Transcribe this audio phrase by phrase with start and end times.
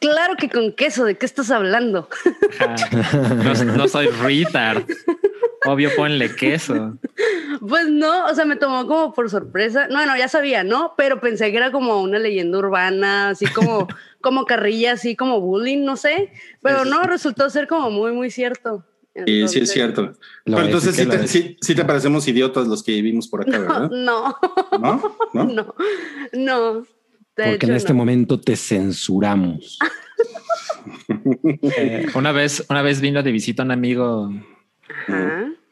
[0.00, 2.08] claro que con queso, ¿de qué estás hablando?
[3.44, 4.84] no, no soy retard.
[5.66, 6.96] Obvio, ponle queso.
[7.66, 9.88] Pues no, o sea, me tomó como por sorpresa.
[9.88, 10.94] No, no, ya sabía, ¿no?
[10.96, 13.88] Pero pensé que era como una leyenda urbana, así como,
[14.20, 16.32] como carrilla, así como bullying, no sé.
[16.62, 18.84] Pero no, resultó ser como muy, muy cierto.
[19.24, 20.12] Y sí es cierto.
[20.44, 23.90] Pero entonces sí te, sí, te, parecemos idiotas los que vivimos por acá, ¿verdad?
[23.90, 24.36] No.
[24.78, 25.16] ¿No?
[25.32, 25.44] ¿No?
[25.52, 25.74] No.
[26.32, 26.86] no.
[27.36, 29.78] Porque en este momento te censuramos.
[31.62, 34.30] Eh, una vez, una vez vino de visita un amigo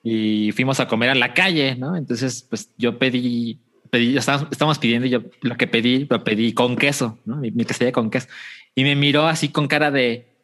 [0.02, 1.96] y fuimos a comer a la calle, ¿no?
[1.96, 7.18] Entonces, pues yo pedí, pedí, estábamos, pidiendo yo lo que pedí, lo pedí con queso,
[7.24, 7.36] ¿no?
[7.36, 8.26] Mi, mi con queso.
[8.74, 10.34] Y me miró así con cara de,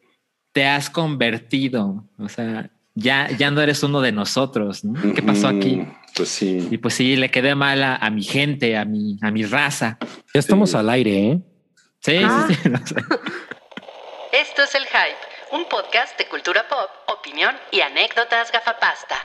[0.51, 5.13] te has convertido, o sea, ya, ya no eres uno de nosotros, ¿no?
[5.13, 5.85] ¿Qué pasó aquí?
[6.15, 6.67] Pues sí.
[6.69, 9.97] Y pues sí, le quedé mal a, mi gente, a mi, a mi raza.
[10.33, 11.39] Ya estamos al aire, ¿eh?
[11.99, 12.47] Sí, sí, ah.
[14.33, 19.15] Esto es El Hype, un podcast de cultura pop, opinión y anécdotas gafapasta.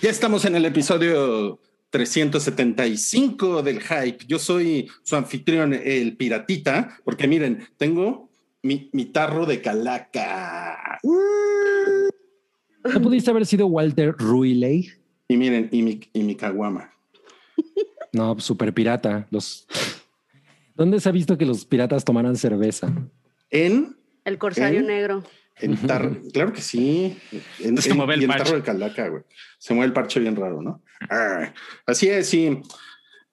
[0.00, 4.24] Ya estamos en el episodio 375 del Hype.
[4.26, 8.30] Yo soy su anfitrión, el Piratita, porque miren, tengo
[8.62, 10.98] mi, tarro de calaca.
[11.02, 14.88] ¿No pudiste haber sido Walter Ruiley?
[15.28, 16.92] Y miren, y mi, y mi caguama.
[18.12, 19.28] No, super pirata.
[19.30, 19.68] Los...
[20.74, 22.92] ¿Dónde se ha visto que los piratas tomaran cerveza?
[23.50, 25.22] En el Corsario Negro.
[25.62, 27.18] En tarro, claro que sí.
[27.58, 29.22] En, se mueve el, tarro de calaca, güey.
[29.58, 30.82] Se mueve el parche bien raro, ¿no?
[31.86, 32.60] Así es, sí.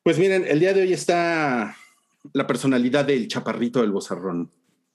[0.03, 1.75] Pues miren, el día de hoy está
[2.33, 4.51] la personalidad del chaparrito del bozarrón.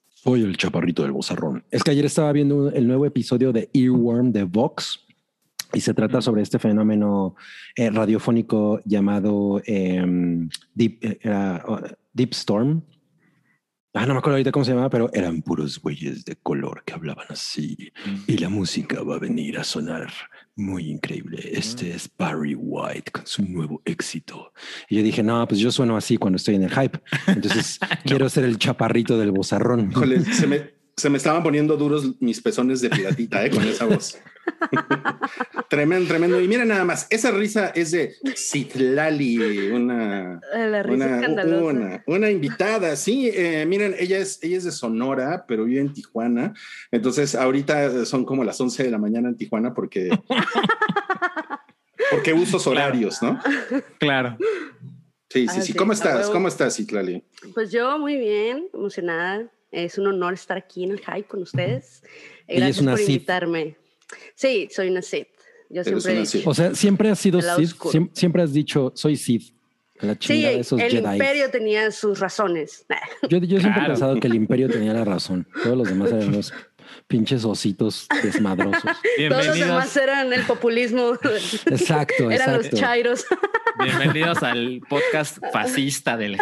[0.07, 1.63] Soy el chaparrito del bozarrón.
[1.69, 5.05] Es que ayer estaba viendo el nuevo episodio de Earworm de Vox
[5.73, 7.35] y se trata sobre este fenómeno
[7.75, 11.19] eh, radiofónico llamado em, Deep, eh,
[12.13, 12.83] Deep Storm.
[13.95, 16.93] Ah, no me acuerdo ahorita cómo se llamaba, pero eran puros güeyes de color que
[16.93, 17.93] hablaban así.
[18.25, 20.11] Y la música va a venir a sonar
[20.55, 21.39] muy increíble.
[21.51, 24.51] Este es Barry White con su nuevo éxito.
[24.89, 26.99] Y yo dije, no, pues yo sueno así cuando estoy en el hype.
[27.27, 29.93] Entonces quiero ser el chaparrito del bozarrón.
[30.31, 33.49] se me, se me estaban poniendo duros mis pezones de piratita, ¿eh?
[33.49, 34.17] Con esa voz.
[35.69, 36.39] tremendo, tremendo.
[36.39, 40.39] Y mira nada más, esa risa es de Citlali, una,
[40.87, 42.95] una, una, invitada.
[42.95, 46.53] Sí, eh, miren, ella es, ella es de Sonora, pero vive en Tijuana.
[46.91, 50.09] Entonces, ahorita son como las 11 de la mañana en Tijuana porque,
[52.11, 53.39] porque usos horarios, ¿no?
[53.97, 54.37] Claro.
[55.29, 55.73] Sí, sí, sí.
[55.73, 56.29] ¿Cómo estás?
[56.29, 57.23] ¿Cómo estás, Citlali?
[57.55, 62.03] Pues yo muy bien, emocionada es un honor estar aquí en el Hype con ustedes.
[62.47, 63.75] Gracias por invitarme.
[64.35, 65.27] Sí, soy una Sith.
[65.69, 67.75] Yo siempre he O sea, siempre has sido Sith.
[68.13, 69.53] Siempre, has dicho, soy Sith.
[69.99, 72.85] La sí, de esos el imperio tenía sus razones.
[73.29, 75.47] Yo, siempre he pensado que el imperio tenía la razón.
[75.63, 76.53] Todos los demás eran los
[77.07, 78.81] pinches ositos desmadrosos.
[79.29, 81.13] Todos los demás eran el populismo.
[81.65, 83.25] Exacto, eran los chairos.
[83.83, 86.35] Bienvenidos al podcast fascista del.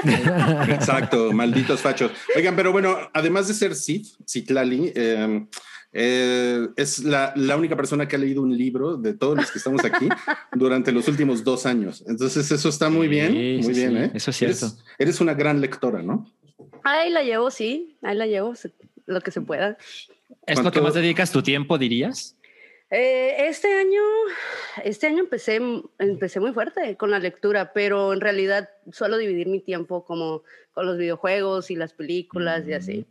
[0.67, 2.11] Exacto, malditos fachos.
[2.35, 5.47] Oigan, pero bueno, además de ser Sid, Citlali, em,
[5.93, 9.83] eh, es la, única persona que ha leído un libro de todos los que estamos
[9.83, 10.07] aquí
[10.53, 12.03] durante los últimos dos años.
[12.07, 13.97] Entonces, eso está muy bien, muy bien.
[13.97, 14.11] ¿eh?
[14.13, 14.71] Eso es cierto.
[14.97, 16.29] Eres, una gran lectora, ¿no?
[16.83, 18.53] Ahí la llevo, sí, ahí la llevo,
[19.05, 19.77] lo que se pueda.
[20.45, 22.35] ¿Es lo que más dedicas tu tiempo, dirías?
[22.89, 24.01] Eh, este año,
[24.83, 25.61] este año empecé,
[25.97, 30.43] empecé muy fuerte con la lectura, pero en realidad suelo dividir mi tiempo como
[30.73, 33.05] con los videojuegos y las películas y así.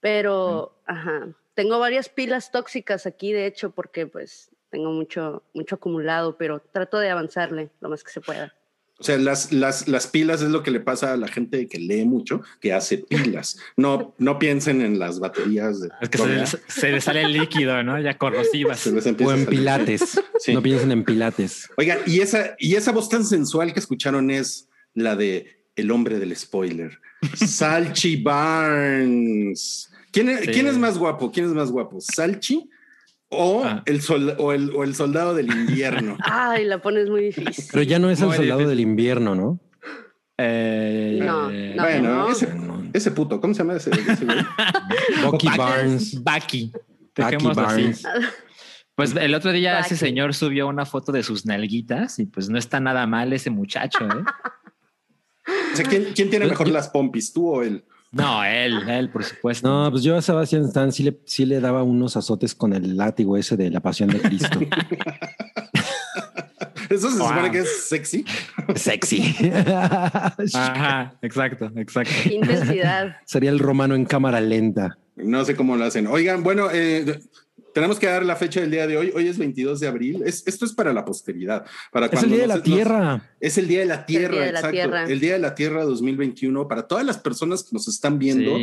[0.00, 6.36] Pero, ajá, tengo varias pilas tóxicas aquí, de hecho, porque pues tengo mucho, mucho acumulado,
[6.36, 8.54] pero trato de avanzarle lo más que se pueda.
[9.02, 11.80] O sea, las, las, las, pilas es lo que le pasa a la gente que
[11.80, 13.58] lee mucho, que hace pilas.
[13.76, 15.80] No, no piensen en las baterías.
[15.80, 16.18] De es que
[16.68, 18.00] se, le sale el líquido, ¿no?
[18.00, 18.86] Ya corrosivas.
[18.86, 20.20] O en pilates.
[20.46, 21.68] No piensen en pilates.
[21.76, 26.20] Oigan, y esa, y esa voz tan sensual que escucharon es la de el hombre
[26.20, 27.00] del spoiler.
[27.34, 29.90] Salchi Barnes.
[30.12, 31.32] ¿Quién, ¿Quién es más guapo?
[31.32, 32.00] ¿Quién es más guapo?
[32.00, 32.70] ¿Salchi
[33.32, 33.82] o, ah.
[33.86, 34.00] el
[34.38, 36.16] o, el, o, el, soldado del invierno.
[36.22, 37.64] Ay, la pones muy difícil.
[37.72, 39.58] Pero ya no es el soldado del invierno, ¿no?
[40.38, 42.48] Eh, no, no, bueno, Ese,
[42.92, 43.90] ese, puto, ¿cómo se llama ese?
[43.90, 44.26] ese
[45.24, 46.22] Bucky Barnes.
[46.22, 46.72] Bucky.
[47.16, 48.02] Bucky Barnes.
[48.94, 52.58] Pues el otro día ese señor subió una foto de sus nalguitas y pues no
[52.58, 54.24] está nada mal ese muchacho, ¿eh?
[55.72, 57.84] O sea, ¿quién, quién tiene mejor las pompis, tú o él?
[58.12, 59.66] No, él, él, por supuesto.
[59.66, 62.96] No, pues yo a Sebastián Stan sí le, sí le daba unos azotes con el
[62.96, 64.60] látigo ese de la pasión de Cristo.
[66.90, 68.22] Eso se supone que es sexy.
[68.74, 69.34] Sexy.
[70.54, 72.12] Ajá, exacto, exacto.
[72.30, 73.16] intensidad.
[73.24, 74.98] Sería el romano en cámara lenta.
[75.16, 76.06] No sé cómo lo hacen.
[76.06, 77.18] Oigan, bueno, eh,
[77.72, 79.12] tenemos que dar la fecha del día de hoy.
[79.14, 80.22] Hoy es 22 de abril.
[80.24, 81.64] Es, esto es para la posteridad.
[81.90, 83.30] Para es el día de la Tierra.
[83.40, 84.96] es el día de la Tierra, exacto.
[84.96, 88.56] El día de la Tierra 2021 para todas las personas que nos están viendo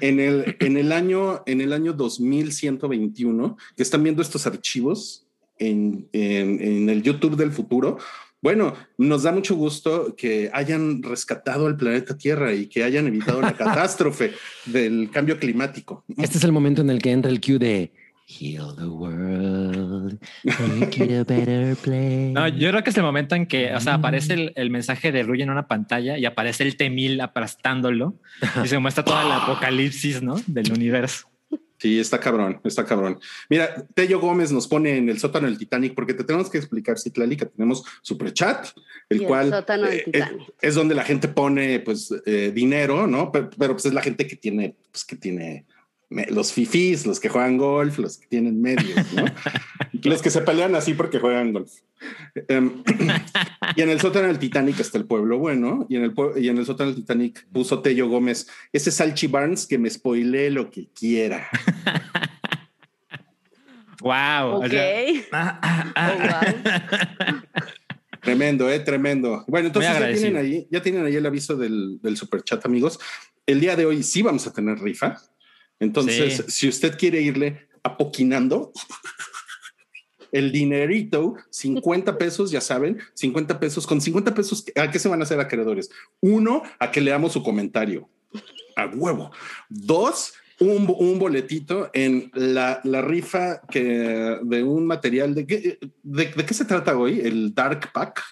[0.00, 5.26] en el en el año en el año 2121 que están viendo estos archivos
[5.58, 7.98] en, en, el YouTube del futuro.
[8.42, 13.40] Bueno, nos da mucho gusto que hayan rescatado al planeta Tierra y que hayan evitado
[13.40, 14.32] la catástrofe
[14.66, 16.04] del cambio climático.
[16.18, 17.92] Este es el momento en el que entra el cue de
[18.28, 22.32] Heal the world, make it a better place.
[22.32, 25.22] No, yo creo que es el momento en que, o sea, aparece el, mensaje de
[25.22, 28.18] Ruy en una pantalla y aparece el Temil aplastándolo
[28.64, 30.42] y se muestra toda la apocalipsis, ¿no?
[30.48, 31.28] Del universo.
[31.78, 33.20] Sí, está cabrón, está cabrón.
[33.48, 36.98] Mira, Tello Gómez nos pone en el sótano del Titanic porque te tenemos que explicar,
[36.98, 38.66] Citlali, que tenemos super chat,
[39.08, 39.52] el cual
[39.88, 40.24] eh, eh,
[40.60, 43.30] es, donde la gente pone pues eh, dinero, ¿no?
[43.30, 45.66] Pero, pero, pues es la gente que tiene, pues que tiene
[46.08, 49.24] los fifís, los que juegan golf, los que tienen medios, ¿no?
[50.04, 51.72] los que se pelean así porque juegan golf.
[52.48, 52.82] Em,
[53.74, 56.58] y en el sótano del Titanic está el pueblo bueno, y en el, y en
[56.58, 60.88] el sótano del Titanic puso Tello Gómez, ese Salchi Barnes que me spoile lo que
[60.94, 61.48] quiera.
[64.00, 64.64] wow.
[64.64, 64.74] Ok.
[65.32, 66.12] Ah, ah, ah.
[66.12, 66.18] Oh,
[68.22, 69.44] tremendo, eh, tremendo.
[69.48, 73.00] Bueno, entonces ya tienen, ahí, ya tienen ahí el aviso del, del super chat, amigos.
[73.44, 75.16] El día de hoy sí vamos a tener rifa.
[75.80, 78.72] Entonces, si usted quiere irle apoquinando
[80.32, 85.20] el dinerito, 50 pesos, ya saben, 50 pesos, con 50 pesos, ¿a qué se van
[85.20, 85.90] a hacer acreedores?
[86.20, 88.08] Uno, a que leamos su comentario.
[88.76, 89.30] A huevo.
[89.68, 96.64] Dos, un, boletito en la, rifa que de un material de qué, de, qué se
[96.64, 98.22] trata hoy, el Dark Pack.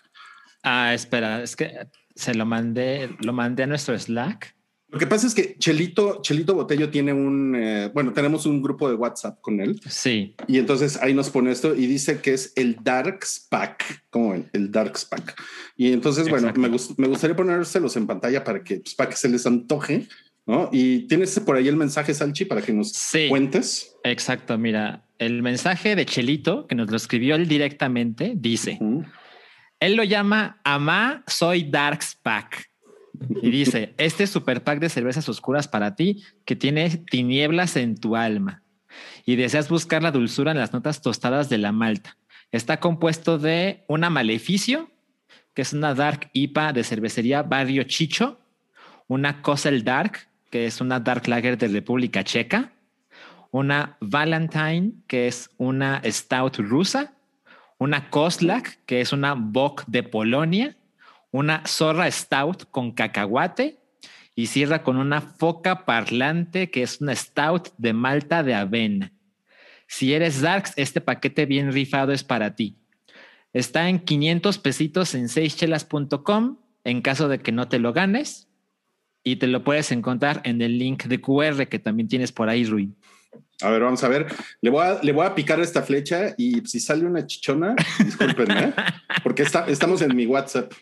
[0.62, 1.70] Ah, espera, es que
[2.14, 4.54] se lo mandé, lo mandé a nuestro Slack.
[4.94, 8.88] Lo que pasa es que Chelito, Chelito Botello tiene un, eh, bueno, tenemos un grupo
[8.88, 9.80] de WhatsApp con él.
[9.88, 10.36] Sí.
[10.46, 14.48] Y entonces ahí nos pone esto y dice que es el Darks Pack, como ven,
[14.52, 15.34] el Darks Pack.
[15.76, 19.28] Y entonces, bueno, me, me, gustaría ponérselos en pantalla para que, pues, para que se
[19.28, 20.06] les antoje,
[20.46, 20.68] ¿no?
[20.70, 22.96] Y tienes por ahí el mensaje, Salchi, para que nos
[23.28, 23.96] cuentes.
[24.04, 28.78] Exacto, mira, el mensaje de Chelito, que nos lo escribió él directamente, dice,
[29.80, 32.70] él lo llama Amá, soy Darks Pack.
[33.42, 38.16] Y dice, este super pack de cervezas oscuras para ti que tiene tinieblas en tu
[38.16, 38.62] alma
[39.24, 42.16] y deseas buscar la dulzura en las notas tostadas de la malta.
[42.52, 44.90] Está compuesto de una maleficio,
[45.54, 48.40] que es una dark IPA de cervecería Barrio Chicho,
[49.06, 52.72] una Kosel Dark, que es una dark lager de República Checa,
[53.50, 57.14] una Valentine, que es una stout rusa,
[57.78, 60.76] una Koslak, que es una Bock de Polonia,
[61.34, 63.80] una zorra stout con cacahuate
[64.36, 69.12] y cierra con una foca parlante que es una stout de malta de avena.
[69.88, 72.76] Si eres Darks, este paquete bien rifado es para ti.
[73.52, 78.46] Está en 500 pesitos en seischelas.com en caso de que no te lo ganes
[79.24, 82.64] y te lo puedes encontrar en el link de QR que también tienes por ahí,
[82.64, 82.94] Rui.
[83.60, 84.26] A ver, vamos a ver.
[84.60, 88.60] Le voy a, le voy a picar esta flecha y si sale una chichona, discúlpenme,
[88.60, 88.74] ¿eh?
[89.22, 90.72] porque está, estamos en mi WhatsApp.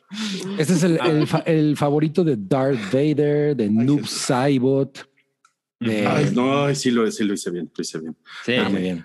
[0.58, 0.98] Este es el,
[1.46, 5.08] el, favorito de Darth Vader, de Noob Saibot.
[5.80, 8.16] no, sí lo, sí lo hice bien, lo hice bien.
[8.44, 9.04] Sí, ah, muy bien.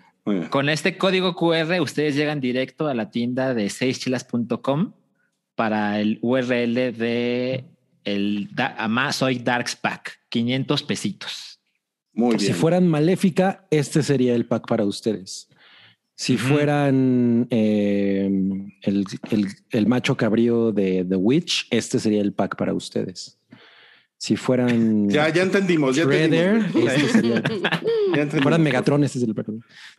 [0.50, 4.94] Con este código QR, ustedes llegan directo a la tienda de seischilas.com
[5.56, 7.66] para el URL de
[8.04, 8.50] el
[9.12, 11.47] Soy Darks Pack, 500 pesitos.
[12.40, 15.50] Si fueran Maléfica, este sería el pack para ustedes.
[16.16, 18.28] Si fueran eh,
[18.82, 23.38] el, macho cabrío de The Witch, este sería el pack para ustedes.
[24.18, 25.10] Si furan.
[25.12, 25.96] Ya, ya entendimos.
[25.96, 26.74] Ya entendimos.
[26.92, 27.44] Este sería.
[28.32, 29.48] Si fueran Megatron, este es el pack.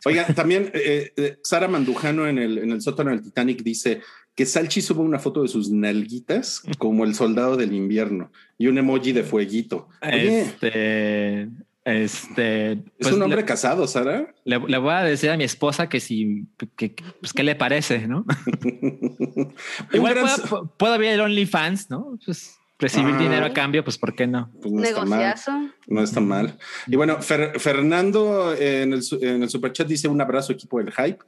[0.03, 4.01] Oiga, también eh, eh, Sara Mandujano en el, en el sótano del Titanic dice
[4.35, 8.77] que Salchi sube una foto de sus nalguitas como el soldado del invierno y un
[8.77, 9.87] emoji de fueguito.
[10.01, 11.47] este.
[11.89, 14.33] Este, es pues, un hombre casado, Sara.
[14.43, 18.25] Le, voy a decir a mi esposa que si, que, pues, ¿qué le parece, no?
[19.93, 20.17] Igual
[20.77, 22.19] puedo, ver el OnlyFans, ¿no?
[22.23, 23.17] Pues, recibir ah.
[23.17, 24.49] dinero a cambio, pues ¿por qué no?
[24.61, 25.51] Pues no Negociazo.
[25.51, 25.73] Está mal.
[25.87, 26.57] No está mal.
[26.87, 31.19] Y bueno, Fernando eh, en el, en el superchat dice un abrazo equipo del hype.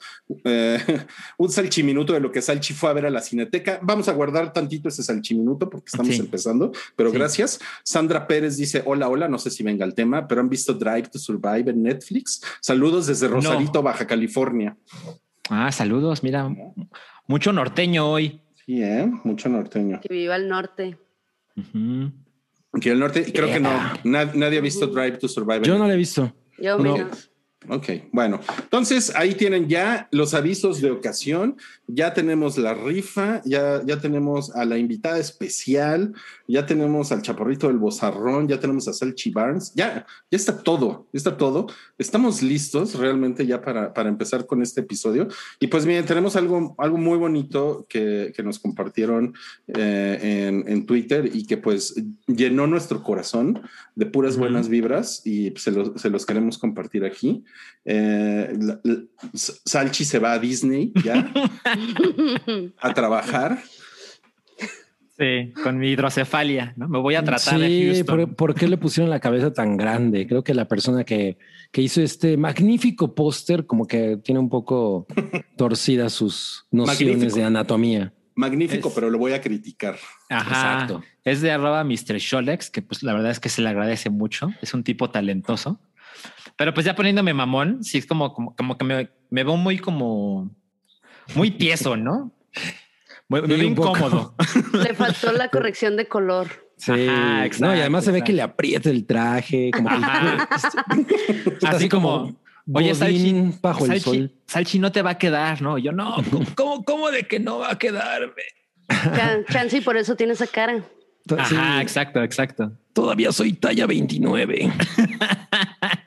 [0.46, 0.80] Eh,
[1.38, 3.80] un salchiminuto de lo que Salchi fue a ver a la cineteca.
[3.82, 7.60] Vamos a guardar tantito ese salchiminuto porque estamos empezando, pero gracias.
[7.84, 11.10] Sandra Pérez dice hola, hola, no sé si venga el tema, pero han visto Drive
[11.10, 12.42] to Survive en Netflix.
[12.62, 14.78] Saludos desde Rosarito, Baja California.
[15.50, 16.50] Ah, saludos, mira
[17.28, 18.42] Mucho norteño hoy.
[18.66, 19.12] Sí, ¿eh?
[19.26, 20.00] Mucho norteño.
[20.00, 20.98] Que viva el norte.
[22.80, 23.72] Que el norte, creo que no.
[24.04, 25.62] Nadie, ha visto Drive to Survive.
[25.64, 26.34] Yo no lo he visto.
[26.58, 27.31] Yo menos.
[27.70, 33.84] Ok, bueno, entonces ahí tienen ya los avisos de ocasión, ya tenemos la rifa, ya,
[33.86, 36.12] ya tenemos a la invitada especial,
[36.48, 41.08] ya tenemos al chaparrito del bozarrón, ya tenemos a Salchi Barnes, ya, ya está todo,
[41.14, 41.68] ya está todo.
[42.00, 45.28] Estamos listos realmente ya para, para empezar con este episodio.
[45.60, 49.36] Y pues miren, tenemos algo, algo muy bonito que, que nos compartieron
[49.68, 51.94] eh, en, en, Twitter y que pues
[52.26, 53.62] llenó nuestro corazón
[53.96, 57.44] de puras buenas vibras y se se los queremos compartir aquí.
[57.84, 58.58] Eh,
[59.34, 61.32] Salchi se va a Disney ya
[62.80, 63.60] a trabajar.
[65.18, 66.88] Sí, con mi hidrocefalia, ¿no?
[66.88, 68.34] Me voy a tratar de Houston.
[68.34, 70.26] ¿por, qué le pusieron la cabeza tan grande?
[70.26, 71.38] Creo que la persona que,
[71.72, 75.06] que hizo este magnífico póster como que tiene un poco
[75.58, 78.14] torcidas sus nociones de anatomía.
[78.34, 79.98] Magnífico, pero lo voy a criticar.
[80.30, 80.50] Ajá.
[80.50, 81.04] Exacto.
[81.24, 82.18] Es de arroba Mr.
[82.18, 84.50] Sholex, que pues la verdad es que se le agradece mucho.
[84.62, 85.80] Es un tipo talentoso.
[86.62, 89.80] Pero pues ya poniéndome mamón, sí es como, como, como que me, me, veo muy
[89.80, 90.56] como
[91.34, 92.32] muy tieso, ¿no?
[93.28, 94.36] Muy, muy incómodo.
[94.74, 96.50] Le faltó la corrección de color.
[96.78, 99.90] Sí, exacto, no, y además se ve que le aprieta el traje, como
[101.68, 102.40] así como,
[102.72, 104.32] oye, Salchi, bajo Salchi, el sol.
[104.46, 105.80] Salchi no te va a quedar, no?
[105.80, 106.18] Yo no,
[106.56, 108.44] ¿cómo, cómo de que no va a quedarme?
[109.50, 110.84] Chansi, por eso tiene esa cara.
[111.36, 112.72] Ajá, exacto, exacto.
[112.94, 114.72] Todavía soy talla 29.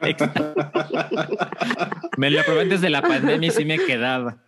[2.18, 4.38] me lo probé desde la pandemia y sí me quedaba.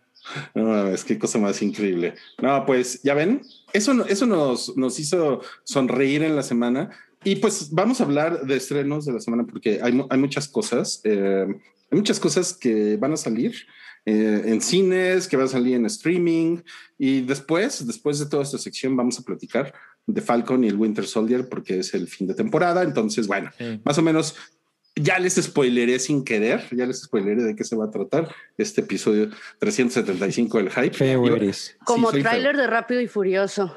[0.55, 2.15] No, es que cosa más increíble.
[2.43, 6.91] No, pues ya ven, eso, eso nos, nos hizo sonreír en la semana.
[7.25, 11.01] Y pues vamos a hablar de estrenos de la semana porque hay, hay muchas cosas.
[11.05, 11.47] Eh,
[11.91, 13.55] hay muchas cosas que van a salir
[14.05, 16.59] eh, en cines, que van a salir en streaming.
[16.99, 19.73] Y después, después de toda esta sección, vamos a platicar
[20.07, 22.83] de Falcon y el Winter Soldier porque es el fin de temporada.
[22.83, 23.51] Entonces, bueno,
[23.85, 24.37] más o menos
[24.95, 28.81] ya les spoileré sin querer, ya les spoileré de qué se va a tratar este
[28.81, 30.97] episodio 375 del hype.
[30.97, 31.77] Feo eres.
[31.85, 33.77] Como tráiler de Rápido y Furioso.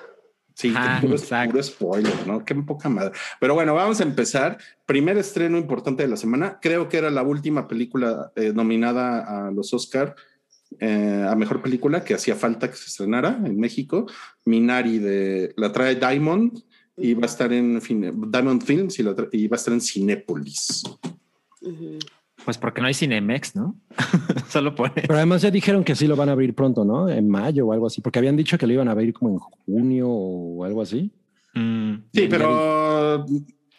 [0.54, 2.44] Sí, ah, puro, puro, spoiler, ¿no?
[2.44, 3.12] Qué poca madre.
[3.40, 4.58] Pero bueno, vamos a empezar.
[4.86, 6.60] Primer estreno importante de la semana.
[6.62, 10.16] Creo que era la última película eh, nominada a los Oscar
[10.80, 14.06] eh, a mejor película que hacía falta que se estrenara en México.
[14.46, 16.60] Minari de la trae Diamond
[16.96, 19.14] y va a estar en Diamond Films y, va
[19.52, 20.84] a estar en Cinépolis.
[22.46, 23.76] Pues porque no hay Cinemex, ¿no?
[24.50, 24.94] Solo pone.
[24.96, 27.10] Pero además ya dijeron que sí lo van a abrir pronto, ¿no?
[27.10, 29.38] En mayo o algo así, porque habían dicho que lo iban a abrir como en
[29.40, 31.12] junio o algo así.
[31.56, 31.96] Mm.
[32.14, 33.26] sí, pero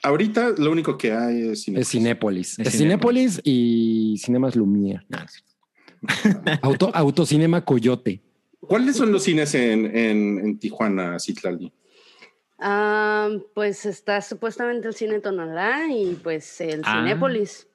[0.02, 1.78] ahorita lo único que hay es Cinépolis.
[1.78, 2.58] Es Cinépolis.
[2.58, 5.04] Es, Cinépolis y Cinemas Lumière.
[6.62, 8.20] Auto, Autocinema Coyote.
[8.60, 11.72] ¿Cuáles son los cines en, en, Tijuana, Citlali?
[12.58, 16.98] Ah, pues está supuestamente el cine Tonalá y pues el ah.
[16.98, 17.66] Cinépolis.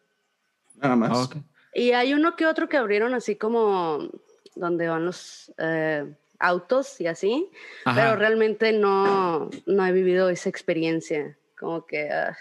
[0.75, 1.29] Nada más.
[1.73, 4.09] Y hay uno que otro que abrieron así como
[4.55, 6.05] donde van los eh,
[6.39, 7.49] autos y así,
[7.83, 11.37] pero realmente no, no he vivido esa experiencia.
[11.57, 12.37] Como que ah,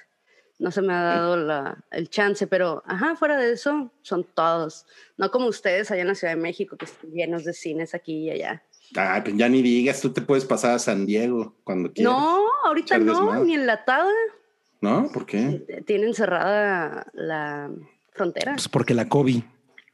[0.64, 4.86] no se me ha dado la, el chance, pero ajá, fuera de eso, son todos.
[5.18, 8.24] No como ustedes allá en la Ciudad de México, que están llenos de cines aquí
[8.24, 8.62] y allá.
[8.96, 12.14] Ah, pues ya ni digas, tú te puedes pasar a San Diego cuando quieras.
[12.14, 14.10] No, ahorita no, ni enlatada.
[14.80, 15.10] ¿No?
[15.12, 15.82] ¿Por qué?
[15.86, 17.70] Tienen cerrada la
[18.12, 18.52] frontera.
[18.52, 19.42] Pues porque la COVID.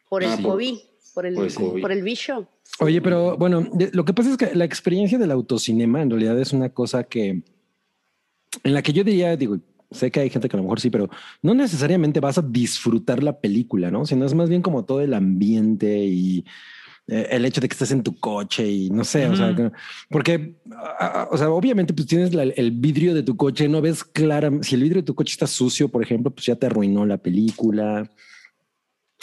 [0.09, 0.79] Por el ah, COVID,
[1.15, 1.35] por, el,
[1.81, 2.49] por el bicho.
[2.81, 6.53] Oye, pero bueno, lo que pasa es que la experiencia del autocinema en realidad es
[6.53, 7.43] una cosa que
[8.65, 9.59] en la que yo diría, digo,
[9.91, 11.09] sé que hay gente que a lo mejor sí, pero
[11.43, 14.07] no necesariamente vas a disfrutar la película, ¿no?
[14.07, 16.45] Sino es más bien como todo el ambiente y
[17.09, 19.73] eh, el hecho de que estés en tu coche y no sé, o sea,
[20.09, 20.55] porque,
[21.31, 24.83] o sea, obviamente pues tienes el vidrio de tu coche, no ves clara, si el
[24.83, 28.09] vidrio de tu coche está sucio, por ejemplo, pues ya te arruinó la película.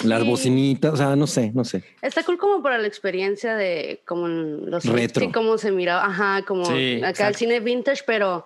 [0.04, 1.84] Las bocinitas, o sea, no sé, no sé.
[2.04, 6.66] Está cool como para la experiencia de como los retro, cómo se miraba, ajá, como
[7.04, 8.46] acá el cine vintage, pero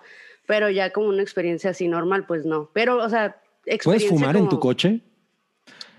[0.52, 2.68] pero ya como una experiencia así normal, pues no.
[2.74, 3.40] Pero, o sea,
[3.82, 5.00] ¿Puedes fumar en tu coche?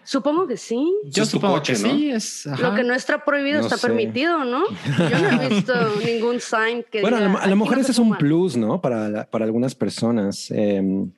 [0.03, 0.93] Supongo que sí.
[1.05, 2.11] Yo supongo que sí.
[2.11, 4.65] Es, Lo que no está prohibido está permitido, ¿no?
[4.69, 5.73] Yo no he visto
[6.05, 7.01] ningún sign que.
[7.01, 8.79] Bueno, a lo mejor ese es un plus, ¿no?
[8.79, 10.51] Para, para algunas personas.
[10.51, 11.11] Em,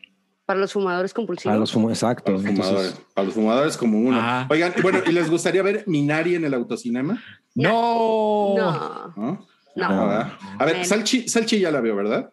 [0.45, 1.51] para los fumadores compulsivos.
[1.51, 2.23] Para los fumadores, exacto.
[2.31, 4.47] Para los fumadores, para los fumadores como uno.
[4.49, 7.21] Oigan, bueno, ¿y les gustaría ver Minari en el autocinema?
[7.53, 8.53] No.
[8.55, 9.13] No.
[9.17, 9.45] No.
[9.75, 10.31] no.
[10.57, 12.31] A ver, Salchi, Salchi ya la veo, ¿verdad?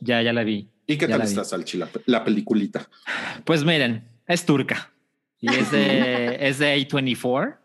[0.00, 0.68] Ya, ya la vi.
[0.86, 2.88] ¿Y qué tal está Salchi, la, peliculita?
[3.44, 4.92] Pues miren, es turca
[5.40, 7.56] y es de, es de A24.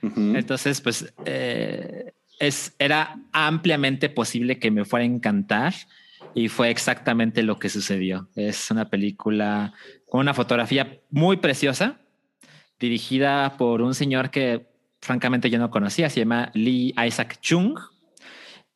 [0.00, 5.74] Entonces, pues, eh, es, era ampliamente posible que me fuera a encantar
[6.34, 8.28] y fue exactamente lo que sucedió.
[8.36, 9.72] Es una película
[10.08, 11.98] con una fotografía muy preciosa,
[12.78, 14.68] dirigida por un señor que
[15.00, 17.78] francamente yo no conocía, se llama Lee Isaac Chung,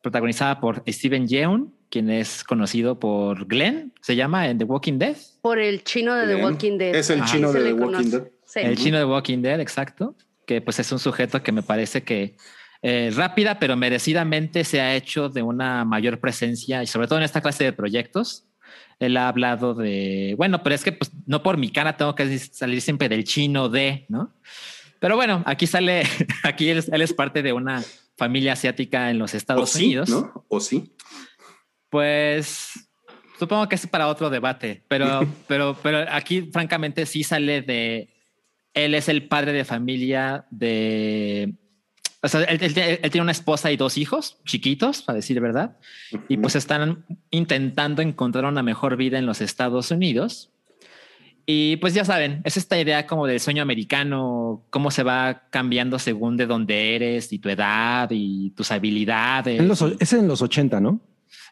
[0.02, 5.14] protagonizada por Steven Yeun, quien es conocido por Glenn, se llama en The Walking Dead.
[5.42, 6.94] Por el chino de The Walking Dead.
[6.94, 8.28] Es el chino de The Walking Dead.
[8.54, 12.36] El chino de Walking Dead, exacto, que pues es un sujeto que me parece que
[12.80, 17.26] eh, rápida, pero merecidamente se ha hecho de una mayor presencia y sobre todo en
[17.26, 18.46] esta clase de proyectos.
[18.98, 22.38] Él ha hablado de, bueno, pero es que pues, no por mi cara tengo que
[22.38, 24.32] salir siempre del chino de, ¿no?
[24.98, 26.04] Pero bueno, aquí sale,
[26.42, 27.84] aquí él, es parte de una
[28.16, 30.08] familia asiática en los Estados Unidos.
[30.08, 30.46] ¿no?
[30.48, 30.94] ¿O sí?
[31.92, 32.88] Pues
[33.38, 38.08] supongo que es para otro debate, pero, pero, pero aquí francamente sí sale de,
[38.72, 41.52] él es el padre de familia de
[42.22, 45.76] o sea, él, tiene una esposa y dos hijos chiquitos, para decir verdad,
[46.28, 50.50] y pues están intentando encontrar una mejor vida en los Estados Unidos.
[51.44, 55.98] Y pues ya saben, es esta idea como del sueño americano, cómo se va cambiando
[55.98, 59.60] según de dónde eres y tu edad y tus habilidades.
[60.00, 61.00] es en los 80, ¿no?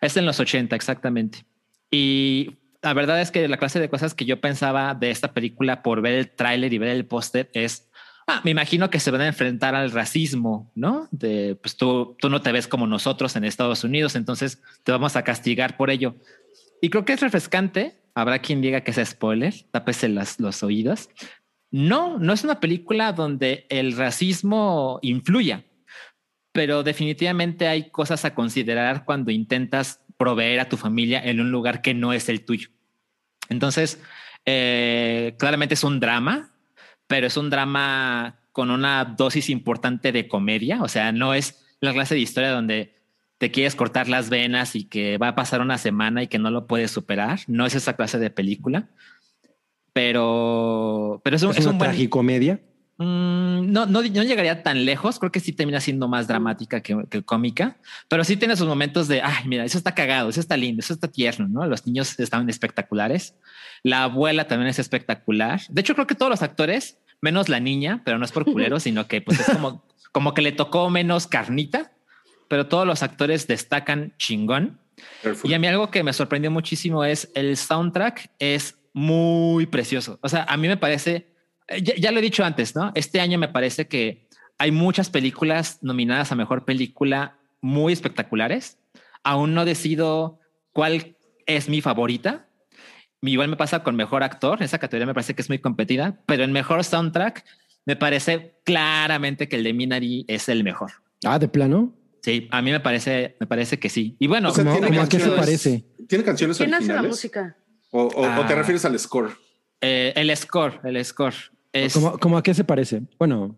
[0.01, 1.45] Es en los 80, exactamente.
[1.91, 5.83] Y la verdad es que la clase de cosas que yo pensaba de esta película
[5.83, 7.91] por ver el tráiler y ver el póster es
[8.33, 11.09] Ah, me imagino que se van a enfrentar al racismo, ¿no?
[11.11, 15.17] De pues tú, tú no te ves como nosotros en Estados Unidos, entonces te vamos
[15.17, 16.15] a castigar por ello.
[16.81, 17.97] Y creo que es refrescante.
[18.15, 21.09] Habrá quien diga que es spoiler, tápese las, los oídos.
[21.73, 25.65] No, no es una película donde el racismo influya,
[26.52, 31.80] pero definitivamente hay cosas a considerar cuando intentas proveer a tu familia en un lugar
[31.83, 32.69] que no es el tuyo.
[33.49, 34.00] Entonces,
[34.45, 36.52] eh, claramente es un drama,
[37.07, 40.83] pero es un drama con una dosis importante de comedia.
[40.83, 42.95] O sea, no es la clase de historia donde
[43.38, 46.50] te quieres cortar las venas y que va a pasar una semana y que no
[46.50, 47.40] lo puedes superar.
[47.47, 48.90] No es esa clase de película.
[49.93, 52.60] Pero, pero es un, ¿Es, una tragicomedia.
[53.02, 55.19] Mm, no, no, no, llegaría tan lejos.
[55.19, 59.08] Creo que sí termina siendo más dramática que, que, cómica, pero sí tiene sus momentos
[59.08, 61.49] de ay, mira, eso está cagado, eso está lindo, eso está tierno.
[61.49, 63.34] No, los niños estaban espectaculares.
[63.82, 65.63] La abuela también es espectacular.
[65.71, 68.78] De hecho, creo que todos los actores menos la niña, pero no es por culero,
[68.80, 69.82] sino que pues es como,
[70.13, 71.93] como que le tocó menos carnita,
[72.49, 74.78] pero todos los actores destacan chingón.
[75.45, 80.19] Y a mí algo que me sorprendió muchísimo es el soundtrack es muy precioso.
[80.21, 81.29] O sea, a mí me parece,
[81.83, 82.93] ya, ya, lo he dicho antes, ¿no?
[82.95, 84.28] Este año me parece que
[84.59, 88.78] hay muchas películas nominadas a mejor película muy espectaculares.
[89.23, 90.39] Aún no decido
[90.73, 92.47] cuál es mi favorita,
[93.23, 94.63] Igual me pasa con mejor actor.
[94.63, 97.45] Esa categoría me parece que es muy competida, pero en mejor soundtrack
[97.85, 100.93] me parece claramente que el de Minari es el mejor.
[101.25, 101.95] Ah, de plano.
[102.23, 104.17] Sí, a mí me parece, me parece que sí.
[104.19, 105.85] Y bueno, ¿Cómo, a qué se parece?
[106.09, 107.56] ¿Tiene canciones ¿Quién hace la música?
[107.91, 108.56] ¿O, o, te ah.
[108.56, 109.33] refieres al score?
[109.80, 111.35] Eh, el score, el score.
[111.73, 111.99] Es...
[112.21, 113.02] ¿Cómo, a qué se parece?
[113.19, 113.56] Bueno.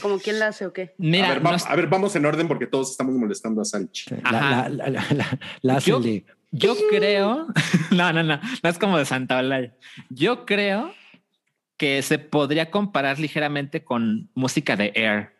[0.00, 0.94] ¿Como quién la hace o qué?
[0.98, 4.22] Mira, a, ver, vamos en orden porque todos estamos molestando a Sánchez.
[4.22, 7.46] La, la, la, hace de yo creo,
[7.90, 9.74] no, no, no, no es como de Santa Olaya.
[10.10, 10.92] Yo creo
[11.78, 15.32] que se podría comparar ligeramente con música de Air.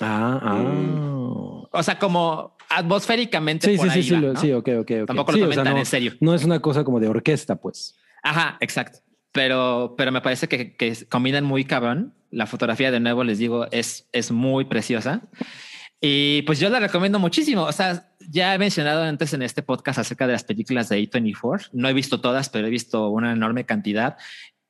[0.00, 1.68] Ah, ah.
[1.72, 3.66] O sea, como atmosféricamente.
[3.66, 4.92] Sí, sí, sí, sí, sí, ok, ok.
[5.06, 6.12] Tampoco lo tomen tan en serio.
[6.20, 7.98] No es una cosa como de orquesta, pues.
[8.22, 9.00] Ajá, exacto.
[9.38, 12.12] Pero, pero me parece que, que combinan muy cabrón.
[12.32, 15.22] La fotografía, de nuevo, les digo, es, es muy preciosa.
[16.00, 17.62] Y pues yo la recomiendo muchísimo.
[17.62, 21.68] O sea, ya he mencionado antes en este podcast acerca de las películas de A24.
[21.72, 24.16] No he visto todas, pero he visto una enorme cantidad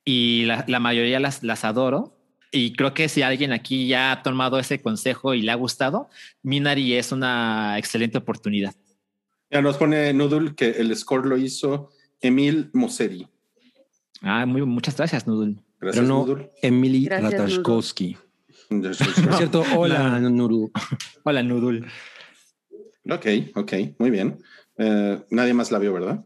[0.05, 2.15] y la, mayoría las, las adoro.
[2.51, 6.11] Y creo que si alguien aquí ya ha tomado ese consejo y le ha gustado,
[6.43, 8.75] Minari es una excelente oportunidad.
[9.49, 11.89] Ya nos pone Nudul que el score lo hizo
[12.21, 13.27] Emil Moseri.
[14.21, 15.61] Ah, muy, muchas gracias, Nudul.
[15.79, 16.49] Gracias, Pero no Nudul.
[16.61, 18.17] Emily Ratashkowski.
[18.69, 18.95] Por
[19.35, 20.71] cierto, hola, Nudul.
[21.23, 21.87] Hola, Nudul.
[23.09, 24.41] Ok, ok, muy bien.
[24.77, 26.23] Eh, nadie más la vio, ¿verdad?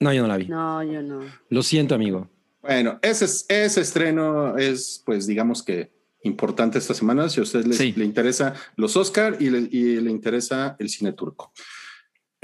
[0.00, 0.48] No, yo no la vi.
[0.48, 1.20] No, yo no.
[1.50, 2.30] Lo siento, amigo.
[2.62, 5.92] Bueno, ese, ese estreno es, pues, digamos que
[6.24, 7.28] importante esta semana.
[7.28, 11.52] Si a usted le, interesa los Oscar y le, interesa el cine turco.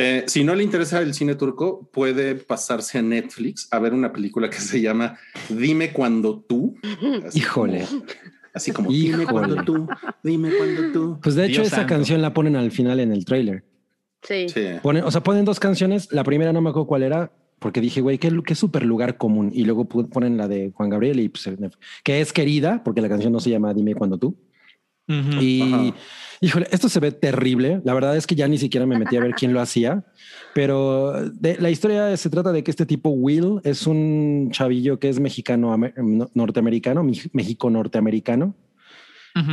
[0.01, 4.13] Eh, si no le interesa el cine turco, puede pasarse a Netflix a ver una
[4.13, 6.77] película que se llama Dime cuando tú.
[7.35, 7.87] Híjole.
[8.53, 9.87] Así como, dime cuando tú,
[10.23, 11.21] dime cuando tú.
[11.23, 13.65] Pues de hecho, esa canción la ponen al final en el trailer.
[14.23, 14.47] Sí.
[14.83, 16.13] o sea, ponen dos canciones.
[16.13, 19.51] La primera no me acuerdo cuál era, porque dije, güey, qué, qué súper lugar común.
[19.55, 21.49] Y luego ponen la de Juan Gabriel y pues,
[22.03, 24.37] que es querida, porque la canción no se llama Dime cuando tú.
[25.07, 25.93] Y
[26.41, 27.81] híjole, esto se ve terrible.
[27.85, 30.05] La verdad es que ya ni siquiera me metí a ver quién lo hacía,
[30.55, 35.21] pero la historia se trata de que este tipo Will es un chavillo que es
[35.21, 35.77] mexicano
[36.35, 38.55] norteamericano, México norteamericano.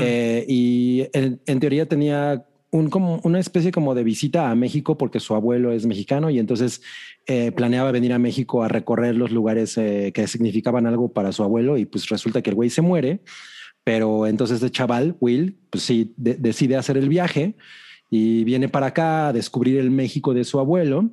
[0.01, 5.19] Eh, y en, teoría tenía un, como una especie como de visita a México porque
[5.19, 6.81] su abuelo es mexicano y entonces
[7.27, 11.43] eh, planeaba venir a México a recorrer los lugares eh, que significaban algo para su
[11.43, 13.21] abuelo y pues resulta que el güey se muere
[13.87, 17.55] pero entonces el chaval, Will, pues sí, decide hacer el viaje
[18.09, 21.09] y viene para acá a descubrir el México de su abuelo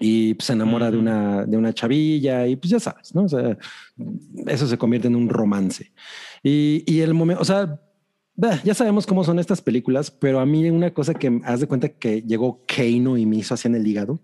[0.00, 3.26] y pues, se enamora de, una, de una chavilla y pues ya sabes, ¿no?
[3.26, 3.56] O sea,
[4.48, 5.92] eso se convierte en un romance.
[6.42, 7.80] Y, y el momento, o sea,
[8.64, 11.90] ya sabemos cómo son estas películas, pero a mí una cosa que haz de cuenta
[11.90, 14.18] que llegó Keino y me hizo así en el hígado,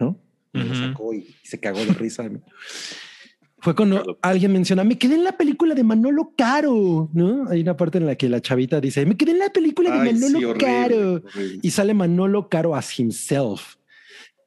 [0.00, 0.18] ¿no?
[0.54, 2.30] Me sacó y se cagó de risa.
[3.58, 7.48] Fue cuando alguien menciona, me quedé en la película de Manolo Caro, ¿no?
[7.48, 10.12] Hay una parte en la que la chavita dice, me quedé en la película de
[10.12, 11.22] Manolo Caro.
[11.62, 13.75] Y sale Manolo Caro as himself.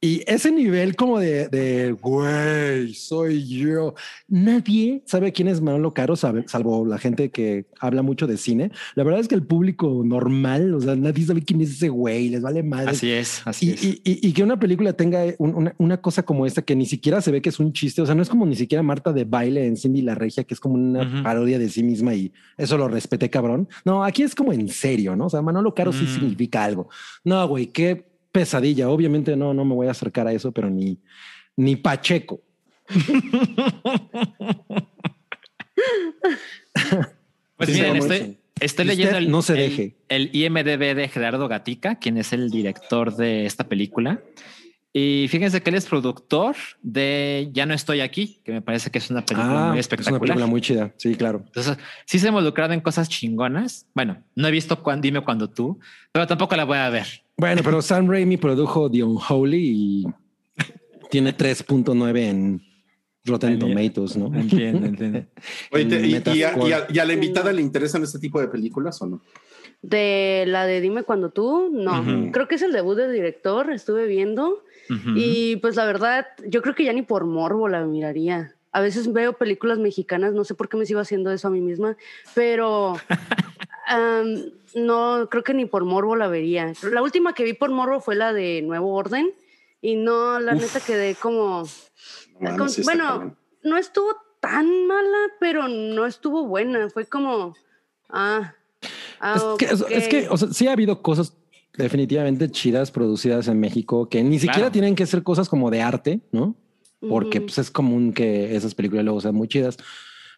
[0.01, 3.95] Y ese nivel como de, de, güey, soy yo.
[4.29, 8.71] Nadie sabe quién es Manolo Caro, sabe, salvo la gente que habla mucho de cine.
[8.95, 12.29] La verdad es que el público normal, o sea, nadie sabe quién es ese güey,
[12.29, 12.87] les vale mal.
[12.87, 13.83] Así es, así y, es.
[13.83, 17.31] Y, y, que una película tenga una, una, cosa como esta que ni siquiera se
[17.31, 19.65] ve que es un chiste, o sea, no es como ni siquiera Marta de baile
[19.65, 22.87] en Cindy la Regia, que es como una parodia de sí misma y eso lo
[22.87, 23.67] respeté, cabrón.
[23.83, 25.25] No, aquí es como en serio, ¿no?
[25.25, 26.13] O sea, Manolo Caro sí mm.
[26.13, 26.87] significa algo.
[27.25, 28.89] No, güey, qué pesadilla.
[28.89, 30.99] Obviamente no, no me voy a acercar a eso, pero ni,
[31.55, 32.41] ni Pacheco.
[37.57, 39.95] pues miren, estoy, leyendo el, no se deje.
[40.09, 44.21] el, IMDB de Gerardo Gatica, quien es el director de esta película.
[44.91, 48.97] Y fíjense que él es productor de Ya no estoy aquí, que me parece que
[48.97, 50.15] es una película ah, muy espectacular.
[50.15, 50.93] Es una película muy chida.
[50.97, 51.43] Sí, claro.
[51.45, 53.85] Entonces, sí se ha involucrado en cosas chingonas.
[53.93, 55.79] Bueno, no he visto cuándo, dime cuando tú,
[56.11, 57.05] pero tampoco la voy a ver.
[57.37, 60.05] Bueno, pero Sam Raimi produjo The Unholy y
[61.11, 62.61] tiene 3.9 en
[63.25, 64.33] Rotten Tomatoes, ¿no?
[64.35, 65.25] Entiendo, entiendo.
[65.71, 69.21] Oye, y, a, la invitada le interesan este tipo de películas o no?
[69.81, 72.31] De la de Dime cuando tú, no.
[72.31, 74.63] Creo que es el debut de director, estuve viendo.
[75.15, 78.55] Y pues la verdad, yo creo que ya ni por morbo la miraría.
[78.71, 81.61] A veces veo películas mexicanas, no sé por qué me sigo haciendo eso a mí
[81.61, 81.97] misma,
[82.33, 82.95] pero
[84.75, 86.73] no, creo que ni por morbo la vería.
[86.91, 89.31] La última que vi por morbo fue la de Nuevo Orden
[89.81, 91.63] y no, la neta quedé como...
[92.83, 96.89] bueno, no estuvo tan mala, pero no estuvo buena.
[96.89, 97.55] Fue como...
[98.09, 98.55] Ah,
[99.19, 99.55] ah
[99.89, 101.35] es, que, o sea, sí ha habido cosas
[101.77, 106.21] definitivamente chidas producidas en México que ni siquiera tienen que ser cosas como de arte,
[106.31, 106.55] ¿no?
[106.99, 109.77] Porque pues, es común que esas películas luego sean muy chidas.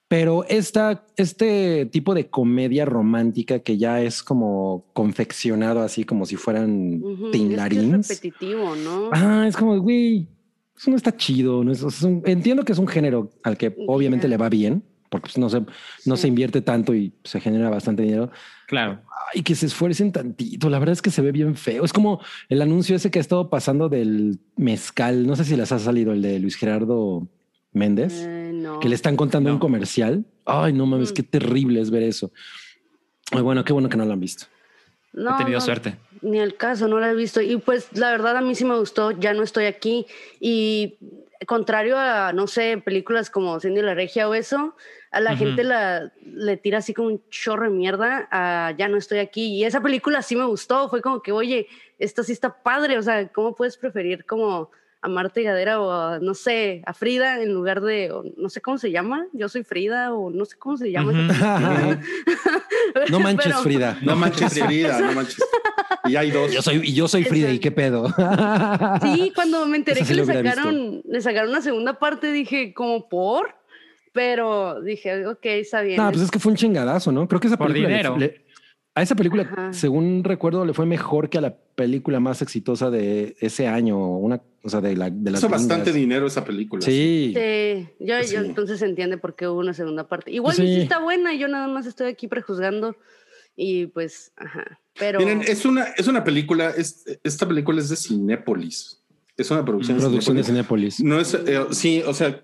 [0.08, 6.36] Pero esta, este tipo de comedia romántica que ya es como confeccionado así como si
[6.36, 9.10] fueran uh Es, repetitivo, ¿no?
[9.14, 10.28] Ah, es como, güey,
[10.78, 11.64] eso no está chido.
[11.64, 11.72] ¿no?
[11.72, 11.82] Es,
[12.26, 15.64] entiendo que es un género al que obviamente le va bien, porque pues, no, se,
[16.06, 18.32] no se invierte tanto y se genera bastante dinero.
[18.72, 19.02] Claro.
[19.34, 20.70] Y que se esfuercen tantito.
[20.70, 21.84] La verdad es que se ve bien feo.
[21.84, 25.28] Es como el anuncio ese que ha estado pasando del mezcal.
[25.28, 27.28] No sé si les ha salido el de Luis Gerardo
[27.74, 30.24] Méndez, eh, que le están contando un comercial.
[30.46, 31.16] Ay, no mames, mm.
[31.16, 32.32] qué terrible es ver eso.
[33.34, 34.46] Muy bueno, qué bueno que no lo han visto.
[35.12, 35.98] No, He tenido suerte.
[36.22, 37.42] Ni el caso, no lo he visto.
[37.42, 40.06] Y pues la verdad a mí sí me gustó, ya no estoy aquí.
[40.40, 40.98] Y
[41.46, 44.78] contrario a, no sé, películas como Cindy la Regia o eso,
[45.12, 48.98] a la gente la, le tira así como un chorro de mierda a Ya no
[48.98, 49.58] estoy aquí.
[49.58, 51.68] Y esa película sí me gustó, fue como que, oye,
[52.00, 54.72] esto sí está padre, o sea, ¿cómo puedes preferir como
[55.02, 58.78] a Marta Gadera o a, no sé, a Frida en lugar de, no sé cómo
[58.78, 61.12] se llama, yo soy Frida o no sé cómo se llama.
[63.10, 63.98] no manches Frida.
[64.02, 65.44] No manches Frida, no manches.
[66.06, 66.52] Y hay dos.
[66.52, 68.08] Yo soy, y yo soy Frida, ¿y qué pedo?
[69.02, 73.56] sí, cuando me enteré que le sacaron, le sacaron una segunda parte, dije, como por,
[74.12, 75.98] pero dije, ok, está bien.
[75.98, 77.28] No, pues es que fue un chingadazo, ¿no?
[77.28, 78.18] Creo que esa por dinero.
[78.94, 83.38] A esa película, según recuerdo, le fue mejor que a la película más exitosa de
[83.40, 86.82] ese año, una, o sea, de la de Hizo bastante dinero esa película.
[86.82, 87.34] Sí.
[87.34, 90.32] Sí, yo, entonces se entiende por qué hubo una segunda parte.
[90.32, 90.82] Igual sí.
[90.82, 92.98] está buena, yo nada más estoy aquí prejuzgando
[93.56, 94.82] y pues, ajá.
[95.00, 99.02] Pero Miren, es una, es una película, es, esta película es de Cinépolis.
[99.38, 99.98] Es una producción,
[100.36, 101.02] de Cinépolis.
[101.02, 102.44] No es, eh, sí, o sea,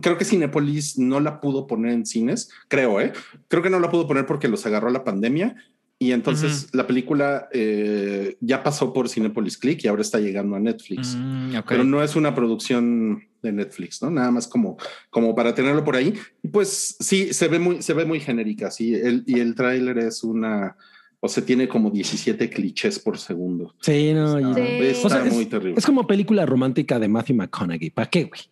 [0.00, 3.12] creo que Cinepolis no la pudo poner en cines, creo, ¿eh?
[3.48, 5.56] Creo que no la pudo poner porque los agarró la pandemia,
[5.98, 10.60] Y entonces la película eh, ya pasó por Cinepolis Click y ahora está llegando a
[10.60, 11.16] Netflix.
[11.16, 14.10] Mm, Pero no es una producción de Netflix, ¿no?
[14.10, 14.76] Nada más como,
[15.08, 16.12] como para tenerlo por ahí.
[16.42, 18.94] Y pues sí, se ve muy, se ve muy genérica, sí.
[18.94, 20.76] El, y el tráiler es una,
[21.20, 23.74] o sea, tiene como 17 clichés por segundo.
[23.80, 25.78] Sí, no, está, muy terrible.
[25.78, 27.90] Es como película romántica de Matthew McConaughey.
[27.90, 28.42] ¿Para qué, güey?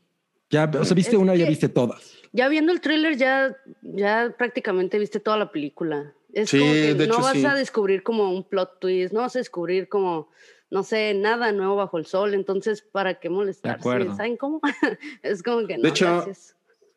[0.53, 2.13] Ya, o sea, viste una, ya viste todas.
[2.33, 6.13] Ya viendo el tráiler, ya, ya prácticamente viste toda la película.
[6.35, 9.89] Es como que no vas a descubrir como un plot twist, no vas a descubrir
[9.89, 10.29] como,
[10.71, 12.35] no sé, nada nuevo bajo el sol.
[12.35, 13.83] Entonces, ¿para qué molestarse?
[14.15, 14.61] ¿Saben cómo?
[15.23, 15.85] es como que no.
[15.85, 16.27] De hecho,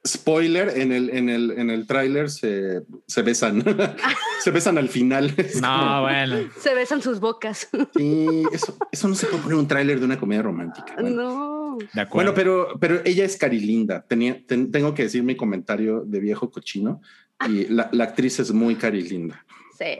[0.05, 3.63] spoiler, en el, en el, en el tráiler se, se besan.
[4.43, 5.33] se besan al final.
[5.61, 6.49] no, bueno.
[6.59, 7.67] Se besan sus bocas.
[7.95, 10.95] sí, eso, eso no se puede poner un tráiler de una comedia romántica.
[11.01, 11.77] No.
[11.93, 12.13] De acuerdo.
[12.13, 14.05] Bueno, pero, pero ella es Carilinda.
[14.07, 17.01] Tenía, tengo que decir mi comentario de viejo cochino.
[17.47, 19.45] Y la, la actriz es muy carilinda.
[19.77, 19.97] Sí.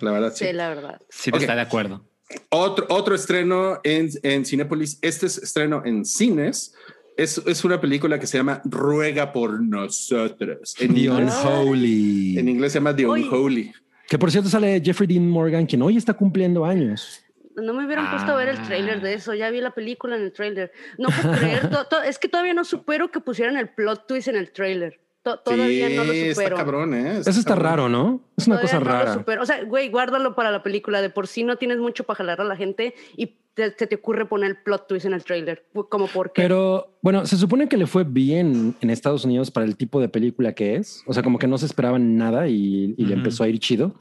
[0.00, 0.44] la verdad, sí.
[0.44, 1.00] Sí, la verdad.
[1.08, 2.04] Sí, está de acuerdo.
[2.50, 4.98] Otro, otro estreno en, en Cinépolis.
[5.00, 6.74] Este es estreno en cines.
[7.18, 10.76] Es, es, una película que se llama Ruega por nosotros.
[10.78, 12.38] En The Unholy.
[12.38, 13.72] En inglés se llama The Unholy.
[14.08, 17.24] Que por cierto sale Jeffrey Dean Morgan, quien hoy está cumpliendo años.
[17.56, 19.34] No me hubieran puesto a ver el trailer de eso.
[19.34, 20.70] Ya vi la película en el trailer.
[20.96, 21.68] No puedo creer.
[22.06, 25.00] es que todavía no supero que pusieran el plot twist en el trailer
[25.36, 26.30] todavía no lo supero.
[26.30, 27.18] Está cabrón, ¿eh?
[27.18, 28.22] Eso está raro, ¿no?
[28.36, 29.24] Es una cosa rara.
[29.40, 31.02] O sea, güey, guárdalo para la película.
[31.02, 33.26] De por sí no tienes mucho para jalar a la gente y
[33.58, 35.64] te, te, ocurre poner el plot twist en el trailer.
[35.88, 36.42] Como por qué.
[36.42, 40.08] Pero bueno, se supone que le fue bien en Estados Unidos para el tipo de
[40.08, 41.02] película que es.
[41.06, 43.96] O sea, como que no se esperaban nada y, le empezó a ir chido.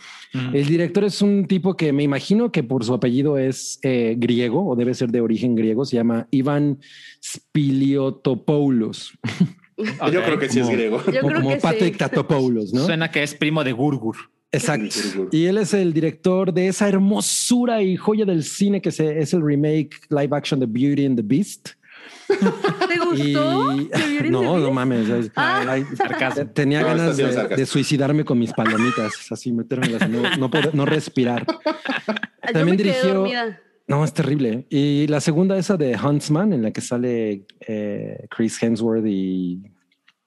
[0.53, 4.67] El director es un tipo que me imagino que por su apellido es eh, griego
[4.67, 5.85] o debe ser de origen griego.
[5.85, 6.79] Se llama Ivan
[7.23, 9.13] Spiliotopoulos.
[9.77, 11.01] Yo creo que sí es griego.
[11.21, 12.85] como Patrick Tatopoulos, ¿no?
[12.85, 14.15] Suena que es primo de Gurgur.
[14.51, 15.27] Exacto.
[15.31, 19.33] Y él es el director de esa hermosura y joya del cine que se, es
[19.33, 21.71] el remake live action de Beauty and the Beast.
[22.27, 23.73] ¿Te gustó?
[24.29, 25.31] no, no mames.
[25.35, 25.77] Ah.
[26.53, 31.45] tenía ganas de, suicidarme con mis palomitas, así metérmelas, no, no, no respirar.
[32.53, 33.25] También dirigió.
[33.87, 34.65] No, es terrible.
[34.69, 39.61] Y la segunda, esa de Huntsman, en la que sale eh, Chris Hemsworth y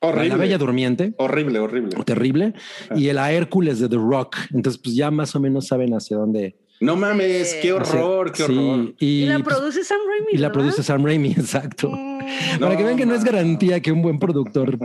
[0.00, 0.28] Horrible.
[0.28, 1.14] La Bella Durmiente.
[1.18, 1.96] Horrible, horrible.
[2.04, 2.54] Terrible.
[2.96, 4.36] Y el a Hércules de The Rock.
[4.52, 6.56] Entonces, pues ya más o menos saben hacia dónde.
[6.80, 8.94] No mames, qué horror, qué horror.
[8.98, 10.32] Y, la pues, produce Sam Raimi.
[10.32, 11.90] Y la produce Sam Raimi, exacto.
[11.90, 12.58] Mm.
[12.58, 14.78] Para que vean que no es garantía que un buen productor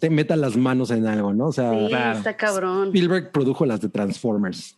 [0.00, 1.46] te meta las manos en algo, ¿no?
[1.46, 1.72] O sea,
[2.12, 2.88] está cabrón.
[2.88, 4.76] Spielberg produjo las de Transformers.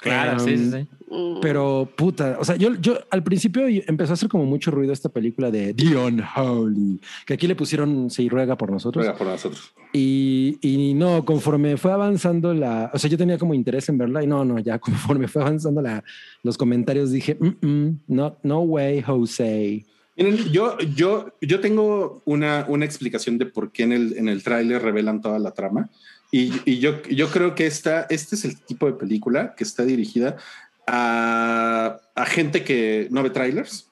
[0.00, 0.88] Claro, sí, sí, sí.
[1.10, 1.40] Mm.
[1.40, 5.08] Pero puta, o sea, yo, yo al principio empezó a hacer como mucho ruido esta
[5.08, 9.04] película de The Unholy, que aquí le pusieron Se ruega por nosotros.
[9.04, 9.74] Ruega por nosotros.
[9.92, 14.22] Y, y, no, conforme fue avanzando la, o sea, yo tenía como interés en verla
[14.22, 16.04] y no, no, ya conforme fue avanzando la,
[16.44, 17.36] los comentarios dije,
[18.06, 19.84] no, no way, Jose.
[20.16, 24.42] Miren, yo, yo, yo tengo una, una explicación de por qué en el, en el
[24.42, 25.90] tráiler revelan toda la trama.
[26.30, 30.36] Y, yo, yo creo que esta, este es el tipo de película que está dirigida
[30.86, 33.88] a, gente que no ve trailers.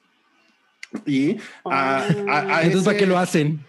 [1.05, 2.07] Y a,
[2.63, 3.59] Entonces, ¿para qué lo hacen?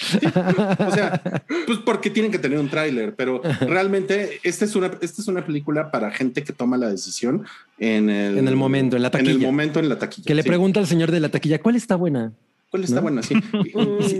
[0.00, 1.20] o sea,
[1.66, 5.44] pues porque tienen que tener un tráiler, pero realmente esta es una, esta es una
[5.44, 7.44] película para gente que toma la decisión
[7.78, 9.30] en el, en el momento, en la taquilla.
[9.32, 10.26] En el momento en la taquilla.
[10.26, 12.32] Que le pregunta al señor de la taquilla, ¿cuál está buena?
[12.70, 13.22] ¿Cuál está bueno?
[13.28, 13.34] Sí.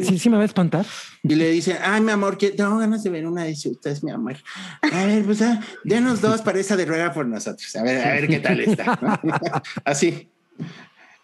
[0.05, 0.19] sí.
[0.19, 0.87] sí, me va a espantar.
[1.23, 4.11] Y le dice, ay, mi amor, que tengo ganas de ver una de ustedes, mi
[4.11, 4.37] amor.
[4.83, 7.75] A ver, pues, ah, denos dos para esa de rueda por nosotros.
[7.77, 9.21] A ver, a ver qué tal está.
[9.85, 10.29] Así.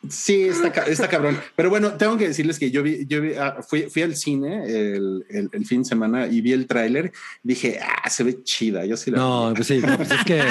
[0.08, 1.38] Sí, está, está cabrón.
[1.56, 5.24] Pero bueno, tengo que decirles que yo vi, yo ah, fui, fui al cine el,
[5.30, 7.12] el, fin de semana y vi el tráiler.
[7.42, 8.84] Dije, ah, se ve chida.
[8.84, 10.42] Yo sí la No, pues sí, pues es que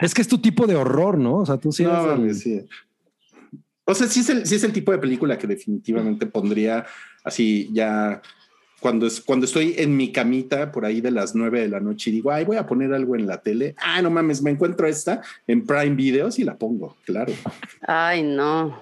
[0.00, 1.36] es que es tu tipo de horror, ¿no?
[1.36, 1.84] O sea, tú sí.
[1.84, 2.66] No, sí.
[3.84, 6.86] O sea, sí es, el, sí es el tipo de película que definitivamente pondría
[7.22, 8.22] así ya
[8.80, 12.10] cuando, es, cuando estoy en mi camita por ahí de las nueve de la noche
[12.10, 13.74] y digo, ay, voy a poner algo en la tele.
[13.78, 17.32] Ah, no mames, me encuentro esta en Prime Videos y la pongo, claro.
[17.86, 18.78] Ay, no.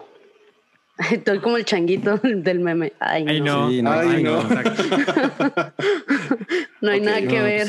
[1.11, 2.93] Estoy como el changuito del meme.
[2.99, 3.71] Ay, no.
[3.71, 3.93] no.
[3.93, 4.43] ay, no.
[6.81, 7.69] No, hay nada que ver.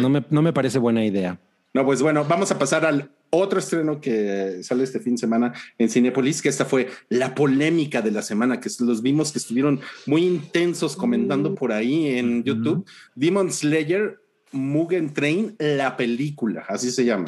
[0.00, 1.38] No me, no me parece buena idea.
[1.72, 5.52] No, pues bueno, vamos a pasar al otro estreno que sale este fin de semana
[5.78, 9.80] en Cinepolis, que esta fue la polémica de la semana, que los vimos que estuvieron
[10.06, 11.54] muy intensos comentando mm.
[11.54, 12.84] por ahí en YouTube.
[13.14, 14.20] Demon Slayer,
[14.52, 17.26] Mugen Train, la película, así se llama.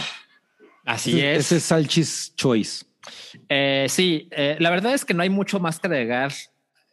[0.85, 1.47] Así es.
[1.47, 2.85] Ese es Salchis Choice.
[3.49, 6.33] Eh, sí, eh, la verdad es que no hay mucho más que agregar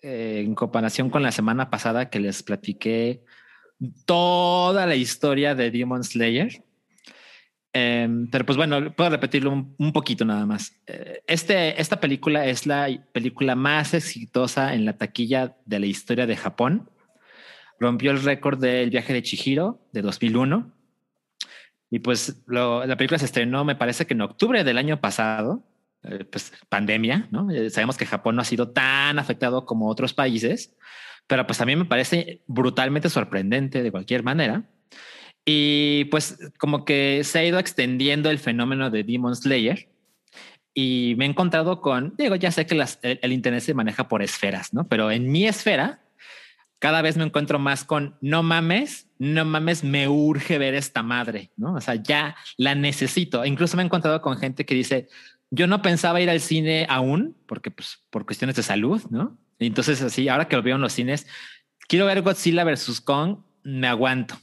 [0.01, 3.23] eh, en comparación con la semana pasada que les platiqué
[4.05, 6.63] toda la historia de Demon Slayer.
[7.71, 10.73] Em, pero pues bueno, puedo repetirlo un, poquito nada más.
[10.87, 16.25] Eh, este, esta película es la película más exitosa en la taquilla de la historia
[16.25, 16.89] de Japón.
[17.79, 20.73] Rompió el récord del viaje de Chihiro de 2001.
[21.91, 25.63] Y pues la película se estrenó, me parece que en octubre del año pasado,
[26.03, 27.49] eh, pues pandemia, ¿no?
[27.49, 30.75] Eh, sabemos que Japón no ha sido tan afectado como otros países,
[31.27, 34.69] pero pues mí me parece brutalmente sorprendente de cualquier manera.
[35.51, 39.89] Y pues como que se ha ido extendiendo el fenómeno de Demon Slayer
[40.75, 44.21] y me he encontrado con, digo, ya sé que el, el, Internet se maneja por
[44.21, 44.87] esferas, ¿no?
[44.87, 46.03] Pero en mi esfera,
[46.77, 51.49] cada vez me encuentro más con, no mames, no mames, me urge ver esta madre,
[51.57, 51.73] ¿no?
[51.73, 53.43] O sea, ya la necesito.
[53.43, 55.07] Incluso me he encontrado con gente que dice,
[55.49, 59.39] yo no pensaba ir al cine aún, porque pues por cuestiones de salud, ¿no?
[59.57, 61.25] entonces así, ahora que lo veo en los cines,
[61.87, 64.37] quiero ver Godzilla versus Kong, me aguanto.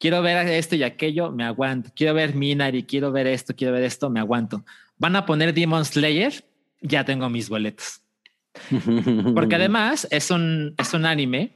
[0.00, 1.90] Quiero ver esto y aquello, me aguanto.
[1.94, 4.64] Quiero ver Minari, quiero ver esto, quiero ver esto, me aguanto.
[4.96, 6.42] Van a poner Demon Slayer,
[6.80, 8.00] ya tengo mis boletos.
[9.34, 11.52] Porque además es un, es un anime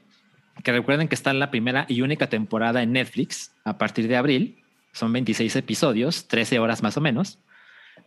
[0.62, 4.16] que recuerden que está en la primera y única temporada en Netflix a partir de
[4.16, 4.62] abril.
[4.92, 7.38] Son 26 episodios, 13 horas más o menos.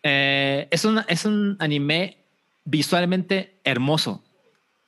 [0.03, 2.17] Eh, es, un, es un anime
[2.63, 4.23] visualmente hermoso.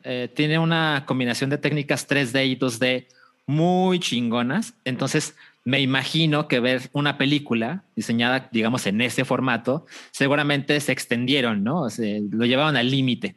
[0.04, 3.08] Eh, tiene una combinación de técnicas 3D y 2D
[3.50, 4.76] muy chingonas.
[4.86, 5.36] Entonces,
[5.66, 11.90] me imagino que ver una película diseñada, digamos, en ese formato, seguramente se extendieron, ¿no?
[11.90, 13.36] Se, lo llevaron al límite.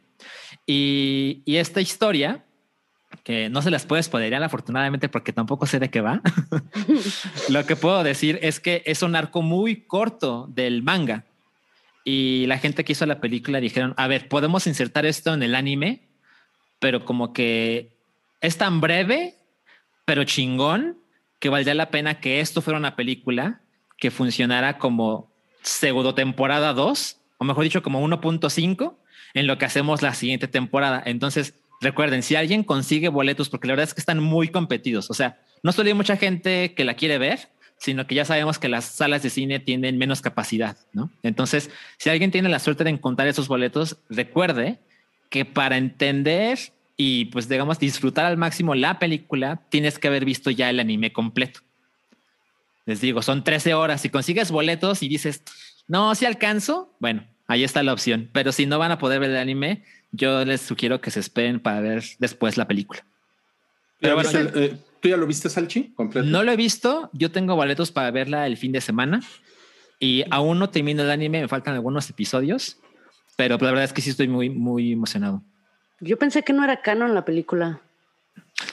[0.67, 2.43] Y, y, esta historia,
[3.23, 6.21] que no se las puedo spoilear afortunadamente porque tampoco sé de qué va,
[7.49, 11.25] lo que puedo decir es que es un arco muy corto del manga.
[12.05, 15.55] Y la gente que hizo la película dijeron, a ver, podemos insertar esto en el
[15.55, 16.01] anime,
[16.79, 17.89] pero como que
[18.41, 19.37] es tan breve,
[20.05, 20.97] pero chingón,
[21.39, 23.61] que valdría la pena que esto fuera una película
[23.97, 28.95] que funcionara como pseudo temporada 2, o mejor dicho, como 1.5,
[29.33, 31.01] en lo que hacemos la siguiente temporada.
[31.05, 35.13] Entonces, recuerden, si alguien consigue boletos, porque la verdad es que están muy competidos, o
[35.13, 38.69] sea, no solo hay mucha gente que la quiere ver, sino que ya sabemos que
[38.69, 41.09] las salas de cine tienen menos capacidad, ¿no?
[41.21, 44.79] Entonces, si alguien tiene la suerte de encontrar esos boletos, recuerde
[45.29, 46.59] que para entender
[46.97, 51.11] y pues digamos disfrutar al máximo la película, tienes que haber visto ya el anime
[51.11, 51.61] completo.
[52.85, 54.01] Les digo, son 13 horas.
[54.01, 55.43] Si consigues boletos y dices,
[55.87, 58.29] no, si alcanzo, bueno, ahí está la opción.
[58.33, 61.59] Pero si no van a poder ver el anime, yo les sugiero que se esperen
[61.59, 63.05] para ver después la película.
[63.99, 65.93] Pero bueno, eh, ¿Tú ya lo viste, Salchi?
[66.23, 67.09] No lo he visto.
[67.11, 69.21] Yo tengo boletos para verla el fin de semana
[69.99, 71.41] y aún no termino el anime.
[71.41, 72.77] Me faltan algunos episodios,
[73.35, 75.43] pero la verdad es que sí estoy muy, muy emocionado.
[75.99, 77.81] Yo pensé que no era canon la película.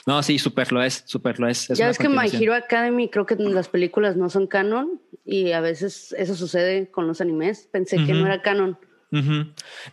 [0.05, 1.67] No, sí, súper lo es, súper lo es.
[1.69, 5.61] ya es que My Hero Academy creo que las películas no son canon y a
[5.61, 7.67] veces eso sucede con los animes.
[7.71, 8.77] Pensé que no era canon.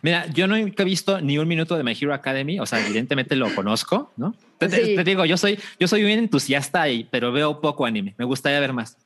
[0.01, 3.35] Mira, yo no he visto ni un minuto de My Hero Academy, o sea, evidentemente
[3.35, 4.33] lo conozco, ¿no?
[4.57, 8.59] Te, digo, yo soy, yo soy bien entusiasta ahí, pero veo poco anime, me gustaría
[8.61, 8.97] ver más.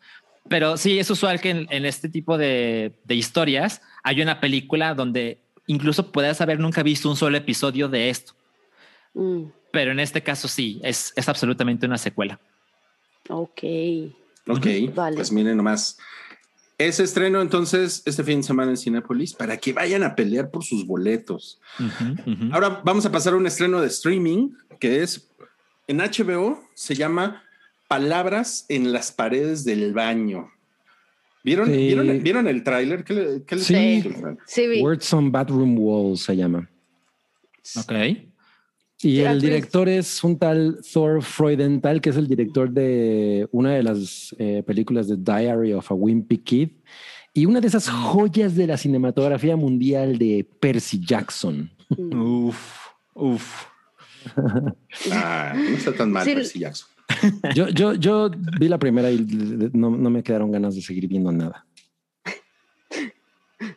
[0.49, 6.11] Pero sí, es usual que en, este tipo de, historias hay una película donde incluso
[6.11, 8.33] puedas haber nunca visto un solo episodio de esto.
[9.13, 9.43] Mm.
[9.71, 12.39] Pero en este caso sí, es, es absolutamente una secuela.
[13.29, 13.63] Ok.
[14.47, 15.15] Ok, vale.
[15.15, 15.97] pues miren nomás.
[16.77, 20.63] Ese estreno entonces este fin de semana en Cinepolis para que vayan a pelear por
[20.63, 21.59] sus boletos.
[22.51, 24.49] Ahora vamos a pasar a un estreno de streaming
[24.79, 25.29] que es
[25.87, 27.43] en HBO, se llama
[27.87, 30.51] Palabras en las paredes del baño.
[31.43, 31.69] ¿Vieron,
[32.23, 33.03] ¿vieron, el tráiler?
[33.03, 34.01] ¿Qué, sí,
[34.45, 36.69] sí Words on Bathroom Walls se llama.
[37.77, 37.91] Ok.
[39.01, 43.83] Y el director es un tal Thor Freudenthal, que es el director de una de
[43.83, 46.69] las eh, películas de Diary of a Wimpy Kid
[47.33, 51.69] y una de esas joyas de la cinematografía mundial de Percy Jackson.
[51.89, 52.21] Mm.
[52.21, 53.65] Uf, uf.
[55.11, 56.92] Ah, no está tan mal Percy Jackson.
[57.55, 59.19] Yo, yo, yo vi la primera y
[59.73, 61.65] no, no me quedaron ganas de seguir viendo nada.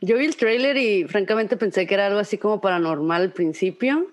[0.00, 4.08] Yo vi el trailer y francamente pensé que era algo así como paranormal al principio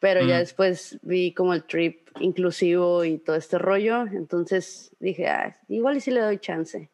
[0.00, 5.56] pero ya después vi como el trip inclusivo y todo este rollo, entonces dije, ah,
[5.68, 6.88] igual y si le doy chance,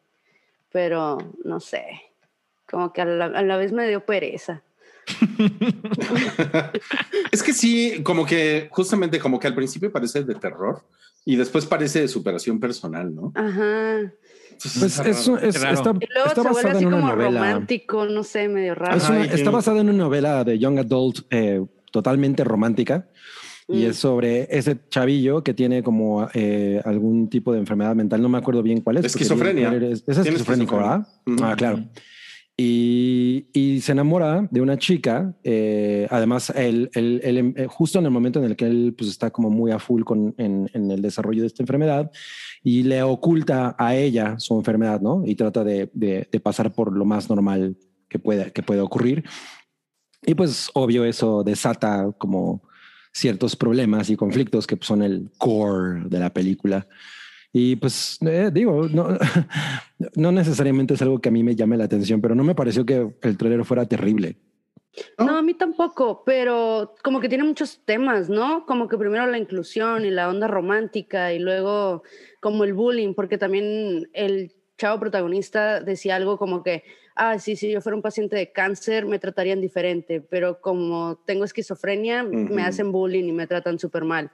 [0.71, 1.85] pero no sé,
[2.69, 4.61] como que a la, vez me dio pereza.
[7.31, 10.83] es que sí, como que justamente como que al principio parece de terror
[11.27, 13.33] y después parece de superación personal, ¿no?
[13.35, 14.13] Ajá.
[14.63, 15.93] Pues es, está,
[16.25, 17.41] está basada en una novela.
[17.41, 18.95] romántico, no sé, medio raro.
[18.95, 21.61] está basada en una novela de Young Adult eh,
[21.91, 23.09] totalmente romántica.
[23.67, 23.99] Y es mm.
[23.99, 28.21] sobre ese chavillo que tiene como eh, algún tipo de enfermedad mental.
[28.21, 29.05] No me acuerdo bien cuál es.
[29.07, 29.73] Esquizofrenia.
[29.73, 31.05] Es, esquizofrénico, ¿verdad?
[31.41, 31.83] Ah, claro.
[32.59, 35.35] Y, y, se enamora de una chica.
[35.43, 39.11] Eh, además, él, él, él, eh, justo en el momento en el que él pues,
[39.11, 42.11] está como muy a full con, en, en, el desarrollo de esta enfermedad
[42.63, 45.21] y le oculta a ella su enfermedad, ¿no?
[45.23, 47.77] Y trata de, de, de pasar por lo más normal
[48.09, 49.23] que pueda, que pueda ocurrir.
[50.25, 52.63] Y pues, obvio, eso desata como
[53.13, 56.87] ciertos problemas y conflictos que son el core de la película.
[57.53, 59.09] Y pues eh, digo, no,
[60.15, 62.85] no necesariamente es algo que a mí me llame la atención, pero no me pareció
[62.85, 64.37] que el trailer fuera terrible.
[65.19, 68.65] No, a mí tampoco, pero como que tiene muchos temas, ¿no?
[68.65, 72.03] Como que primero la inclusión y la onda romántica y luego
[72.39, 76.83] como el bullying, porque también el chavo protagonista decía algo como que
[77.17, 81.43] ah, sí, si yo fuera un paciente de cáncer me tratarían diferente, pero como tengo
[81.43, 84.31] esquizofrenia, me hacen bullying y me tratan súper mal.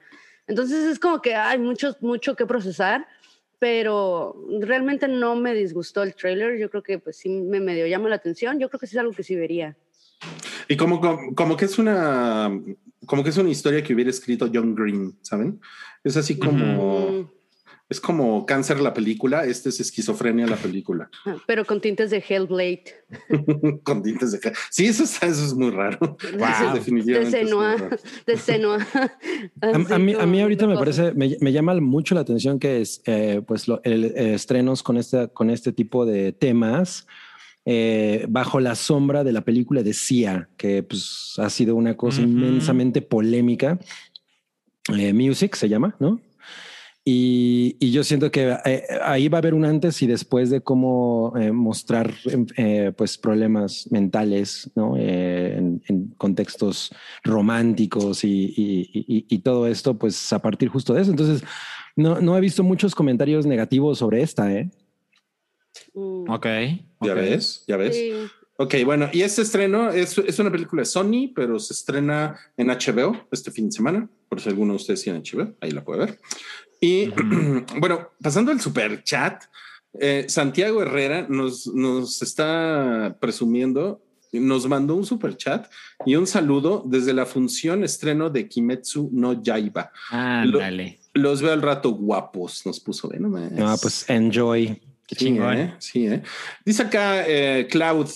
[0.47, 3.07] Entonces es como que hay mucho, mucho que procesar,
[3.59, 6.57] pero realmente no me disgustó el trailer.
[6.57, 8.59] Yo creo que pues sí me medio llama la atención.
[8.59, 9.77] Yo creo que sí es algo que sí vería.
[10.67, 11.01] Y como,
[11.35, 12.51] como, que es una
[13.05, 15.59] como que es una historia que hubiera escrito John Green, ¿saben?
[16.03, 17.29] Es así como
[17.89, 21.09] es como cáncer la película, este es esquizofrenia la película.
[21.47, 22.83] Pero con tintes de Hellblade.
[23.83, 24.39] con tintes de
[24.71, 26.17] Sí, eso, eso es muy raro.
[26.33, 26.73] Wow.
[26.73, 27.37] definitivamente.
[27.37, 27.75] De Senua.
[28.25, 28.87] De Senua.
[29.61, 33.01] a, mí, a mí ahorita me parece, me, me, llama mucho la atención que es,
[33.05, 37.07] eh, pues, lo, el, eh, estrenos con este, con este tipo de temas.
[37.65, 42.21] Eh, bajo la sombra de la película de Sia, que pues, ha sido una cosa
[42.21, 43.79] inmensamente polémica.
[44.89, 46.19] Music se llama, ¿no?
[47.05, 50.61] Y, y, yo siento que eh, ahí va a haber un antes y después de
[50.61, 52.13] cómo eh, mostrar
[52.55, 54.95] eh, pues problemas mentales ¿no?
[54.95, 56.95] En, en, contextos
[57.25, 61.11] románticos y, y, y, todo esto, pues a partir justo de eso.
[61.11, 61.43] Entonces,
[61.97, 64.53] no, no he visto muchos comentarios negativos sobre esta.
[64.53, 64.71] ¿eh?
[65.93, 66.29] Mm.
[66.29, 66.47] Ok.
[67.01, 67.97] Ya ves, ya ves.
[67.97, 68.13] Sí.
[68.57, 72.67] Ok, bueno, y este estreno es, es, una película de Sony, pero se estrena en
[72.67, 76.05] HBO este fin de semana, por si alguno de ustedes tiene HBO, ahí la puede
[76.05, 76.19] ver.
[76.79, 77.07] Y
[77.79, 79.45] bueno, pasando al super chat,
[79.99, 85.71] eh, Santiago Herrera nos, nos está presumiendo, nos mandó un super chat
[86.05, 89.91] y un saludo desde la función estreno de Kimetsu no Yaiba.
[90.11, 90.99] Ah, Lo, dale.
[91.13, 93.11] Los veo al rato guapos, nos puso.
[93.13, 93.19] ¿eh?
[93.19, 93.37] No,
[93.67, 94.81] ah, pues enjoy.
[95.07, 95.73] Qué sí, ¿eh?
[95.79, 96.23] sí, ¿eh?
[96.65, 98.07] Dice acá eh, Cloud,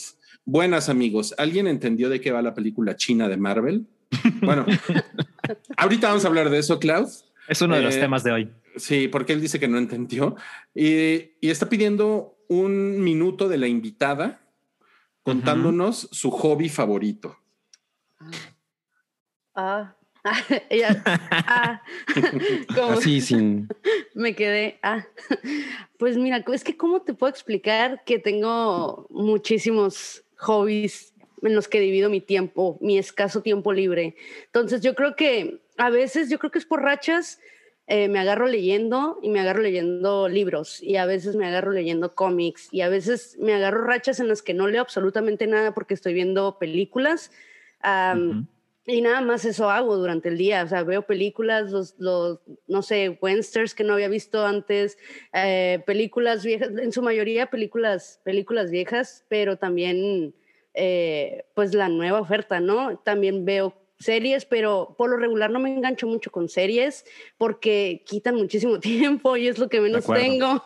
[0.47, 3.85] buenas amigos, ¿alguien entendió de qué va la película china de Marvel?
[4.41, 4.65] Bueno,
[5.77, 7.09] ahorita vamos a hablar de eso, Cloud.
[7.47, 8.51] Es uno de los eh, temas de hoy.
[8.77, 10.35] Sí, porque él dice que no entendió
[10.73, 14.41] y, y está pidiendo un minuto de la invitada
[15.21, 16.13] contándonos uh -huh.
[16.13, 17.37] su hobby favorito.
[19.53, 19.95] Ah,
[20.69, 21.81] ella, ah,
[22.91, 23.67] así sin.
[24.13, 24.79] Me quedé.
[24.81, 25.05] Ah,
[25.97, 31.79] pues mira, es que cómo te puedo explicar que tengo muchísimos hobbies en los que
[31.79, 34.15] divido mi tiempo, mi escaso tiempo libre.
[34.45, 37.39] Entonces yo creo que a veces, yo creo que es por rachas,
[37.89, 42.15] eh, me agarro leyendo y me agarro leyendo libros y a veces me agarro leyendo
[42.15, 45.93] cómics y a veces me agarro rachas en las que no leo absolutamente nada porque
[45.93, 47.31] estoy viendo películas.
[48.89, 52.81] Y nada más eso hago durante el día, o sea, veo películas, los, los no
[52.81, 54.97] sé, westerns que no había visto antes,
[55.33, 60.33] eh, películas viejas, en su mayoría películas, películas viejas, pero también
[60.73, 62.97] eh, pues la nueva oferta, ¿no?
[62.99, 67.05] También veo series, pero por lo regular no me engancho mucho con series
[67.37, 70.63] porque quitan muchísimo tiempo y es lo que menos tengo.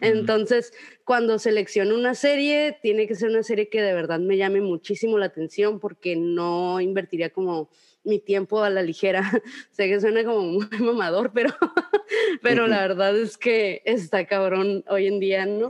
[0.00, 0.72] Entonces,
[1.04, 5.18] cuando selecciono una serie, tiene que ser una serie que de verdad me llame muchísimo
[5.18, 7.70] la atención porque no invertiría como
[8.04, 9.22] mi tiempo a la ligera.
[9.70, 11.50] sé que suena como muy mamador, pero,
[12.42, 15.68] pero la verdad es que está cabrón hoy en día, ¿no?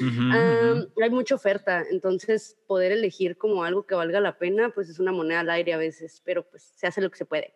[0.00, 0.86] Uh -huh.
[0.86, 4.98] um, hay mucha oferta, entonces poder elegir como algo que valga la pena, pues es
[4.98, 7.54] una moneda al aire a veces, pero pues se hace lo que se puede.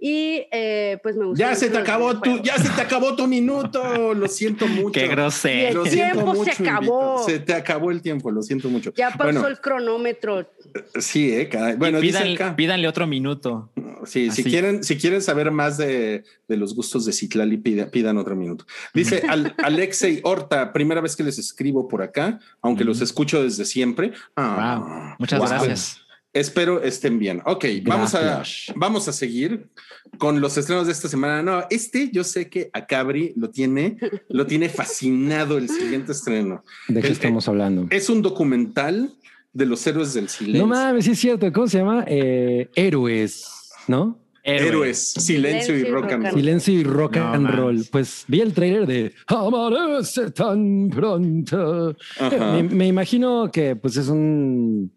[0.00, 1.48] Y eh, pues me gusta.
[1.48, 4.14] Ya se te acabó tu, ya se te acabó tu minuto.
[4.14, 4.92] Lo siento mucho.
[4.92, 5.84] Qué grosero.
[5.84, 7.24] El tiempo mucho, se acabó.
[7.24, 8.92] Se te acabó el tiempo, lo siento mucho.
[8.94, 10.48] Ya pasó bueno, el cronómetro.
[10.98, 13.70] Sí, eh, cada, bueno, pídanle, acá, pídanle, otro minuto.
[14.04, 14.42] Sí, Así.
[14.42, 18.36] si quieren, si quieren saber más de, de los gustos de Citlali, pidan, pidan otro
[18.36, 18.66] minuto.
[18.94, 22.86] Dice Al, Alexei Horta, primera vez que les escribo por acá, aunque mm.
[22.86, 24.12] los escucho desde siempre.
[24.36, 25.16] Ah, wow.
[25.18, 25.48] Muchas wow.
[25.48, 26.00] gracias.
[26.32, 27.40] Espero estén bien.
[27.46, 28.42] Ok, vamos a,
[28.76, 29.68] vamos a seguir
[30.18, 31.42] con los estrenos de esta semana.
[31.42, 33.96] No, este yo sé que a Cabri lo tiene,
[34.28, 36.64] lo tiene fascinado el siguiente estreno.
[36.86, 37.86] ¿De qué el, estamos hablando?
[37.90, 39.14] Es un documental
[39.52, 40.62] de los héroes del silencio.
[40.62, 41.52] No mames, sí es cierto.
[41.52, 42.04] ¿Cómo se llama?
[42.06, 44.18] Eh, Héroes, ¿no?
[44.44, 46.34] Héroes, silencio, y rock and roll.
[46.34, 47.84] Silencio y rock and roll.
[47.90, 51.94] Pues vi el trailer de Amarece tan pronto.
[52.30, 54.90] Me, me, imagino que pues es un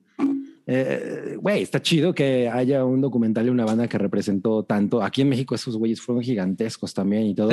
[0.74, 5.04] eh, güey, está chido que haya un documental de una banda que representó tanto.
[5.04, 7.52] Aquí en México esos güeyes fueron gigantescos también y todo.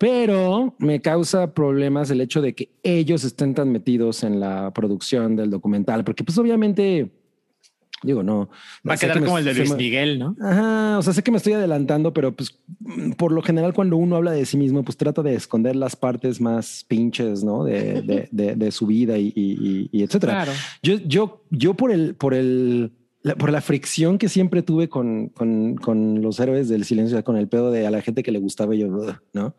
[0.00, 5.36] Pero me causa problemas el hecho de que ellos estén tan metidos en la producción
[5.36, 7.12] del documental, porque pues obviamente
[8.02, 8.50] Digo, no.
[8.88, 10.36] Va a quedar como el de Luis Miguel, ¿no?
[10.40, 12.58] Ajá, o sea, sé que me estoy adelantando, pero pues
[13.16, 16.40] por lo general cuando uno habla de sí mismo, pues trata de esconder las partes
[16.40, 17.64] más pinches, ¿no?
[17.64, 20.32] De, de, de, su vida y, y, y etcétera.
[20.42, 20.52] Claro.
[20.82, 22.90] Yo, yo, yo por el, por el,
[23.38, 27.48] por la fricción que siempre tuve con, con, con, los héroes del silencio, con el
[27.48, 28.88] pedo de a la gente que le gustaba yo,
[29.32, 29.54] ¿no?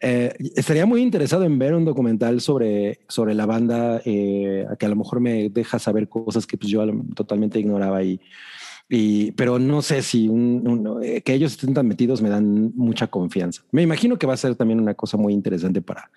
[0.00, 4.88] Eh, estaría muy interesado en ver un documental sobre, sobre la banda eh, que a
[4.88, 6.84] lo mejor me deja saber cosas que pues, yo
[7.14, 8.18] totalmente ignoraba y,
[8.88, 13.08] y pero no sé si un, eh, que ellos estén tan metidos me dan mucha
[13.08, 13.62] confianza.
[13.72, 16.10] Me imagino que va a ser también una cosa muy interesante para,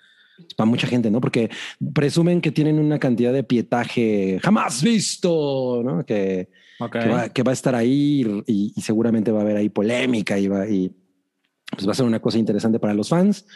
[0.56, 1.20] para mucha gente, ¿no?
[1.20, 1.50] Porque
[1.92, 6.04] presumen que tienen una cantidad de pietaje jamás visto, ¿no?
[6.06, 10.68] Que, que, va, a estar ahí y, seguramente va a haber ahí polémica y va,
[10.68, 10.94] y
[11.70, 13.46] pues va a ser una cosa interesante para los fans.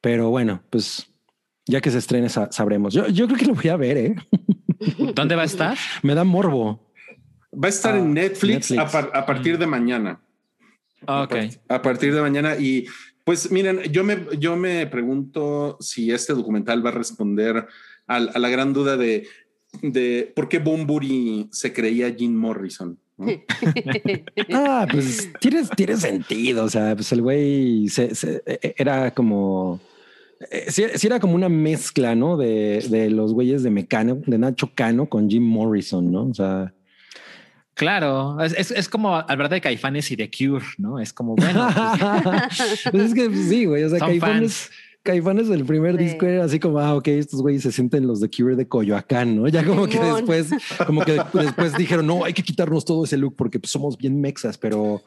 [0.00, 1.06] Pero bueno, pues
[1.66, 2.94] ya que se estrene sabremos.
[2.94, 4.14] Yo, yo creo que lo voy a ver, ¿eh?
[5.14, 5.76] ¿Dónde va a estar?
[6.02, 6.92] Me da morbo.
[7.52, 10.20] Va a estar en ah, Netflix, A, partir de mañana.
[11.06, 11.34] ok.
[11.68, 12.56] A, partir de mañana.
[12.56, 12.86] Y
[13.24, 17.68] pues miren, yo me, yo me pregunto si este documental va a responder
[18.06, 19.28] a, a la gran duda de
[19.80, 22.98] de por qué Bumburi se creía Jim Morrison.
[24.52, 26.64] ah, pues tiene, tiene sentido.
[26.64, 28.12] O sea, pues el güey se,
[28.46, 29.80] e, e, era como.
[30.50, 32.36] Eh, sí, era como una mezcla, ¿no?
[32.36, 36.26] De, de los güeyes de Mecano, de Nacho Cano con Jim Morrison, ¿no?
[36.26, 36.72] O sea.
[37.74, 40.98] Claro, es, es, como hablar de Caifanes y de Cure, ¿no?
[40.98, 41.68] Es como bueno.
[42.22, 43.84] Pues, pues es que sí, güey.
[43.84, 44.70] O sea, Caifanes.
[45.02, 48.30] Caifanes el primer disco era así como, ah, ok, estos güeyes se sienten los de
[48.30, 49.48] Cure de Coyoacán, ¿no?
[49.48, 50.50] Ya como que después,
[50.86, 54.20] como que después dijeron, no, hay que quitarnos todo ese look porque pues, somos bien
[54.20, 55.02] mexas, pero,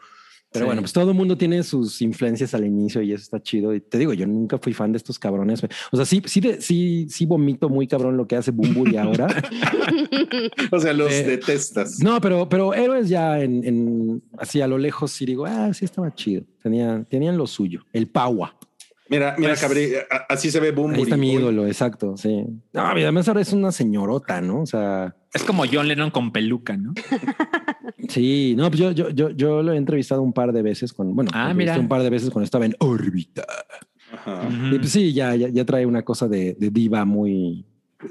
[0.52, 3.74] pero bueno, pues todo el mundo tiene sus influencias al inicio y eso está chido.
[3.74, 5.62] Y te digo, yo nunca fui fan de estos cabrones.
[5.92, 9.28] O sea, sí, sí, sí, sí vomito muy cabrón lo que hace y ahora.
[10.72, 12.00] o sea, los eh, detestas.
[12.00, 15.86] No, pero, pero héroes ya en, en así a lo lejos sí digo, ah, sí
[15.86, 16.44] estaba chido.
[16.62, 18.58] Tenían, tenían lo suyo, el Paua.
[19.08, 19.94] Mira, mira, Cabri,
[20.30, 20.94] así se ve Boom.
[20.94, 22.44] Ahí está mi ídolo, exacto, sí.
[22.74, 24.62] No, además ahora es una señorota, ¿no?
[24.62, 25.16] O sea...
[25.32, 26.94] Es como John Lennon con peluca, ¿no?
[28.10, 31.16] sí, no, pues yo, yo, yo, yo lo he entrevistado un par de veces con,
[31.16, 31.78] bueno, ah, mira.
[31.78, 33.46] un par de veces cuando estaba en órbita.
[34.12, 34.50] Ajá.
[34.72, 37.66] Y pues sí, ya, ya, trae una cosa de, diva muy,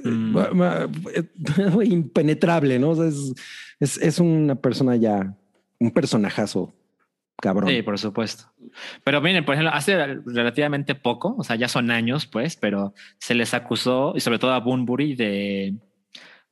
[0.05, 0.37] mm.
[1.73, 2.91] muy impenetrable, ¿no?
[2.91, 3.35] O sea, es,
[3.81, 5.37] es, es una persona ya,
[5.81, 6.73] un personajazo
[7.41, 7.71] cabrón.
[7.71, 8.45] Sí, por supuesto.
[9.03, 9.97] Pero miren, por ejemplo, hace
[10.27, 14.53] relativamente poco, o sea, ya son años, pues, pero se les acusó, y sobre todo
[14.53, 15.75] a Bunbury, de,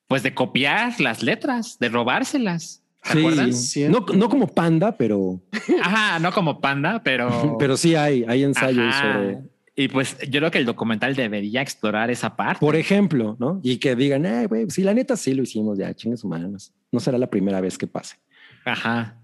[0.07, 2.83] pues, de copiar las letras, de robárselas.
[3.05, 5.41] Sí, no, no como panda, pero.
[5.83, 7.57] Ajá, no como panda, pero.
[7.59, 9.39] pero sí hay, hay ensayos sobre.
[9.75, 12.61] Y pues yo creo que el documental debería explorar esa parte.
[12.61, 13.59] Por ejemplo, ¿no?
[13.63, 16.73] Y que digan, eh, güey, si la neta sí lo hicimos, ya, chingues humanos.
[16.93, 18.17] No será la primera vez que pase.
[18.65, 19.19] Ajá.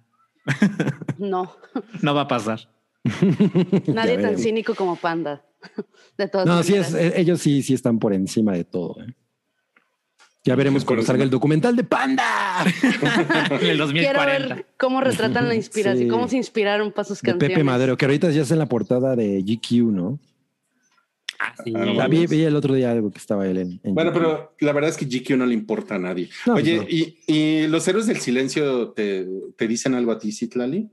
[1.18, 1.52] No.
[2.02, 2.60] No va a pasar.
[3.86, 5.44] Nadie tan cínico como Panda.
[6.18, 9.00] De todas no, sí es, eh, ellos sí, sí están por encima de todo.
[9.02, 9.14] ¿eh?
[10.44, 12.64] Ya veremos cuando salga el documental de Panda.
[13.60, 13.90] en el 2040.
[13.92, 17.50] Quiero ver cómo retratan la inspiración, cómo se inspiraron para sus canciones.
[17.50, 20.18] Pepe Madero, que ahorita ya es en la portada de GQ, ¿no?
[21.38, 21.72] Ah, sí.
[21.76, 23.94] Ah, vi, el otro día algo que estaba él en.
[23.94, 26.28] bueno, pero la verdad es que GQ no le importa a nadie.
[26.46, 29.26] Oye, y, y, los héroes del silencio te,
[29.56, 30.90] te dicen algo a ti, Citlali?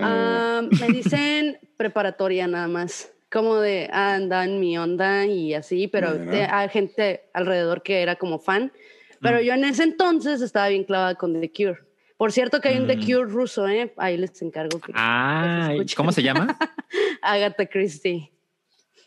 [0.00, 3.10] Ah, me dicen preparatoria nada más.
[3.30, 6.16] Como de andan mi onda y así, pero
[6.50, 8.72] hay gente alrededor que era como fan.
[9.20, 9.42] Pero mm.
[9.42, 11.78] yo en ese entonces estaba bien clavada con The Cure.
[12.16, 13.04] Por cierto que hay un The mm.
[13.04, 13.92] Cure ruso, ¿eh?
[13.96, 14.80] Ahí les encargo.
[14.80, 16.56] Que, ah, ¿cómo se llama?
[17.22, 18.30] Agatha Christie.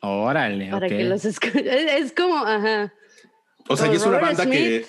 [0.02, 1.66] Órale, Para que los escuchen.
[1.68, 2.94] Es, como, ajá.
[3.68, 4.86] O sea, es una banda que,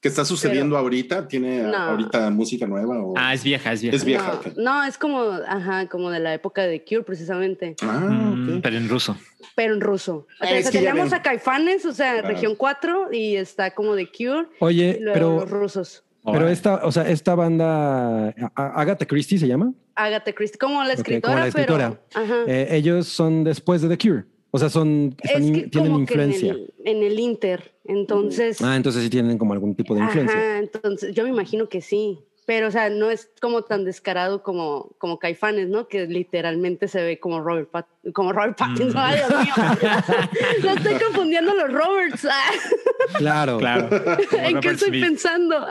[0.00, 3.02] que, está sucediendo ahorita, tiene ahorita música nueva.
[3.02, 3.14] O...
[3.16, 3.96] Ah, es vieja, es vieja.
[3.96, 4.40] Es vieja.
[4.56, 7.76] No, es como, ajá, como de la época de Cure, precisamente.
[7.82, 9.16] Ah, mm, Pero en ruso.
[9.54, 10.26] Pero en ruso.
[10.40, 14.48] O sea, teníamos a Caifanes, o sea, región 4, y está como de Cure.
[14.58, 15.40] Oye, pero.
[15.40, 16.04] Los rusos.
[16.24, 19.72] Pero esta, o sea, esta banda, Agatha Christie se llama.
[19.94, 21.32] Agatha Christie, como la escritora.
[21.32, 22.00] como la escritora.
[22.46, 24.24] Eh, ellos son después de The Cure.
[24.52, 25.16] O sea, son
[25.70, 26.56] tienen influencia.
[26.84, 28.60] En el, Inter, entonces.
[28.62, 30.38] Ah, entonces sí tienen como algún tipo de influencia.
[30.38, 32.18] Ajá, entonces yo me imagino que sí.
[32.50, 35.86] Pero o sea, no es como tan descarado como, como Caifanes, ¿no?
[35.86, 37.68] Que literalmente se ve como Robert,
[38.12, 38.96] como Robert Pattinson.
[38.96, 39.54] Ay, Dios mío.
[40.64, 42.26] Lo estoy confundiendo los Roberts.
[43.16, 43.88] Claro, claro.
[44.32, 45.66] ¿En qué estoy pensando?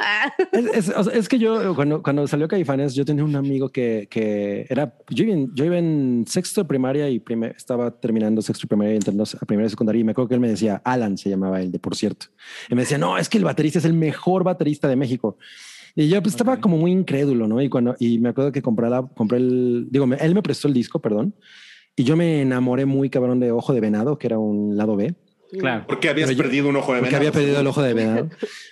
[1.13, 5.23] es, que yo, cuando, cuando salió Caifanes, yo tenía un amigo que, que era, yo
[5.23, 7.23] iba, en, yo iba en sexto de primaria y
[7.55, 10.33] estaba terminando sexto de primaria y entrando a primera de secundaria y me acuerdo que
[10.33, 12.25] él me decía, Alan se llamaba el de por cierto.
[12.67, 15.37] Y me decía, no, es que el baterista es el mejor baterista de México.
[15.99, 17.61] Y yo pues, estaba como muy incrédulo, ¿no?
[17.61, 20.73] Y cuando, y me acuerdo que compré, la, compré el, digo, él me prestó el
[20.73, 21.35] disco, perdón,
[21.93, 25.13] y yo me enamoré muy cabrón de Ojo de Venado, que era un lado B.
[25.51, 25.83] Claro.
[25.89, 27.01] Porque habías perdido un ojo de venado.
[27.01, 28.29] Porque había perdido el ojo de venado.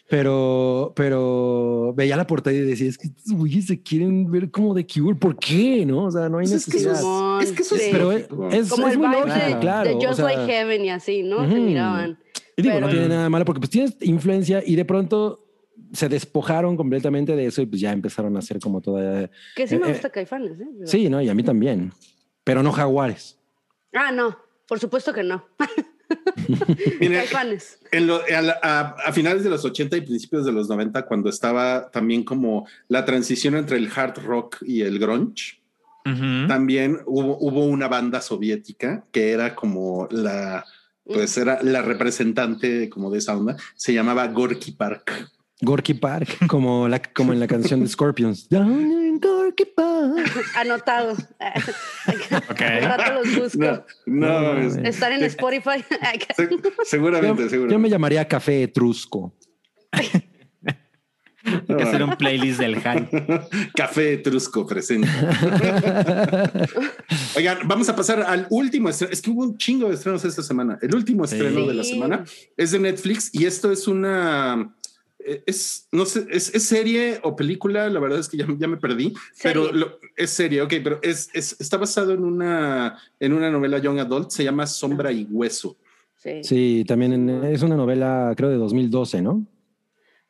[0.07, 4.87] pero, pero veía la portada y decía, es que güeyes se quieren ver como de
[4.87, 5.17] Cure.
[5.17, 5.85] ¿Por qué?
[5.85, 6.93] No, o sea, no hay pues necesidad.
[7.41, 9.89] Es que eso es, pero es, es, como es el muy vibe lógico, de, claro.
[9.89, 11.45] de Just o sea, Like Heaven y así, ¿no?
[11.49, 12.19] Se miraban.
[12.55, 15.46] Y digo, Pero- no tiene nada malo porque pues tienes influencia y de pronto
[15.93, 19.29] se despojaron completamente de eso y pues ya empezaron a hacer como toda...
[19.55, 20.67] Que sí me Eh, gusta Caifanes, ¿eh?
[20.85, 21.21] Sí, ¿no?
[21.21, 21.91] Y a mí también.
[22.43, 23.37] Pero no jaguares.
[23.93, 25.45] Ah, no, por supuesto que no.
[26.99, 27.79] Mire, Caifanes.
[27.91, 31.29] en lo- a, a- a finales de los 80 y principios de los 90, cuando
[31.29, 35.61] estaba también como la transición entre el hard rock y el grunge,
[36.05, 36.47] Ujú.
[36.47, 40.63] también hubo, hubo una banda soviética que era como la,
[41.03, 45.29] pues era la representante como de esa onda, se llamaba Gorky Park.
[45.61, 48.47] Gorky Park, como, la, como en la canción de Scorpions.
[48.51, 50.31] Down in Gorky Park.
[50.55, 51.13] Anotado.
[52.49, 52.61] Ok.
[52.61, 53.57] Al rato los busco.
[53.59, 54.89] No, no, No, es- mames.
[54.95, 55.83] Estar en Spotify.
[56.35, 56.49] se-
[56.85, 57.73] seguramente, Yo, seguramente.
[57.73, 59.35] yo me llamaría Café Etrusco.
[59.91, 63.09] Hay que hacer un playlist del High.
[63.75, 65.07] Café Etrusco presente.
[67.35, 69.13] Oigan, vamos a pasar al último estreno.
[69.13, 70.77] Es que hubo un chingo de estrenos esta semana.
[70.81, 71.91] El último estreno de la Sí.
[71.91, 72.25] semana
[72.57, 74.75] es de Netflix y esto es una.
[75.27, 78.67] Eh, Es, no sé, es, es serie o película, la verdad es que ya, ya
[78.67, 79.13] me perdí,
[79.43, 83.77] pero lo- es serie, ok, pero es, es- está basado en una, en una novela
[83.77, 85.75] Young Adult, se llama Sombra y Hueso.
[86.15, 86.43] Sí.
[86.43, 89.45] Sí, también en- es una novela, creo, de 2012, ¿no?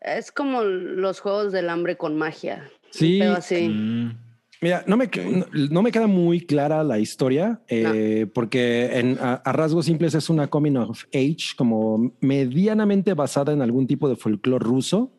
[0.01, 2.69] Es como los juegos del hambre con magia.
[2.91, 3.17] Sí.
[3.19, 3.69] Pero así.
[3.69, 4.26] Mm.
[4.61, 9.35] Mira, no me, no, no me queda muy clara la historia, eh, porque en, a,
[9.35, 14.15] a rasgos simples es una coming of age, como medianamente basada en algún tipo de
[14.15, 15.11] folclore ruso.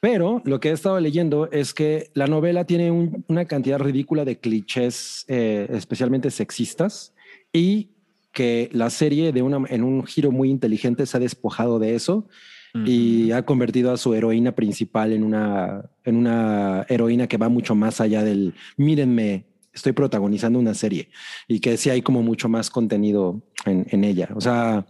[0.00, 4.24] Pero lo que he estado leyendo es que la novela tiene un- una cantidad ridícula
[4.24, 7.12] de clichés, eh, especialmente sexistas,
[7.52, 7.90] y
[8.32, 12.28] que la serie, de una, en un giro muy inteligente, se ha despojado de eso
[12.74, 17.74] y ha convertido a su heroína principal en una, en una heroína que va mucho
[17.74, 21.08] más allá del mírenme, estoy protagonizando una serie
[21.48, 24.28] y que sí hay como mucho más contenido en, en ella.
[24.34, 24.84] O sea,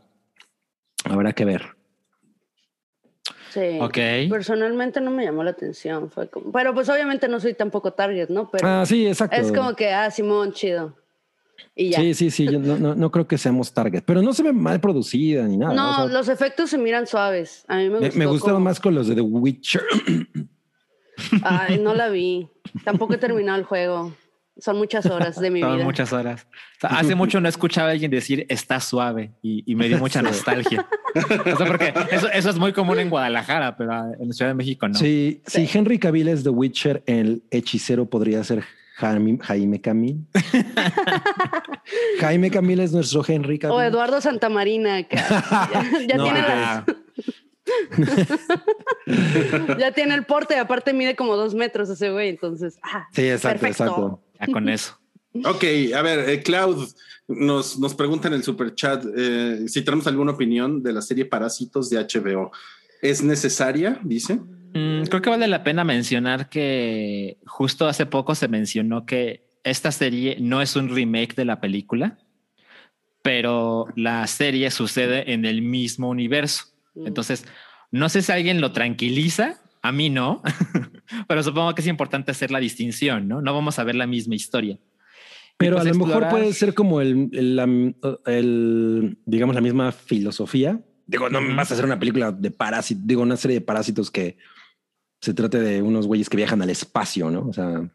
[1.05, 1.63] habrá que ver.
[3.51, 3.79] Sí.
[3.81, 3.99] Ok.
[4.31, 6.11] Personalmente no me llamó la atención.
[6.11, 8.49] Fue como- pero pues obviamente no soy tampoco target, ¿no?
[8.51, 9.37] Pero Ah, sí, exacto.
[9.37, 10.97] es como que, ah, Simón, chido.
[11.75, 12.01] Y ya.
[12.01, 12.45] Sí, sí, sí.
[12.47, 15.57] yo no, no, no creo que seamos target, pero no se ve mal producida ni
[15.57, 15.75] nada.
[15.75, 17.65] no, o sea, los efectos se miran suaves.
[17.69, 18.19] A mí me gustó.
[18.19, 19.83] me gustaron como- más con los de The Witcher.
[21.43, 22.49] Ay, no la vi.
[22.85, 24.15] Tampoco he terminado el juego.
[24.57, 25.85] Son muchas horas de mi Son vida.
[25.85, 26.47] muchas horas.
[26.77, 29.99] O sea, hace mucho no escuchaba a alguien decir está suave y, y me dio
[29.99, 30.87] mucha nostalgia.
[31.15, 33.91] O sea, porque eso, eso es muy común en Guadalajara, pero
[34.21, 34.95] en Ciudad de México no.
[34.95, 35.67] Sí, Sí.
[35.67, 38.63] si Henry Cavill es The Witcher, el hechicero podría ser
[39.01, 40.27] Jaime, Jaime Camil.
[42.21, 43.77] Jaime Camil es nuestro Henry Cavill.
[43.77, 44.99] O Eduardo Santamarina.
[44.99, 45.17] acá.
[45.73, 46.85] Ya, ya No, tiene las-
[49.79, 52.79] ya tiene el porte, aparte mide como dos metros ese güey, entonces.
[52.83, 53.85] ah, Sí, exacto, perfecto.
[53.85, 54.21] exacto.
[54.41, 54.99] ya con eso.
[55.45, 56.89] Ok, a ver, eh, Cloud
[57.29, 61.25] nos, nos pregunta en el super chat eh, si tenemos alguna opinión de la serie
[61.25, 62.51] Parásitos de HBO.
[63.03, 63.99] ¿Es necesaria?
[64.03, 64.41] Dice.
[64.73, 69.93] Mm, creo que vale la pena mencionar que justo hace poco se mencionó que esta
[69.93, 72.19] serie no es un remake de la película,
[73.23, 76.65] pero la serie sucede en el mismo universo.
[76.95, 77.07] Mm.
[77.09, 77.47] Entonces,
[77.91, 80.43] no sé si alguien lo tranquiliza, a mí no,
[81.29, 83.43] pero supongo que es importante hacer la distinción, ¿no?
[83.43, 84.79] No vamos a ver la misma historia.
[85.57, 87.93] Pero pues a lo mejor puede ser como el, el, la-
[88.27, 90.81] el, digamos, la misma filosofía.
[91.07, 94.39] Digo, no vas a hacer una película de parásitos, digo, una serie de parásitos que
[95.21, 97.47] se trate de unos güeyes que viajan al espacio, ¿no?
[97.49, 97.89] O sea,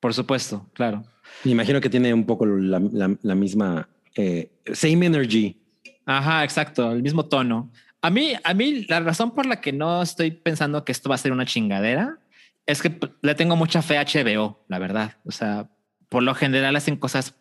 [0.00, 1.04] Por supuesto, claro.
[1.44, 5.56] me imagino que tiene un poco la, la- la misma eh, same energy.
[6.04, 7.70] Ajá, exacto, el mismo tono.
[8.00, 11.14] A mí, a mí, la razón por la que no estoy pensando que esto va
[11.14, 12.18] a ser una chingadera
[12.66, 15.16] es que le tengo mucha fe a HBO, la verdad.
[15.24, 15.68] O sea,
[16.08, 17.34] por lo general hacen cosas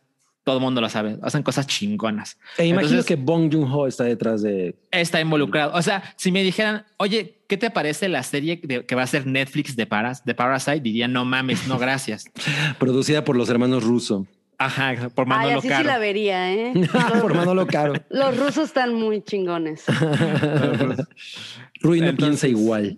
[0.44, 2.40] todo el mundo lo sabe, hacen cosas chingonas.
[2.58, 4.76] E imagino que Bong Joon-ho está detrás de...
[4.90, 5.72] Está involucrado.
[5.76, 9.28] O sea, si me dijeran, oye, ¿qué te parece la serie que va a ser
[9.28, 10.80] Netflix de, Paras, de Parasite?
[10.80, 12.24] Diría, no mames, no gracias.
[12.80, 14.26] Producida por los hermanos Russo.
[14.58, 16.72] Ajá, por Manolo Ay, así sí la vería, ¿eh?
[17.22, 17.96] por Manolo Caro.
[18.10, 19.84] Los rusos están muy chingones.
[21.82, 22.96] Rui no piensa igual.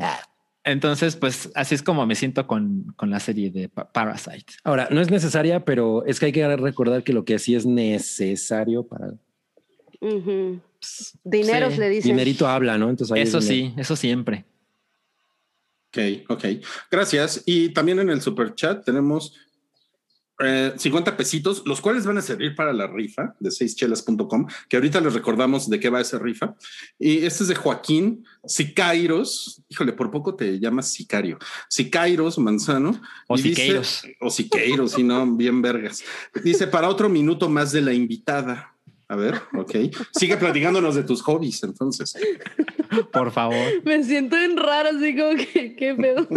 [0.64, 4.54] Entonces, pues así es como me siento con, con, la serie de Parasite.
[4.64, 7.66] Ahora, no es necesaria, pero es que hay que recordar que lo que sí es
[7.66, 9.14] necesario para...
[11.24, 12.12] Dineros le dicen.
[12.12, 12.90] Dinerito habla, ¿no?
[12.90, 14.46] Entonces, eso sí, eso siempre.
[15.90, 16.46] Ok, ok.
[16.90, 17.44] Gracias.
[17.46, 19.34] Y también en el super chat tenemos
[20.40, 25.00] 50 eh, pesitos, los cuales van a servir para la rifa de seischelas.com, que ahorita
[25.00, 26.56] les recordamos de qué va esa rifa.
[26.98, 29.62] Y este es de Joaquín Sicairos.
[29.70, 31.38] Híjole, por poco te llamas Sicario.
[31.70, 33.00] Sicairos Manzano.
[33.28, 34.04] O Siqueiros.
[34.20, 36.04] o Siqueiros, si no, bien vergas.
[36.44, 38.73] Dice, para otro minuto más de la invitada.
[39.14, 39.76] A ver, ok.
[40.12, 42.18] Sigue platicándonos de tus hobbies, entonces.
[43.12, 43.56] Por favor.
[43.84, 46.28] Me siento en raro, así como que, qué pedo.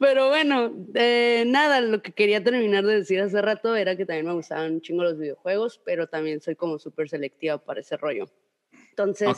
[0.00, 4.26] Pero bueno, eh, nada, lo que quería terminar de decir hace rato era que también
[4.26, 8.26] me gustaban un chingo los videojuegos, pero también soy como súper selectiva para ese rollo.
[8.90, 9.28] Entonces,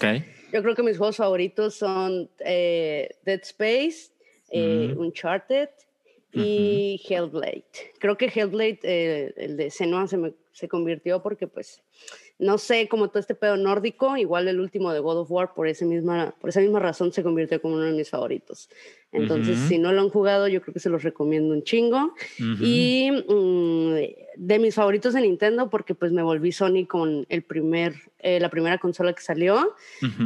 [0.50, 4.10] yo creo que mis juegos favoritos son eh, Dead Space,
[4.50, 5.68] eh, Uncharted
[6.32, 7.66] y Hellblade.
[7.98, 11.82] Creo que Hellblade, el de Senua, se me se convirtió porque pues
[12.38, 15.68] no sé, como todo este pedo nórdico, igual el último de God of War, por,
[15.68, 18.68] esa misma, por esa misma razón se convirtió como uno de mis favoritos.
[19.12, 22.14] Entonces, si no lo han jugado, yo creo que se los recomiendo un chingo.
[22.60, 23.94] Y mm,
[24.36, 28.50] de mis favoritos de Nintendo, porque pues me volví Sony con el primer, eh, la
[28.50, 29.76] primera consola que salió.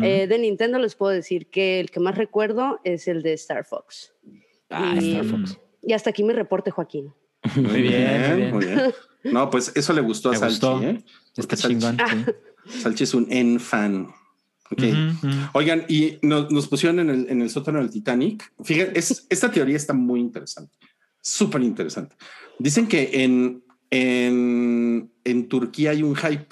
[0.02, 3.66] Eh, de Nintendo les puedo decir que el que más recuerdo es el de Star
[3.66, 4.14] Fox.
[4.70, 5.59] Ah, y, Star Fox.
[5.82, 7.12] Y hasta aquí mi reporte, Joaquín.
[7.56, 8.80] Muy bien, muy bien.
[9.24, 10.84] No, pues eso le gustó a Salchi.
[10.84, 11.04] ¿eh?
[11.39, 11.97] Está chingón.
[12.68, 14.09] Salchi, es un en fan.
[14.70, 14.95] Okay.
[15.55, 18.53] Oigan, y nos, pusieron en el, en el, sótano del Titanic.
[18.62, 20.76] Fíjense, es, esta teoría está muy interesante,
[21.22, 22.14] súper interesante.
[22.59, 26.49] Dicen que en, en, en, Turquía hay un hype,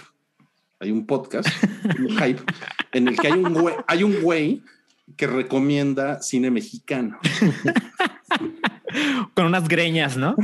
[0.81, 1.47] hay un podcast,
[1.99, 2.41] un hype,
[2.93, 4.63] en el que hay un güey, hay un güey
[5.19, 7.19] que recomienda cine mexicano.
[9.35, 10.35] Con unas greñas, ¿no?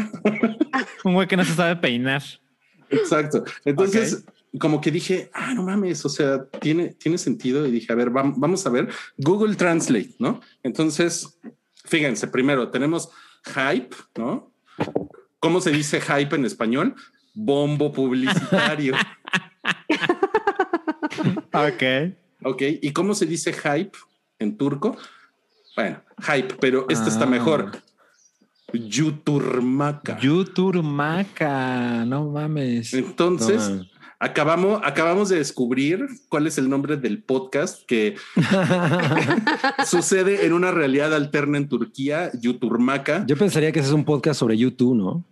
[1.04, 2.22] un güey que no se sabe peinar.
[2.92, 3.44] Exacto.
[3.64, 4.24] Entonces,
[4.58, 7.66] como que dije, ah, no mames, o sea, tiene, tiene sentido.
[7.66, 10.40] Y dije, a ver, vamos a ver Google Translate, ¿no?
[10.62, 11.38] Entonces,
[11.84, 13.10] fíjense, primero tenemos
[13.44, 14.52] hype, ¿no?
[15.40, 16.94] ¿Cómo se dice hype en español?
[17.34, 18.94] Bombo publicitario.
[21.52, 21.82] ok.
[22.44, 22.62] Ok.
[22.82, 23.98] ¿Y cómo se dice hype
[24.38, 24.96] en turco?
[25.74, 27.72] Bueno, hype, pero este está mejor.
[28.72, 30.18] Yuturmaca.
[30.20, 32.94] Yuturmaca, no mames.
[32.94, 33.70] Entonces,
[34.18, 38.16] acabamos, acabamos de descubrir cuál es el nombre del podcast que
[39.86, 43.24] sucede en una realidad alterna en Turquía, Yuturmaca.
[43.26, 45.24] Yo pensaría que ese es un podcast sobre YouTube, ¿no?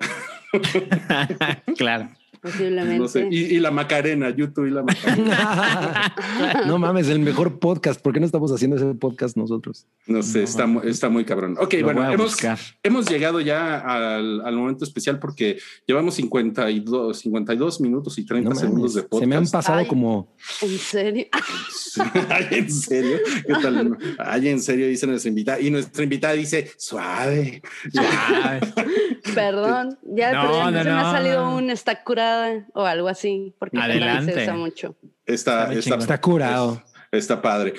[1.76, 2.10] claro.
[2.40, 3.28] Posiblemente.
[3.30, 6.14] Y, la Macarena, YouTube y la Macarena.
[6.66, 8.00] no mames, el mejor podcast.
[8.00, 9.86] ¿Por qué no estamos haciendo ese podcast nosotros?
[10.06, 11.56] No sé, está, está muy cabrón.
[11.60, 12.36] Ok, bueno, hemos,
[12.82, 18.94] hemos, llegado ya al, al, momento especial porque llevamos 52, 52 minutos y 30 segundos
[18.94, 19.20] de podcast.
[19.20, 20.34] Se me han pasado como.
[20.62, 21.26] ¿En serio?
[22.28, 23.18] Ay, en serio.
[23.46, 23.98] ¿Qué tal?
[24.18, 25.60] Ay, en serio, dice nuestra invitada.
[25.60, 27.60] Y nuestra invitada dice suave,
[27.92, 28.60] suave.
[29.34, 33.78] Perdón, ya, no, no, se me ha salido un está curada o algo así, porque
[33.78, 34.32] Adelante.
[34.32, 34.96] se usa mucho.
[35.26, 36.82] Está, está, curado.
[37.12, 37.74] está padre.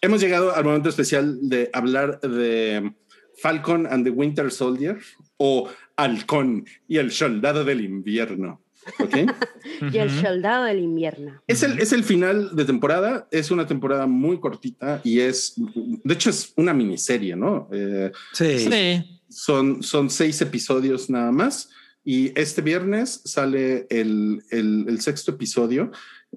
[0.00, 2.92] Hemos llegado al momento especial de hablar de
[3.40, 4.98] Falcon and the Winter Soldier
[5.36, 8.60] o Halcón y el Soldado del Invierno.
[8.98, 9.26] ¿Okay?
[9.92, 11.40] y el soldado del invierno.
[11.46, 16.14] Es el, es el final de temporada, es una temporada muy cortita y es, de
[16.14, 17.68] hecho es una miniserie, ¿no?
[17.72, 18.58] Eh, sí.
[18.58, 19.20] sí.
[19.28, 21.70] Son, son seis episodios nada más.
[22.04, 25.92] Y este viernes sale el, el, sexto episodio.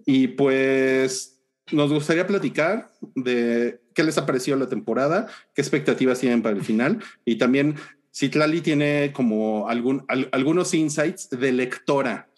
[0.06, 1.40] Y pues
[1.72, 6.64] nos gustaría platicar de qué les ha parecido la temporada, qué expectativas tienen para el
[6.64, 7.00] final.
[7.26, 7.76] Y también
[8.12, 12.30] si Tlali tiene como algún, algunos insights de lectora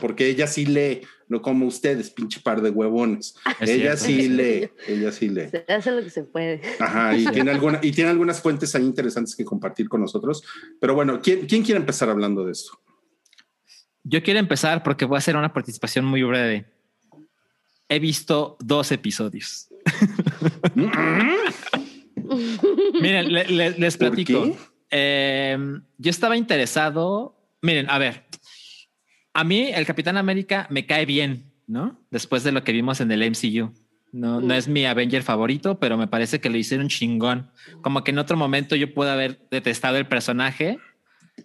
[0.00, 3.34] porque ella sí lee, no como ustedes, pinche par de huevones.
[3.60, 5.48] ella sí lee, ella sí lee.
[5.50, 6.60] Se hace lo que se puede.
[6.78, 10.42] Ajá, y tiene, alguna, y tiene algunas fuentes ahí interesantes que compartir con nosotros.
[10.80, 12.78] Pero bueno, ¿quién, ¿quién quiere empezar hablando de esto?
[14.02, 16.66] Yo quiero empezar porque voy a hacer una participación muy breve.
[17.88, 19.68] He visto dos episodios.
[23.00, 24.56] Miren, les platico.
[24.90, 25.56] Eh,
[25.98, 27.36] yo estaba interesado.
[27.62, 28.23] Miren, a ver,
[29.34, 32.00] a mí el Capitán América me cae bien, ¿no?
[32.10, 33.72] Después de lo que vimos en el MCU.
[34.12, 37.50] No, no es mi Avenger favorito, pero me parece que lo hicieron chingón.
[37.82, 40.78] Como que en otro momento yo pude haber detestado el personaje,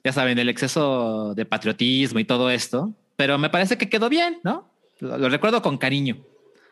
[0.03, 4.37] ya saben, el exceso de patriotismo y todo esto, pero me parece que quedó bien,
[4.43, 4.71] ¿no?
[4.99, 6.17] Lo, recuerdo con cariño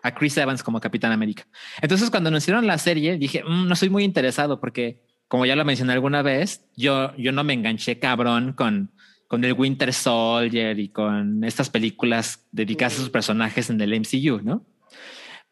[0.04, 1.48] a Chris Evans como Capitán América.
[1.82, 5.66] Entonces, cuando anunciaron la serie, dije, mm, no soy muy interesado porque, como ya lo
[5.66, 8.92] mencioné alguna vez, yo, yo no me enganché cabrón con,
[9.28, 14.42] con el Winter Soldier y con estas películas dedicadas a sus personajes en el MCU,
[14.44, 14.66] ¿no?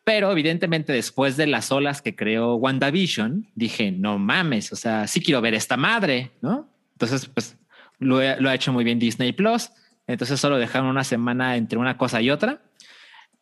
[0.04, 5.20] Pero evidentemente después de las olas que creó WandaVision, dije, no mames, o sea, sí
[5.20, 6.70] quiero ver esta madre, ¿no?
[6.94, 7.58] Entonces, pues
[8.00, 9.72] lo, ha hecho muy bien Disney Plus.
[10.08, 12.62] Entonces solo dejaron una semana entre una cosa y otra.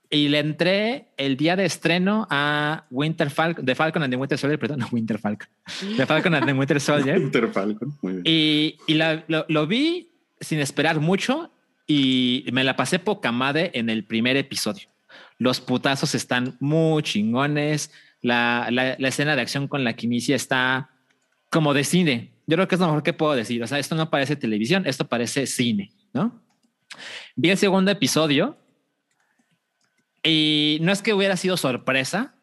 [0.09, 4.37] Y le entré el día de estreno a Winter Falcon, de Falcon and the Winter
[4.37, 5.47] Soldier, perdón, Winter Falcon,
[5.97, 7.17] de Falcon and the Winter Soldier.
[7.17, 8.23] Winter Falcon, muy bien.
[8.25, 10.12] Y, y lo, lo, vi
[10.43, 11.51] sin esperar mucho
[11.87, 14.87] y me la pasé poca madre en el primer episodio.
[15.37, 17.91] Los putazos están muy chingones.
[18.21, 20.89] La, la, escena de acción con la que está
[21.49, 22.31] como de cine.
[22.47, 23.61] Yo creo que es lo mejor que puedo decir.
[23.61, 26.41] O sea, esto no parece televisión, esto parece cine, ¿no?
[27.35, 28.57] Vi el segundo episodio
[30.23, 32.33] y no es que hubiera sido sorpresa,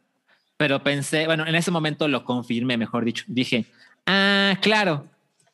[0.59, 3.25] pero pensé, bueno, en ese momento lo confirmé, mejor dicho.
[3.27, 3.65] Dije,
[4.07, 5.07] ah, claro,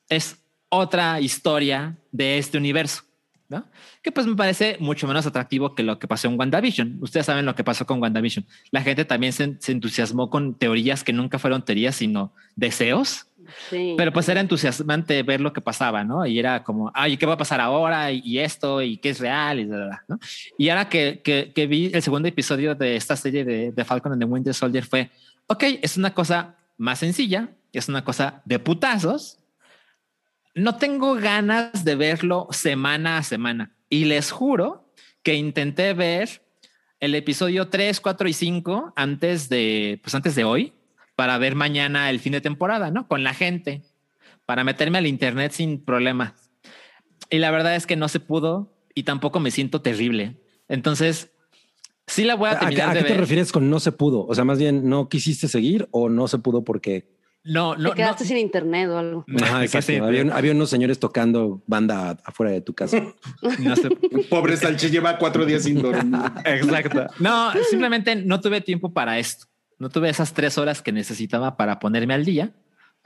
[0.09, 0.39] es
[0.69, 3.03] otra historia de este universo.
[3.49, 3.65] ¿no?
[4.03, 6.99] Que pues me parece mucho menos atractivo que lo que pasó en WandaVision.
[7.01, 8.45] Ustedes saben lo que pasó con WandaVision.
[8.71, 13.27] La gente también se, entusiasmó con teorías que nunca fueron teorías, sino deseos.
[13.71, 16.27] Pero pues era entusiasmante ver lo que pasaba, ¿no?
[16.27, 18.11] Y era como, ay, ¿qué va a pasar ahora?
[18.11, 20.19] Y, esto, y qué es real, y ¿no?
[20.59, 24.21] Y ahora que, que, vi el segundo episodio de esta serie de, de Falcon and
[24.21, 25.11] the Winter Soldier fue,
[25.47, 29.39] ok, es una cosa más sencilla, es una cosa de putazos,
[30.57, 33.77] no tengo ganas de verlo semana a semana.
[33.91, 34.91] Y les juro
[35.23, 36.43] que intenté ver
[36.99, 40.73] el episodio 3, 4 y 5 antes de, pues antes de hoy,
[41.15, 43.07] para ver mañana el fin de temporada, ¿no?
[43.07, 43.83] Con la gente,
[44.47, 46.51] para meterme al internet sin problemas.
[47.29, 50.37] Y la verdad es que no se pudo y tampoco me siento terrible.
[50.69, 51.33] Entonces,
[52.07, 52.97] sí la voy a terminar.
[52.97, 54.25] ¿A, qué te refieres con no se pudo?
[54.27, 57.16] O sea, más bien no quisiste seguir o no se pudo porque
[57.47, 57.91] no, no.
[57.91, 59.25] Te quedaste sin internet o algo.
[60.33, 63.03] había, unos señores tocando banda afuera de tu casa.
[64.31, 66.21] Pobre Sánchez lleva cuatro días sin dormir.
[66.45, 67.07] Exacto.
[67.19, 69.47] No, simplemente no tuve tiempo para esto.
[69.79, 72.53] No tuve esas tres horas que necesitaba para ponerme al día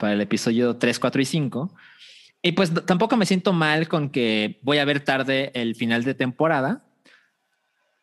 [0.01, 1.75] para el episodio 3, 4 y 5.
[2.41, 6.15] Y pues tampoco me siento mal con que voy a ver tarde el final de
[6.15, 6.83] temporada,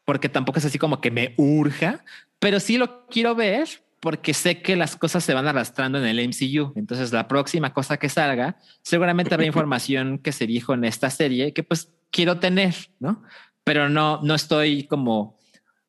[0.04, 2.04] porque tampoco es así como que me urja,
[2.38, 3.68] pero sí lo quiero ver
[4.00, 6.72] porque sé que las cosas se van arrastrando en el MCU.
[6.76, 11.52] Entonces, la próxima cosa que salga, seguramente habrá información que se dijo en esta serie
[11.52, 13.22] que pues quiero tener, ¿no?
[13.64, 15.38] Pero no, no estoy como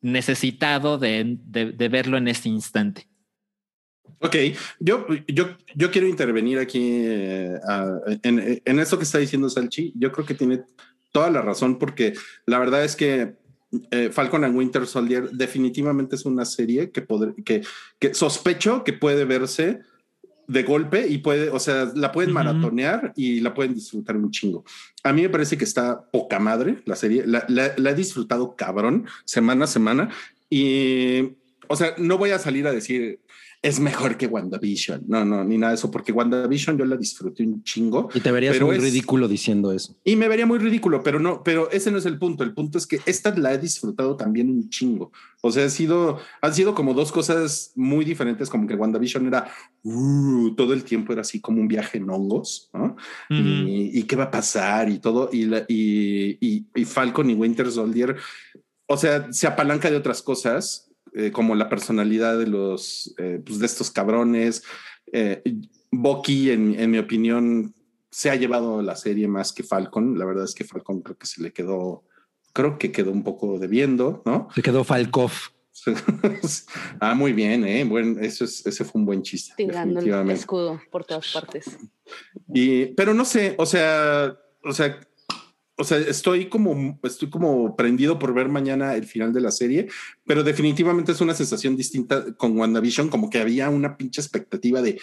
[0.01, 3.07] necesitado de, de, verlo en este instante.
[4.19, 4.35] Ok,
[4.79, 7.59] yo, yo, yo quiero intervenir aquí eh,
[8.23, 9.93] en, en eso que está diciendo Salchi.
[9.95, 10.63] Yo creo que tiene
[11.11, 12.13] toda la razón porque
[12.45, 13.37] la verdad es que
[13.91, 17.05] eh, Falcon and Winter Soldier definitivamente es una serie que,
[17.45, 17.61] que,
[17.99, 19.81] que, sospecho que puede verse
[20.47, 24.63] de golpe y puede, o sea, la pueden maratonear y la pueden disfrutar un chingo.
[25.03, 29.05] A mí me parece que está poca madre la serie, la, la he disfrutado cabrón
[29.25, 30.09] semana a semana
[30.49, 31.35] y,
[31.67, 33.19] o sea, no voy a salir a decir,
[33.61, 35.03] es mejor que WandaVision.
[35.07, 38.09] No, no, ni nada de eso, porque WandaVision yo la disfruté un chingo.
[38.13, 39.97] Y te verías muy ridículo diciendo eso.
[40.05, 42.43] Y me vería muy ridículo, pero no, pero ese no es el punto.
[42.45, 45.11] El punto es que esta la he disfrutado también un chingo.
[45.41, 49.51] O sea, ha sido, han sido como dos cosas muy diferentes, como que WandaVision era
[49.83, 52.95] uh, todo el tiempo era así como un viaje en hongos, ¿no?
[53.29, 55.29] y, qué va a pasar y todo.
[55.33, 58.15] Y, y, y Falcon y Winter Soldier,
[58.87, 63.59] o sea, se apalanca de otras cosas eh, como la personalidad de los, eh, pues
[63.59, 64.63] de estos cabrones.
[65.11, 65.41] Eh,
[65.91, 67.73] Bucky, en, en, mi opinión,
[68.11, 70.17] se ha llevado la serie más que Falcon.
[70.17, 72.03] La verdad es que Falcon creo que se le quedó,
[72.53, 74.47] creo que quedó un poco debiendo, ¿no?
[74.53, 75.31] Se quedó Falkov.
[76.99, 77.83] ah, muy bien, ¿eh?
[77.85, 79.53] Bueno, eso es, ese fue un buen chiste.
[79.55, 81.77] Tirando el escudo por todas partes.
[82.53, 84.99] Y, pero no sé, o sea, o sea,
[85.79, 89.87] o sea, estoy como, estoy como prendido por ver mañana el final de la serie,
[90.25, 94.99] pero definitivamente es una sensación distinta con WandaVision, como que había una pinche expectativa de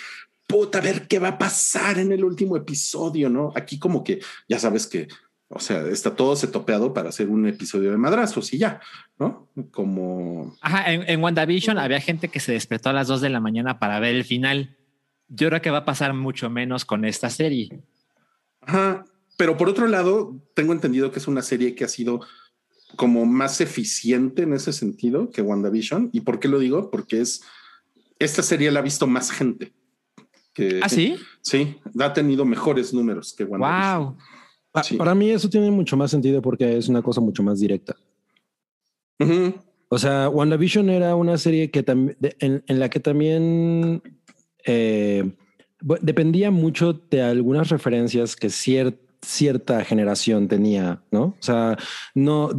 [0.46, 3.52] puta, a ver qué va a pasar en el último episodio, ¿no?
[3.56, 4.20] Aquí como que
[4.50, 5.08] ya sabes que,
[5.48, 8.78] o sea, está todo setopeado para hacer un episodio de madrazos y ya,
[9.18, 9.48] ¿no?
[9.70, 10.54] Como...
[10.60, 13.78] Ajá, en, en WandaVision había gente que se despertó a las dos de la mañana
[13.78, 14.76] para ver el final.
[15.28, 17.80] Yo creo que va a pasar mucho menos con esta serie.
[18.60, 19.06] Ajá,
[19.37, 22.20] pero por otro lado, tengo entendido que es una serie que ha sido
[22.97, 26.11] como más eficiente en ese sentido que WandaVision.
[26.12, 26.91] ¿Y por qué lo digo?
[26.91, 27.43] Porque es
[28.18, 29.72] esta serie la ha visto más gente.
[30.55, 31.16] Que, ¿Ah, sí?
[31.43, 34.05] Sí, ha tenido mejores números que WandaVision.
[34.05, 34.16] Wow.
[34.99, 37.97] Para mí eso tiene mucho más sentido porque es una cosa mucho más directa.
[39.89, 44.03] O sea, WandaVision era una serie que en, en, la que también
[44.64, 45.32] eh,
[45.80, 48.51] dependía mucho de algunas referencias que
[49.26, 51.24] cierta generación tenía, ¿no?
[51.24, 51.76] O sea,
[52.14, 52.50] no,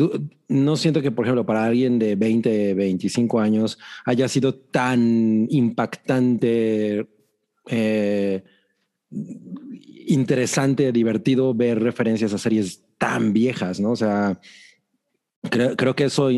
[0.48, 7.08] no siento que, por ejemplo, para alguien de 20, 25 años haya sido tan impactante,
[7.68, 8.44] eh,
[10.08, 13.92] interesante, divertido ver referencias a series tan viejas, ¿no?
[13.92, 14.40] O sea,
[15.50, 16.30] Creo, que eso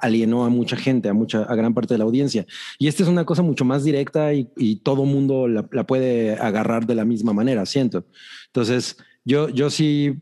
[0.00, 2.46] alienó a mucha gente, a mucha, a gran parte de la audiencia.
[2.78, 6.94] Y esta es una cosa mucho más directa y, todo mundo la, puede agarrar de
[6.94, 8.04] la misma manera, siento.
[8.48, 10.18] Entonces, yo, yo sí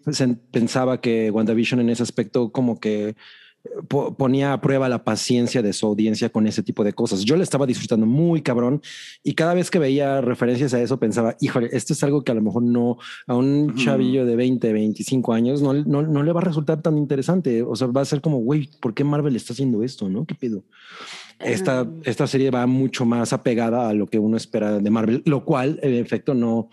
[0.50, 3.14] pensaba que WandaVision en ese aspecto como que
[4.16, 7.24] ponía a prueba la paciencia de su audiencia con ese tipo de cosas.
[7.24, 8.80] Yo le estaba disfrutando muy cabrón
[9.22, 12.34] y cada vez que veía referencias a eso pensaba, híjole, esto es algo que a
[12.34, 12.96] lo mejor no
[13.26, 16.96] a un chavillo de 20, 25 años no, no, no, le va a resultar tan
[16.96, 17.62] interesante.
[17.62, 20.08] O sea, va a ser como, güey, ¿por qué Marvel está haciendo esto?
[20.08, 20.24] ¿No?
[20.24, 20.64] ¿Qué pido?
[21.38, 25.44] Esta, esta serie va mucho más apegada a lo que uno espera de Marvel, lo
[25.44, 26.68] cual en efecto no,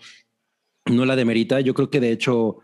[0.90, 1.60] no la demerita.
[1.60, 2.58] Yo creo que de hecho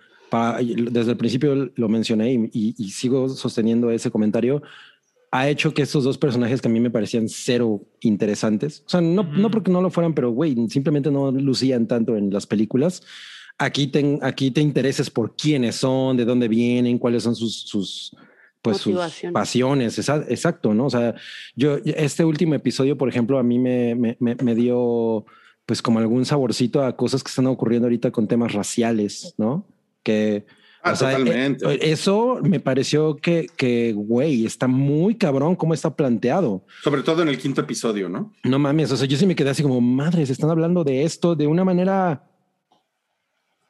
[0.90, 4.62] desde el principio lo mencioné y, sigo sosteniendo ese comentario,
[5.30, 9.00] ha hecho que estos dos personajes que a mí me parecían cero interesantes, o sea,
[9.00, 13.02] no, no porque no lo fueran, pero güey, simplemente no lucían tanto en las películas.
[13.58, 18.16] Aquí te, aquí te intereses por quiénes son, de dónde vienen, cuáles son sus, sus
[18.62, 18.98] pues sus
[19.32, 20.86] pasiones, exacto, ¿no?
[20.86, 21.14] O sea,
[21.54, 25.26] yo, este último episodio, por ejemplo, a mí me, me, me dio
[25.66, 29.66] pues como algún saborcito a cosas que están ocurriendo ahorita con temas raciales, ¿no?
[30.04, 30.46] que...
[30.86, 36.66] Ah, eh, eso me pareció que, que, güey, está muy cabrón cómo está planteado.
[36.82, 38.34] Sobre todo en el quinto episodio, ¿no?
[38.42, 41.36] No mames, o sea, yo sí me quedé así como, madres, están hablando de esto
[41.36, 42.28] de una manera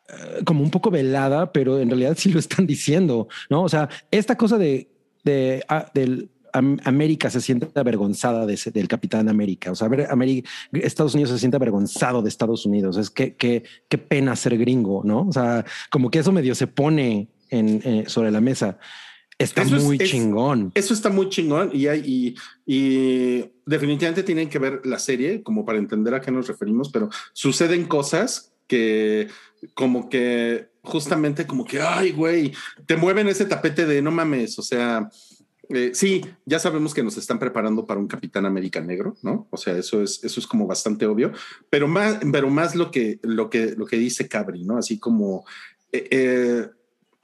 [0.09, 3.63] eh, como un poco velada, pero en realidad sí lo están diciendo, ¿no?
[3.63, 4.91] O sea, esta cosa de,
[5.23, 9.73] de ah, del América se siente avergonzada de del Capitán América.
[9.73, 12.97] O sea, ver, América, Estados Unidos se siente avergonzado de Estados Unidos.
[12.97, 15.27] Es que, qué pena ser gringo, ¿no?
[15.29, 18.79] O sea, como que eso medio se pone en, eh, sobre la mesa.
[19.37, 20.71] Está muy chingón.
[20.75, 22.37] eso está muy chingón y, hay,
[22.67, 27.09] y, definitivamente tienen que ver la serie como para entender a qué nos referimos, pero
[27.33, 29.29] suceden cosas que
[29.75, 32.53] como que justamente como que, ay, güey,
[32.87, 35.09] te mueven ese tapete de no mames, o sea,
[35.71, 39.47] eh, sí, ya sabemos que nos están preparando para un Capitán América negro, ¿no?
[39.51, 41.33] O sea, eso es, eso es como bastante obvio,
[41.71, 44.79] pero más, pero más lo que, lo que, lo que dice Cabri, ¿no?
[44.79, 45.45] Así como
[45.93, 46.69] eh, eh,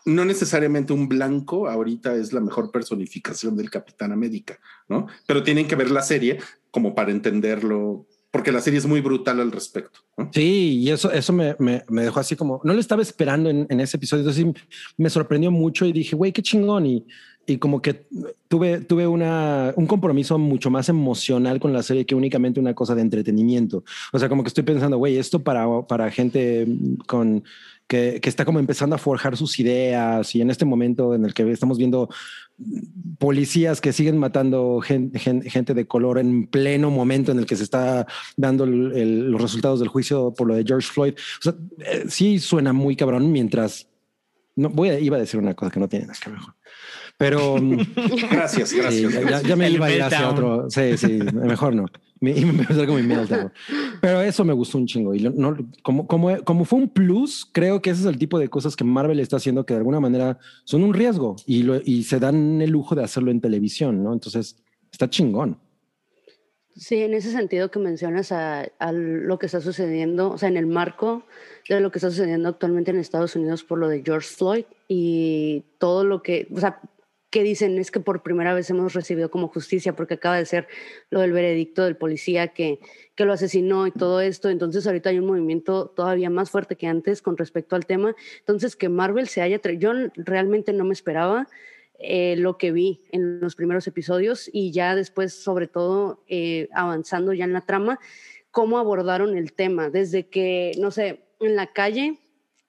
[0.07, 5.07] no necesariamente un blanco ahorita es la mejor personificación del Capitán América, ¿no?
[5.26, 6.38] Pero tienen que ver la serie
[6.70, 10.01] como para entenderlo porque la serie es muy brutal al respecto.
[10.32, 13.80] Sí, y eso, eso me, me, dejó así como, no lo estaba esperando en, en
[13.80, 14.64] ese episodio, entonces
[14.97, 16.86] me sorprendió mucho y dije, güey, qué chingón.
[16.86, 17.05] Y,
[17.51, 18.07] y como que
[18.46, 22.94] tuve, tuve una, un compromiso mucho más emocional con la serie que únicamente una cosa
[22.94, 23.82] de entretenimiento.
[24.12, 26.68] O sea, como que estoy pensando, güey, esto para, para gente
[27.09, 27.42] con
[27.88, 31.34] que, que, está como empezando a forjar sus ideas y en este momento en el
[31.34, 32.09] que estamos viendo
[33.18, 37.64] policías que siguen matando gente, gente, de color en pleno momento en el que se
[37.64, 41.14] está dando los resultados del juicio por lo de George Floyd.
[41.14, 43.88] O sea, eh, sí suena muy cabrón mientras
[44.55, 46.38] no voy a, iba a decir una cosa que no tiene nada que ver.
[47.20, 47.56] Pero
[48.30, 49.42] gracias, gracias.
[49.42, 50.70] ya, me iba a ir hacia otro.
[50.70, 51.84] Sí, sí, mejor no.
[52.22, 53.50] Me, me como mi meltdown.
[54.02, 55.14] Pero eso me gustó un chingo.
[55.14, 58.48] Y no, como, como, como fue un plus, creo que ese es el tipo de
[58.48, 62.02] cosas que Marvel está haciendo que de alguna manera son un riesgo y, lo, y
[62.02, 64.12] se dan el lujo de hacerlo en televisión, ¿no?
[64.12, 64.56] Entonces
[64.92, 65.58] está chingón.
[66.76, 70.58] Sí, en ese sentido que mencionas a, a, lo que está sucediendo, o sea, en
[70.58, 71.24] el marco
[71.70, 75.64] de lo que está sucediendo actualmente en Estados Unidos por lo de George Floyd y
[75.78, 76.80] todo lo que, o sea,
[77.30, 80.66] que dicen es que por primera vez hemos recibido como justicia porque acaba de ser
[81.10, 82.80] lo del veredicto del policía que,
[83.14, 84.50] que lo asesinó y todo esto.
[84.50, 88.16] Entonces ahorita hay un movimiento todavía más fuerte que antes con respecto al tema.
[88.40, 89.60] Entonces que Marvel se haya...
[89.78, 91.46] Yo realmente no me esperaba
[92.00, 97.32] eh, lo que vi en los primeros episodios y ya después, sobre todo, eh, avanzando
[97.32, 98.00] ya en la trama,
[98.50, 99.88] cómo abordaron el tema.
[99.88, 102.18] Desde que, no sé, en la calle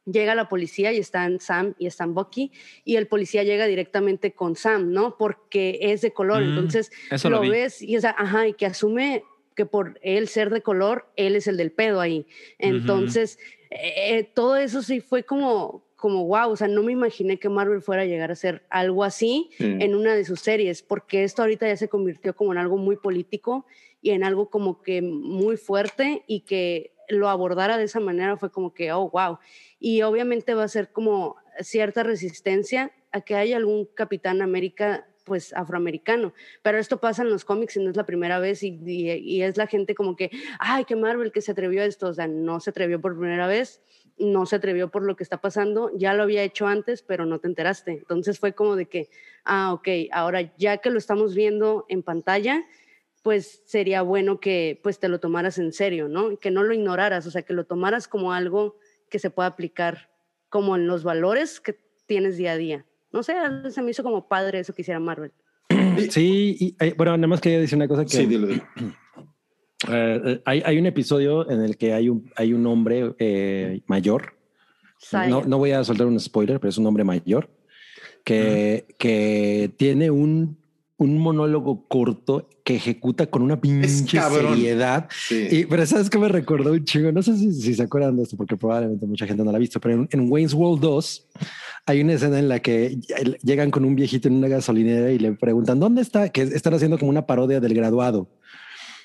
[0.05, 2.51] llega la policía y están Sam y están Bucky
[2.83, 5.17] y el policía llega directamente con Sam, ¿no?
[5.17, 6.91] Porque es de color, mm, entonces
[7.29, 9.23] lo, ves y, o sea, ajá, y que asume
[9.55, 12.25] que por él ser de color, él es el del pedo ahí.
[12.57, 13.37] Entonces,
[13.69, 17.81] eh, todo eso sí fue como, como, wow, o sea, no me imaginé que Marvel
[17.81, 21.67] fuera a llegar a ser algo así en una de sus series, porque esto ahorita
[21.67, 23.65] ya se convirtió como en algo muy político
[24.01, 28.51] y en algo como que muy fuerte y que lo abordara de esa manera fue
[28.51, 29.37] como que, oh, wow.
[29.81, 35.53] Y obviamente va a ser como cierta resistencia a que haya algún Capitán América pues
[35.53, 39.43] afroamericano, pero esto pasa en los cómics y no es la primera vez y, y,
[39.43, 42.27] es la gente como que, ay, que Marvel que se atrevió a esto, o sea,
[42.27, 43.81] no se atrevió por primera vez,
[44.17, 47.39] no se atrevió por lo que está pasando, ya lo había hecho antes, pero no
[47.39, 47.91] te enteraste.
[47.91, 49.09] Entonces fue como de que,
[49.45, 52.65] ah, ok, ahora ya que lo estamos viendo en pantalla,
[53.23, 56.37] pues sería bueno que pues te lo tomaras en serio, ¿no?
[56.37, 58.77] Que no lo ignoraras, o sea, que lo tomaras como algo
[59.11, 60.09] que se pueda aplicar
[60.49, 62.85] como en los valores que tienes día a día.
[63.11, 63.35] No sé,
[63.69, 65.31] se me hizo como padre eso que hiciera Marvel.
[66.09, 68.09] Sí, y, eh, bueno, nada más quería decir una cosa que...
[68.09, 68.47] Sí, dilo.
[69.89, 73.15] Eh, hay, hay, un episodio en el que hay un, hay un hombre
[73.87, 74.33] mayor.
[75.11, 77.49] No, no, voy a soltar un spoiler, pero es un hombre mayor
[78.23, 80.60] que, que tiene un
[81.01, 85.09] un monólogo corto que ejecuta con una pinche seriedad.
[85.31, 87.11] Y, pero sabes que me recordó un chingo.
[87.11, 89.81] No sé si, se acuerdan de esto, porque probablemente mucha gente no la ha visto,
[89.81, 91.27] pero en, Wayne's World 2
[91.87, 92.99] hay una escena en la que
[93.41, 96.99] llegan con un viejito en una gasolinera y le preguntan dónde está, que están haciendo
[96.99, 98.29] como una parodia del graduado.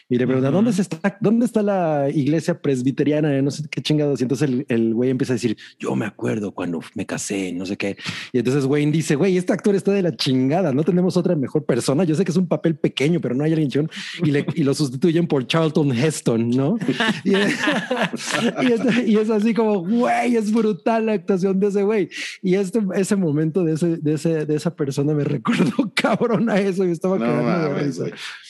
[0.09, 3.43] Y le pregunta, ¿dónde, está, ¿dónde está la iglesia presbiteriana?
[3.43, 4.21] No sé qué chingados.
[4.21, 7.67] Y entonces el, el güey empieza a decir, yo me acuerdo cuando me casé, no
[7.67, 7.97] sé qué.
[8.33, 11.65] Y entonces Wayne dice, güey, este actor está de la chingada, no tenemos otra mejor
[11.65, 12.05] persona.
[12.05, 13.91] Yo sé que es un papel pequeño, pero no hay alguien chingón.
[14.23, 16.79] Y, le, y lo sustituyen por Charlton Heston, ¿no?
[17.25, 17.35] y,
[19.17, 22.09] es, así como, güey, es brutal la actuación de ese güey.
[22.43, 26.61] Y este, ese momento de, ese, de, ese, de esa persona me recordó cabrón a
[26.61, 27.43] eso y estaba no,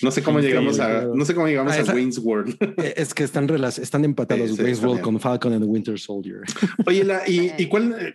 [0.03, 2.57] No sé cómo llegamos a, no sé cómo llegamos ah, a, Wayne's World.
[2.77, 6.43] Eh, es que están, están empatados Wayne's World con Falcon and the Winter Soldier.
[6.87, 7.69] Oye, ¿y, y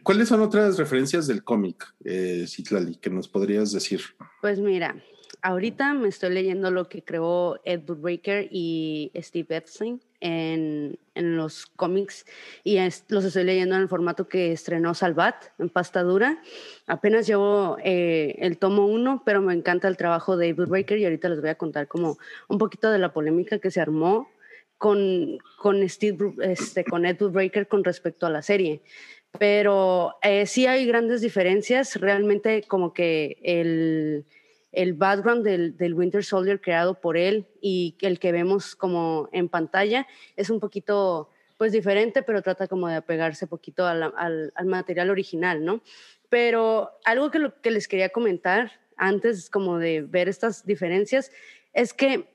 [0.03, 4.01] cuáles son otras referencias del cómic, eh, Citlali, que nos podrías decir?
[4.41, 4.95] Pues mira,
[5.41, 11.65] ahorita me estoy leyendo lo que creó Ed Woodbreaker y Steve Epstein en, en los
[11.65, 12.26] cómics
[12.63, 12.78] y
[13.09, 16.41] los estoy leyendo en el formato que estrenó Salvat en pasta dura.
[16.88, 21.03] Apenas llevo eh, el tomo uno, pero me encanta el trabajo de David Breaker y
[21.03, 22.17] ahorita les voy a contar como
[22.47, 24.30] un poquito de la polémica que se armó
[24.78, 28.82] con, con, Steve, este, con Ed Breaker con respecto a la serie.
[29.38, 34.26] Pero eh, sí hay grandes diferencias, realmente como que el
[34.72, 40.07] el background del, Winter Soldier creado por él y el que vemos como en pantalla
[40.36, 45.82] es un poquito pues diferente, pero trata como de apegarse poquito al, material original, ¿no?
[46.30, 51.32] Pero algo que, lo, que les quería comentar antes como de ver estas diferencias
[51.74, 52.32] es que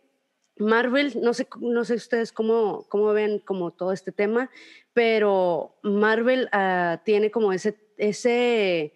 [0.58, 4.50] Marvel, no sé, no sé ustedes cómo, cómo ven como todo este tema,
[4.92, 8.94] pero Marvel ah, tiene como ese, ese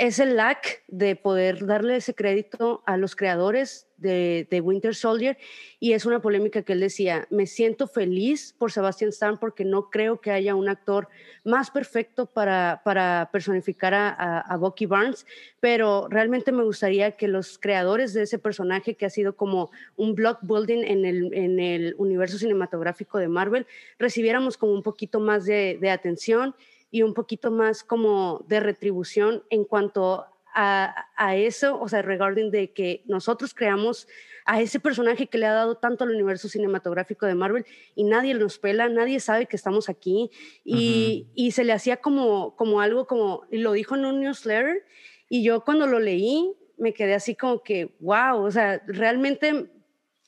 [0.00, 5.36] es el lack de poder darle ese crédito a los creadores de, Winter Soldier.
[5.78, 9.90] Y es una polémica que él decía, me siento feliz por Sebastian Stan porque no
[9.90, 11.08] creo que haya un actor
[11.44, 12.80] más perfecto para,
[13.30, 15.26] personificar a, Bucky Barnes,
[15.60, 20.14] pero realmente me gustaría que los creadores de ese personaje que ha sido como un
[20.14, 21.04] block building en
[21.60, 23.66] el, universo cinematográfico de Marvel,
[23.98, 26.54] recibiéramos como un poquito más de atención
[26.90, 32.50] y un poquito más como de retribución en cuanto a, a, eso, o sea, regarding
[32.50, 34.08] de que nosotros creamos
[34.44, 38.34] a ese personaje que le ha dado tanto al universo cinematográfico de Marvel y nadie
[38.34, 40.30] nos pela, nadie sabe que estamos aquí
[40.64, 44.84] y, y se le hacía como, como algo como, lo dijo en un newsletter
[45.28, 49.70] y yo cuando lo leí me quedé así como que, wow, o sea, realmente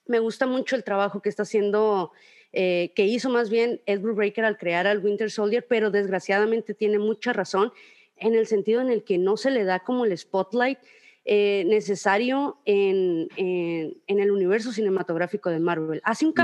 [0.07, 2.13] me gusta mucho el trabajo que está haciendo
[2.53, 6.99] eh, que hizo más bien Edward Breaker al crear al Winter Soldier, pero desgraciadamente tiene
[6.99, 7.73] mucha razón
[8.17, 10.79] en el sentido en el que no se le da como el spotlight
[11.25, 16.01] eh, necesario en, en, el universo cinematográfico de Marvel.
[16.05, 16.35] Hace un mm.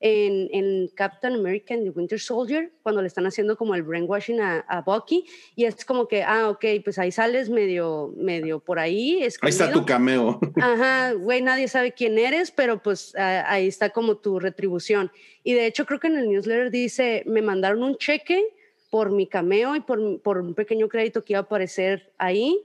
[0.00, 4.40] En, en, Captain America and the Winter Soldier, cuando le están haciendo como el brainwashing
[4.40, 5.24] a, a, Bucky,
[5.54, 9.22] y es como que, ah, ok, pues ahí sales medio, medio por ahí.
[9.22, 10.38] Ahí está tu cameo.
[10.60, 15.10] Ajá, güey, nadie sabe quién eres, pero pues ahí está como tu retribución.
[15.42, 18.44] Y de hecho creo que en el newsletter dice, me mandaron un cheque
[18.90, 22.62] por mi cameo y por, por un pequeño crédito que iba a aparecer ahí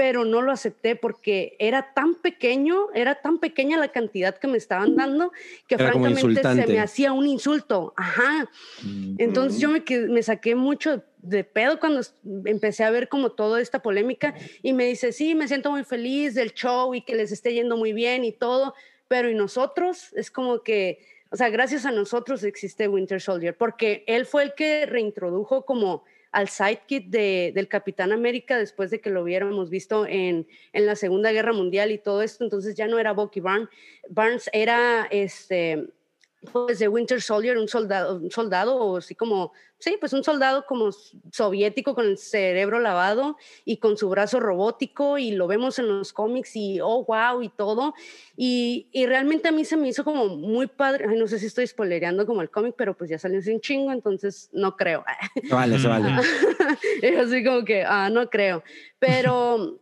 [0.00, 4.56] pero no lo acepté porque era tan pequeño, era tan pequeña la cantidad que me
[4.56, 5.30] estaban dando
[5.66, 7.92] que francamente se me hacía un insulto.
[7.98, 8.48] Ajá.
[8.82, 9.16] Mm.
[9.18, 12.00] Entonces yo me, me saqué mucho de pedo cuando
[12.46, 16.34] empecé a ver como toda esta polémica y me dice, sí, me siento muy feliz
[16.34, 18.72] del show y que les esté yendo muy bien y todo,
[19.06, 20.14] pero ¿y nosotros?
[20.14, 21.00] Es como que,
[21.30, 26.04] o sea, gracias a nosotros existe Winter Soldier, porque él fue el que reintrodujo como
[26.32, 30.96] al sidekick de, del Capitán América después de que lo hubiéramos visto en, en, la
[30.96, 33.68] Segunda Guerra Mundial y todo esto, entonces ya no era Bucky Barnes,
[34.08, 35.88] Barnes era este
[36.52, 40.64] pues de Winter Soldier, un soldado, un soldado o así como, sí, pues un soldado
[40.66, 40.90] como
[41.30, 46.12] soviético con el cerebro lavado y con su brazo robótico y lo vemos en los
[46.12, 47.94] cómics y oh, wow y todo.
[48.36, 51.66] Y, y realmente a mí se me hizo como muy padre, no sé si estoy
[51.66, 55.04] spoilereando como el cómic, pero pues ya salió sin chingo, entonces no creo.
[55.50, 56.08] Vale, se vale.
[57.02, 58.62] es así como que, ah, no creo.
[58.98, 59.78] Pero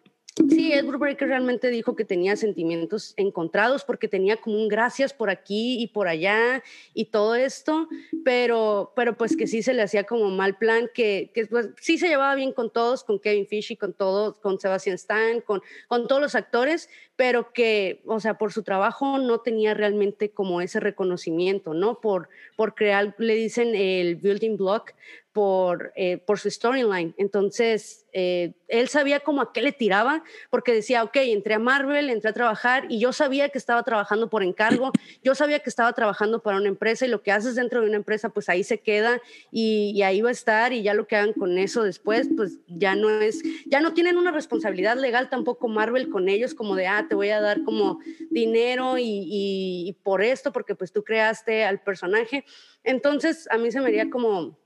[0.48, 5.31] Sí, Ed Brubaker realmente dijo que tenía sentimientos encontrados porque tenía como un gracias por
[5.31, 6.62] aquí y por allá
[6.94, 7.89] y todo esto,
[8.24, 11.98] pero, pero pues que sí se le hacía como mal plan, que, que pues, sí
[11.98, 15.60] se llevaba bien con todos, con Kevin Fish y con todos, con Sebastian Stan, con,
[15.89, 20.60] con todos los actores, pero que, o sea, por su trabajo no tenía realmente como
[20.60, 22.01] ese reconocimiento, ¿no?
[22.01, 24.93] Por, por crear, le dicen el building block,
[25.39, 27.15] por, eh, por su storyline.
[27.16, 32.10] Entonces, eh, él sabía como a qué le tiraba, porque decía, ok, entré a Marvel,
[32.10, 34.90] entré a trabajar y yo sabía que estaba trabajando por encargo,
[35.23, 37.98] yo sabía que estaba trabajando para una empresa y lo que haces dentro de una
[37.98, 41.35] empresa, pues ahí se queda y, ahí va a estar y ya lo que hagan
[41.35, 46.09] con eso después, pues ya no es, ya no tienen una responsabilidad legal tampoco Marvel
[46.09, 50.52] con ellos, como de, ah, te voy a dar como dinero y, y por esto,
[50.52, 52.44] porque pues tú creaste al personaje.
[52.82, 54.59] Entonces, a mí se me haría como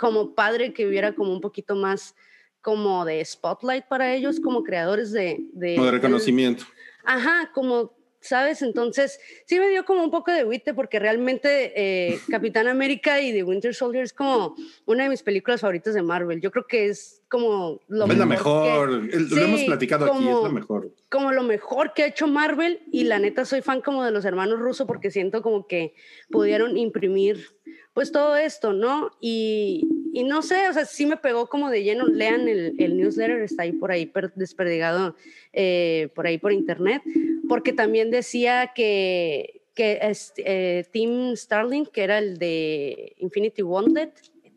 [0.00, 2.16] como padre que hubiera como un poquito más
[2.62, 5.36] como de spotlight para ellos como creadores de...
[5.52, 6.64] de, de reconocimiento.
[7.04, 8.62] ajá, como, ¿sabes?
[8.62, 13.32] Entonces, sí me dio como un poco de huite porque realmente eh, Capitán América y
[13.34, 14.56] The Winter Soldier es como
[14.86, 16.40] una de mis películas favoritas de Marvel.
[16.40, 18.18] Yo creo que es como lo es mejor.
[18.18, 20.94] la mejor, lo hemos platicado aquí, es la mejor.
[21.10, 24.24] Como lo mejor que ha hecho Marvel y la neta soy fan como de los
[24.24, 25.94] hermanos rusos porque siento como que
[26.30, 27.54] pudieron imprimir
[27.92, 29.10] pues todo esto, ¿no?
[29.20, 32.96] Y, y, no sé, o sea, sí me pegó como de lleno, lean el, el
[32.96, 35.16] newsletter, está ahí por ahí desperdigado,
[35.52, 37.02] eh, por ahí por internet,
[37.48, 40.00] porque también decía que, que
[40.38, 44.10] eh, Tim Starling, que era el de Infinity Wanted,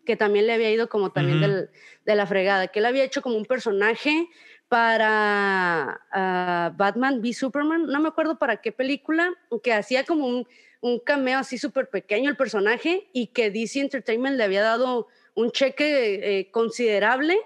[0.06, 1.70] que también le había ido como también del,
[2.06, 4.28] de la fregada, que él había hecho como un personaje
[4.68, 9.32] para uh, Batman v Superman, no me acuerdo para qué película,
[9.64, 10.48] que hacía como un
[10.84, 15.50] un cameo así súper pequeño el personaje y que DC Entertainment le había dado un
[15.52, 17.40] cheque eh, considerable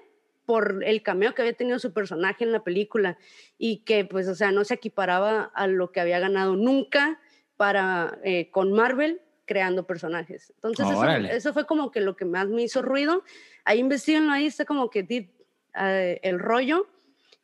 [0.47, 3.19] por el cameo que había tenido su personaje en la película
[3.59, 7.19] y que pues o sea no se equiparaba a lo que había ganado nunca
[7.57, 10.51] para eh, con Marvel creando personajes.
[10.55, 10.88] Entonces
[11.30, 13.23] eso, fue como que lo que más me hizo ruido.
[13.65, 15.30] Ahí investigan ahí está como que di,
[15.80, 16.88] eh, el rollo,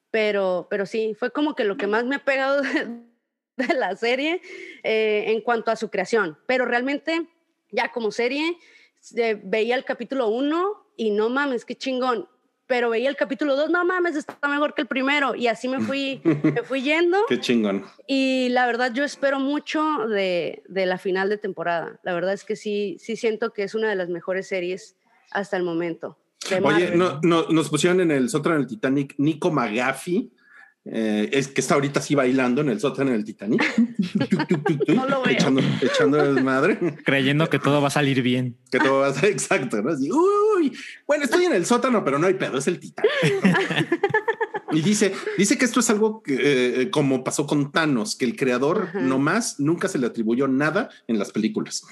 [0.09, 2.63] pero, pero sí, fue como que lo que más me ha pegado
[3.57, 4.41] de la serie
[4.83, 7.27] eh, en cuanto a su creación, pero realmente
[7.71, 8.57] ya como serie
[9.43, 12.27] veía el capítulo 1 y no mames, qué chingón,
[12.67, 15.79] pero veía el capítulo 2, no mames, está mejor que el primero y así me
[15.81, 17.17] fui, me fui yendo.
[17.27, 17.85] Qué chingón.
[18.07, 21.99] Y la verdad yo espero mucho de, de, la final de temporada.
[22.03, 24.95] La verdad es que sí, sí siento que es una de las mejores series
[25.31, 26.17] hasta el momento.
[26.63, 30.31] Oye, no, no, nos pusieron en el sótano del Titanic Nico Magafi
[30.85, 33.63] eh, es que está ahorita así bailando en el sótano del Titanic.
[34.87, 35.33] no lo veo.
[35.33, 36.77] Echando, echando desmadre.
[37.05, 38.57] Creyendo que todo va a salir bien.
[38.69, 39.91] Que todo va a ser exacto, ¿no?
[39.91, 40.75] Así, uy,
[41.07, 43.11] bueno, estoy en el sótano, pero no hay pedo, es el Titanic.
[44.71, 48.35] y dice, dice que esto es algo que, eh, como pasó con Thanos, que el
[48.35, 51.83] creador nomás nunca se le atribuyó nada en las películas.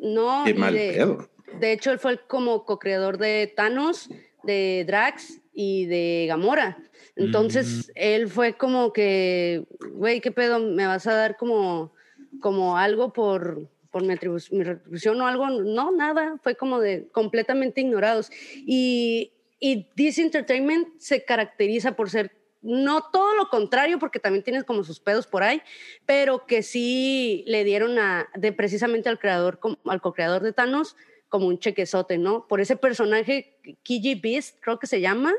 [0.00, 0.44] No.
[0.46, 1.28] Qué mal de, pedo.
[1.60, 4.08] De hecho, él fue como co-creador de Thanos,
[4.44, 6.78] de Drax y de Gamora.
[7.20, 10.58] Entonces, él fue como que, güey, ¿qué pedo?
[10.58, 11.92] ¿Me vas a dar como,
[12.40, 14.14] como algo por, por mi,
[14.50, 15.48] mi retribución o algo?
[15.50, 18.30] No, nada, fue como de completamente ignorados.
[18.66, 22.32] Y, y DC Entertainment se caracteriza por ser
[22.62, 25.62] no todo lo contrario, porque también tienes como sus pedos por ahí,
[26.06, 30.96] pero que sí le dieron a, de precisamente al creador, al co-creador de Thanos,
[31.28, 32.46] como un chequezote, ¿no?
[32.48, 35.32] Por ese personaje, Kiji Beast, creo que se llama,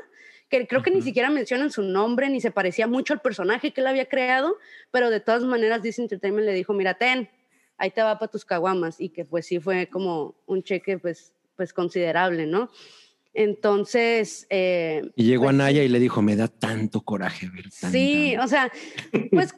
[0.52, 3.80] que creo que ni siquiera mencionan su nombre, ni se parecía mucho al personaje que
[3.80, 4.58] él había creado,
[4.90, 7.30] pero de todas maneras Disney Entertainment le dijo, mira, ten,
[7.78, 11.32] ahí te va para tus caguamas, y que pues sí fue como un cheque pues,
[11.56, 12.70] pues considerable, ¿no?
[13.34, 14.46] Entonces...
[14.50, 18.36] Eh, y llegó a pues Naya y le dijo, me da tanto coraje ver Sí,
[18.36, 18.70] o sea,
[19.30, 19.54] pues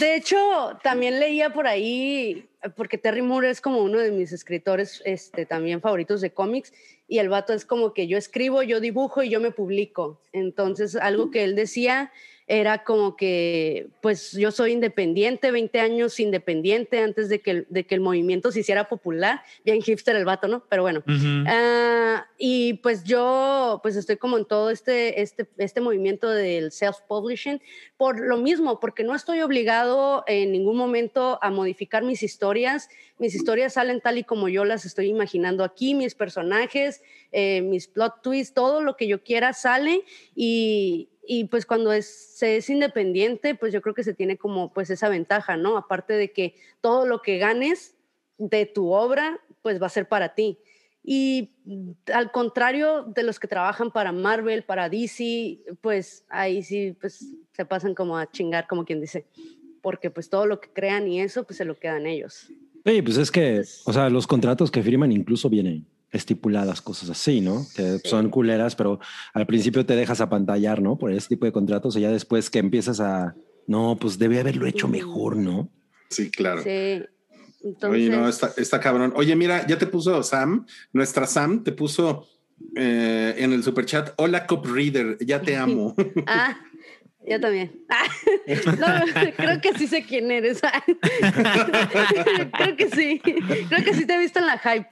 [0.00, 0.36] de hecho
[0.82, 5.80] también leía por ahí porque Terry Moore es como uno de mis escritores este, también
[5.80, 6.72] favoritos de cómics
[7.08, 10.20] y el vato es como que yo escribo, yo dibujo y yo me publico.
[10.32, 12.12] Entonces, algo que él decía
[12.52, 17.86] era como que, pues yo soy independiente, 20 años independiente antes de que, el, de
[17.86, 20.64] que el movimiento se hiciera popular, bien hipster el vato, ¿no?
[20.68, 21.04] Pero bueno,
[21.46, 27.60] ah, y pues yo, pues estoy como en todo este, este, este movimiento del self-publishing
[27.96, 33.36] por lo mismo, porque no estoy obligado en ningún momento a modificar mis historias, mis
[33.36, 37.00] historias salen tal y como yo las estoy imaginando aquí, mis personajes,
[37.30, 40.02] eh, mis plot twists, todo lo que yo quiera sale
[40.34, 44.72] y, y pues cuando es, se es independiente, pues yo creo que se tiene como
[44.72, 45.76] pues esa ventaja, ¿no?
[45.76, 47.94] Aparte de que todo lo que ganes
[48.36, 50.58] de tu obra, pues va a ser para ti.
[51.04, 51.52] Y
[52.12, 57.64] al contrario de los que trabajan para Marvel, para DC, pues ahí sí, pues se
[57.64, 59.24] pasan como a chingar, como quien dice,
[59.82, 62.48] porque pues todo lo que crean y eso, pues se lo quedan ellos.
[62.84, 67.40] Sí, pues es que, o sea, los contratos que firman incluso vienen estipuladas cosas así,
[67.40, 67.66] ¿no?
[67.74, 68.98] Que son culeras, pero
[69.32, 70.98] al principio te dejas apantallar, ¿no?
[70.98, 74.66] Por ese tipo de contratos y ya después que empiezas a, no, pues debe haberlo
[74.66, 75.70] hecho mejor, ¿no?
[76.10, 76.62] Sí, claro.
[76.62, 77.02] Sí.
[77.82, 79.12] Oye, no, está, cabrón.
[79.16, 82.26] Oye, mira, ya te puso Sam, nuestra Sam te puso
[82.74, 85.94] eh, en el super chat, hola Cop Reader, ya te amo.
[86.26, 86.58] ah,
[87.30, 87.70] yo también.
[89.36, 90.60] creo que sí sé quién eres.
[92.58, 93.20] creo que sí.
[93.20, 94.88] Creo que sí te he visto en la hype.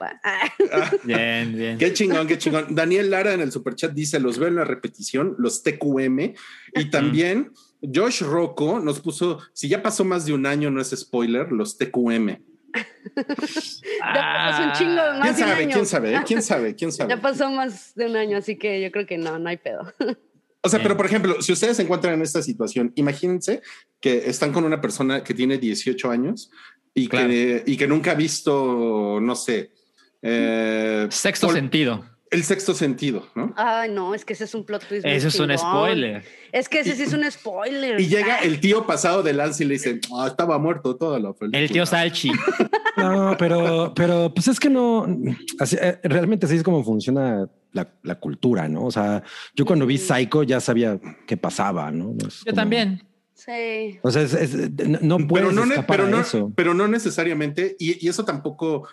[1.03, 1.79] bien, bien.
[1.79, 2.77] Qué chingón, qué chingón.
[2.77, 6.35] Daniel Lara en el superchat dice: Los veo en la repetición, los TQM.
[6.77, 7.51] Y también
[7.83, 11.77] Josh Rocco nos puso: Si ya pasó más de un año, no es spoiler, los
[11.77, 12.29] TQM.
[12.29, 13.25] ya
[14.13, 15.73] pasó un chingo más ¿Quién de sabe, un año.
[15.73, 16.23] ¿Quién sabe?
[16.25, 16.75] ¿Quién sabe?
[16.77, 17.11] ¿Quién sabe?
[17.11, 19.93] Ya pasó más de un año, así que yo creo que no, no hay pedo.
[20.63, 23.63] O sea, pero por ejemplo, si ustedes se encuentran en esta situación, imagínense
[24.01, 26.51] que están con una persona que tiene 18 años
[26.95, 29.71] y, que, y que nunca ha visto, no sé.
[30.21, 32.05] Eh, sexto sentido.
[32.31, 33.55] El sexto sentido, ¿no?
[33.57, 35.07] Ay, no, es que ese es un plot twist.
[35.07, 36.23] Ese es un spoiler.
[36.53, 37.99] Es que ese sí es un spoiler.
[37.99, 41.33] Y llega el tío pasado de Lance y le dice, ah, estaba muerto toda la
[41.33, 41.59] película.
[41.59, 42.31] El tío Salchi.
[42.99, 48.69] No, pero, pero pues es que no, eh, realmente así es como funciona la, cultura,
[48.69, 48.85] ¿no?
[48.85, 49.23] O sea,
[49.55, 52.17] yo cuando vi Psycho ya sabía qué pasaba, ¿no?
[52.19, 53.03] yo también.
[53.35, 53.99] Sí.
[54.03, 54.23] O sea,
[55.01, 56.53] no puedes pero no, pero no, eso.
[56.57, 58.89] Pero no necesariamente, y, eso tampoco,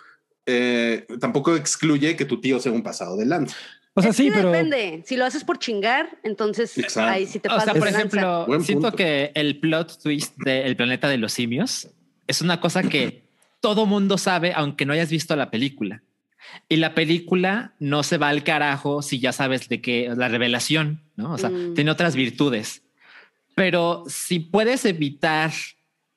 [0.46, 3.56] eh, tampoco excluye que tu tío sea un pasado de lanza.
[3.94, 4.52] O sea, sí, pero.
[4.52, 5.02] Depende.
[5.06, 7.62] Si lo haces por chingar, entonces ahí sí te pasa.
[7.62, 11.88] O sea, por ejemplo, siento que el plot twist del planeta de los simios
[12.26, 13.26] es una cosa que
[13.60, 16.02] todo mundo sabe, aunque no hayas visto la película.
[16.68, 21.02] Y la película no se va al carajo si ya sabes de qué la revelación,
[21.16, 21.32] ¿no?
[21.32, 21.74] O sea, mm.
[21.74, 22.82] tiene otras virtudes.
[23.54, 25.52] Pero si puedes evitar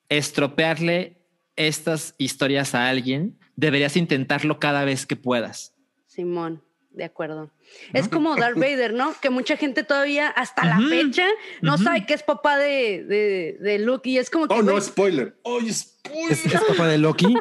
[0.09, 1.21] estropearle
[1.55, 5.73] estas historias a alguien, deberías intentarlo cada vez que puedas.
[6.05, 7.51] Simón, de acuerdo.
[7.93, 9.13] Es como Darth Vader, ¿no?
[9.21, 11.27] Que mucha gente todavía, hasta la fecha,
[11.61, 14.53] no sabe que es papá de, de, de, Luke y es como que...
[14.53, 15.35] Oh, no, spoiler.
[15.43, 15.99] Oh, spoiler.
[16.31, 17.35] ¿Es, papá de Loki?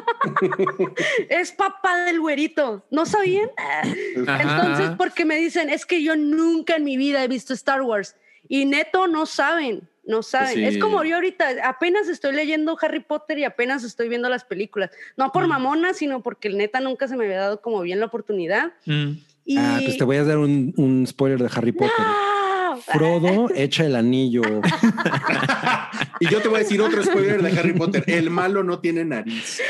[1.29, 2.85] es papá del güerito.
[2.91, 3.49] ¿No sabían?
[4.15, 8.15] Entonces, porque me dicen, es que yo nunca en mi vida he visto Star Wars.
[8.47, 9.87] Y neto, no saben.
[10.05, 10.63] No saben.
[10.63, 14.89] Es como yo ahorita apenas estoy leyendo Harry Potter y apenas estoy viendo las películas.
[15.17, 18.07] No por mamona, sino porque el neta nunca se me había dado como bien la
[18.07, 18.73] oportunidad.
[18.85, 19.17] Mm.
[19.57, 22.05] Ah, pues te voy a dar un, spoiler de Harry Potter.
[22.85, 24.41] Frodo echa el anillo.
[26.19, 28.03] y yo te voy a decir otro spoiler de Harry Potter.
[28.07, 29.61] El malo no tiene nariz.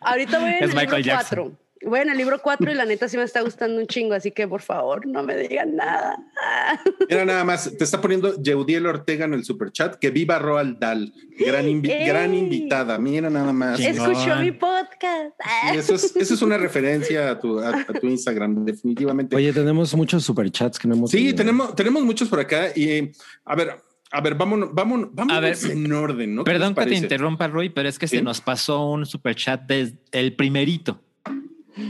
[0.00, 1.52] Ahorita voy el libro 4.
[1.82, 4.46] Bueno, el libro 4 y la neta sí me está gustando un chingo, así que
[4.46, 6.18] por favor no me digan nada.
[7.08, 10.78] Mira nada más, te está poniendo Yeudiel Ortega en el super chat, que viva Roald
[10.78, 13.80] Dahl, gran, gran invitada, mira nada más.
[13.80, 15.34] Escuchó mi podcast.
[15.72, 19.34] eso, es, eso es una referencia a tu, a, tu Instagram, definitivamente.
[19.34, 23.10] Oye, tenemos muchos superchats que no hemos Sí, tenemos, tenemos muchos por acá y
[23.46, 23.82] a ver,
[24.12, 26.44] a ver, vámonos, vámonos, vámonos a ver, en orden, ¿no?
[26.44, 30.36] Perdón que te interrumpa, Rui, pero es que se nos pasó un superchat desde el
[30.36, 31.00] primerito.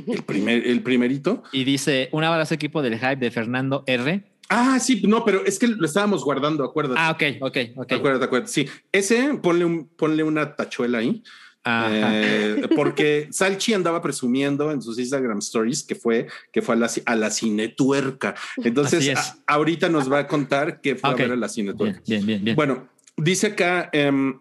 [0.07, 1.43] El, primer, el primerito.
[1.53, 4.25] Y dice, un abrazo equipo del hype de Fernando R.
[4.49, 7.01] Ah, sí, no, pero es que lo estábamos guardando, acuérdate.
[7.01, 7.93] Ah, ok, ok, ok.
[7.93, 8.53] Acuérdate, acuérdate.
[8.53, 11.23] Sí, ese, ponle, un, ponle una tachuela ahí.
[11.65, 16.91] Eh, porque Salchi andaba presumiendo en sus Instagram stories que fue que fue a la,
[17.05, 18.35] a la cinetuerca.
[18.57, 19.15] Entonces,
[19.47, 22.03] ahorita nos va a contar que fue a ver a la cinetuerca.
[22.07, 22.57] Bien, bien, bien.
[22.57, 24.41] Bueno, dice acá, em,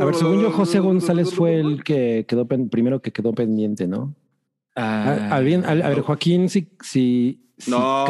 [0.00, 4.14] a ver, según yo, José González fue el que quedó primero que quedó pendiente, ¿no?
[4.76, 8.06] Ah, a, ver, Joaquín, si, si, no,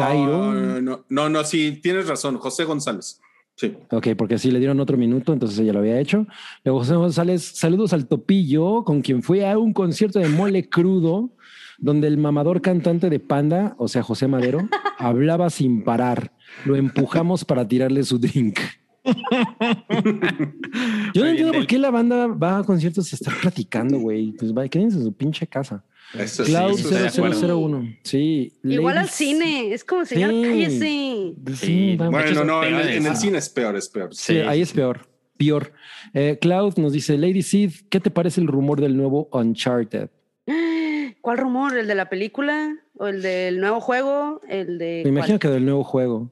[0.81, 3.19] no, no, no, sí, tienes razón, José González.
[3.55, 3.75] Sí.
[3.91, 6.27] Ok, porque así le dieron otro minuto, entonces ella lo había hecho.
[6.63, 11.31] Luego José González, saludos al Topillo, con quien fue a un concierto de mole crudo,
[11.77, 16.31] donde el mamador cantante de Panda, o sea, José Madero, hablaba sin parar.
[16.65, 18.59] Lo empujamos para tirarle su drink.
[21.13, 24.31] Yo no entiendo por qué la banda va a conciertos y está platicando, güey.
[24.33, 25.83] Pues va, quédense en su pinche casa.
[26.17, 27.21] Eso Cloud sí, eso sí.
[27.47, 27.95] 0001.
[28.03, 28.53] Sí.
[28.63, 29.73] Igual al cine.
[29.73, 30.41] Es como, señor, Sí.
[30.43, 31.33] cállese.
[31.55, 31.95] Sí.
[31.97, 34.13] Bueno, no, en en el cine es peor, es peor.
[34.13, 34.39] Sí, Sí.
[34.39, 35.07] ahí es peor.
[35.37, 35.71] Peor.
[36.13, 40.09] Eh, Cloud nos dice, Lady Sid, ¿qué te parece el rumor del nuevo Uncharted?
[41.21, 41.77] ¿Cuál rumor?
[41.77, 42.75] ¿El de la película?
[42.97, 44.41] ¿O el del nuevo juego?
[44.49, 45.39] ¿El de Me imagino cuál?
[45.39, 46.31] que del nuevo juego.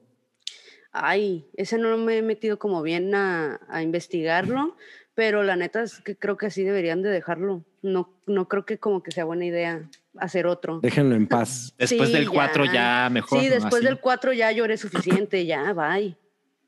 [1.00, 4.76] Ay, ese no me he metido como bien a, a investigarlo,
[5.14, 7.64] pero la neta es que creo que así deberían de dejarlo.
[7.82, 9.88] No, no creo que como que sea buena idea
[10.18, 10.80] hacer otro.
[10.82, 11.74] Déjenlo en paz.
[11.78, 13.40] Después Sí, del 4 ya, mejor.
[13.40, 13.84] Sí, después Así.
[13.84, 16.16] del 4 ya lloré suficiente, ya, bye.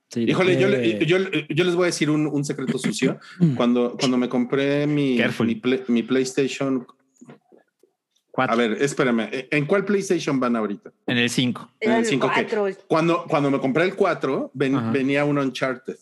[0.09, 3.19] Sí, Híjole, yo, le- yo, yo les voy a decir un, un secreto sucio.
[3.57, 5.47] Cuando, cuando me compré mi, Careful.
[5.47, 6.87] mi, Play- mi PlayStation.
[8.49, 9.29] A ver, espérame.
[9.51, 10.91] ¿En cuál PlayStation van ahorita?
[11.07, 11.71] En el 5.
[11.81, 12.67] En el el 5 que 4.
[12.89, 14.91] cuando, cuando me compré el 4, ven- Ajá.
[14.93, 15.97] venía un Uncharted.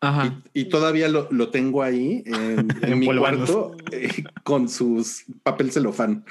[0.00, 0.34] Ajá.
[0.52, 5.72] Y, y todavía lo, lo tengo ahí en, en mi cuarto eh, con sus papel
[5.72, 6.24] celofán.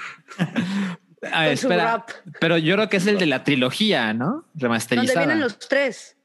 [1.32, 2.04] Ah, espera.
[2.40, 4.44] Pero yo creo que es el de la trilogía, ¿no?
[4.54, 5.20] Remasterizada.
[5.20, 6.16] vienen los tres.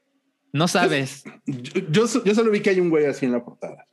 [0.52, 1.24] No sabes.
[1.46, 3.86] Yo, yo, yo solo vi que hay un güey así en la portada.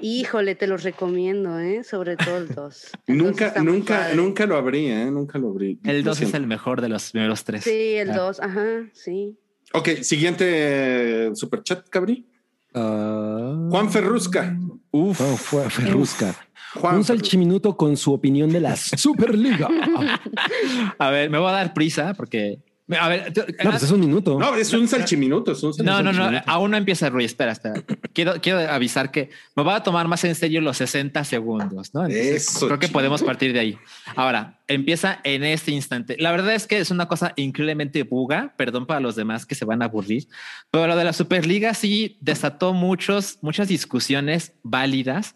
[0.00, 1.82] Híjole, te los recomiendo, ¿eh?
[1.82, 2.90] Sobre todo el 2.
[3.08, 5.10] Nunca, nunca, nunca lo abrí, ¿eh?
[5.10, 5.78] Nunca lo abrí.
[5.84, 7.64] El Lo 2 es el mejor de los primeros tres.
[7.64, 8.16] Sí, el Ah.
[8.16, 9.38] 2, ajá, sí.
[9.72, 12.26] Ok, siguiente super chat, Cabri.
[12.74, 14.56] ah, Juan Ferrusca.
[14.90, 15.20] Uf.
[15.20, 16.34] oh, fue Ferrusca.
[16.74, 19.68] Juan Un salchiminuto con su opinión de la Superliga.
[20.98, 22.58] A ver, me voy a dar prisa porque.
[23.00, 24.38] A ver, tú- pues es un minuto.
[24.38, 25.50] No, es un salchiminuto.
[25.52, 26.50] Es un No, no, no, salchiminuto.
[26.50, 27.82] aún no empieza Rui, espera, espera.
[28.12, 32.06] Quiero, quiero avisar que me voy a tomar más en serio los 60 segundos, ¿no?
[32.06, 32.92] Entonces, Eso, creo que chido.
[32.98, 33.78] podemos partir de ahí.
[34.14, 36.16] Ahora, empieza en este instante.
[36.20, 39.64] La verdad es que es una cosa increíblemente buga, perdón para los demás que se
[39.64, 40.28] van a aburrir,
[40.70, 45.34] pero lo de la Superliga sí desató muchos, muchas discusiones válidas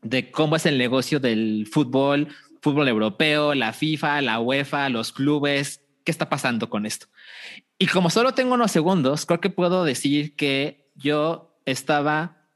[0.00, 2.28] de cómo es el negocio del fútbol,
[2.62, 7.06] fútbol europeo, la FIFA, la UEFA, los clubes, qué está pasando con esto.
[7.78, 12.48] Y como solo tengo unos segundos, creo que puedo decir que yo estaba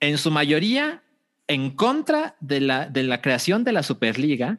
[0.00, 1.04] en su mayoría
[1.46, 4.58] en contra de la, de la creación de la Superliga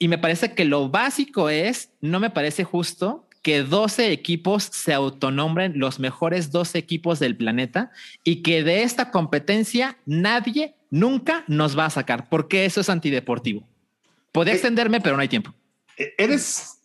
[0.00, 4.92] y me parece que lo básico es, no me parece justo que 12 equipos se
[4.92, 7.92] autonombren los mejores 12 equipos del planeta
[8.24, 13.62] y que de esta competencia nadie nunca nos va a sacar, porque eso es antideportivo.
[14.32, 15.54] Podría Eh, extenderme, pero no hay tiempo.
[16.16, 16.80] Eres,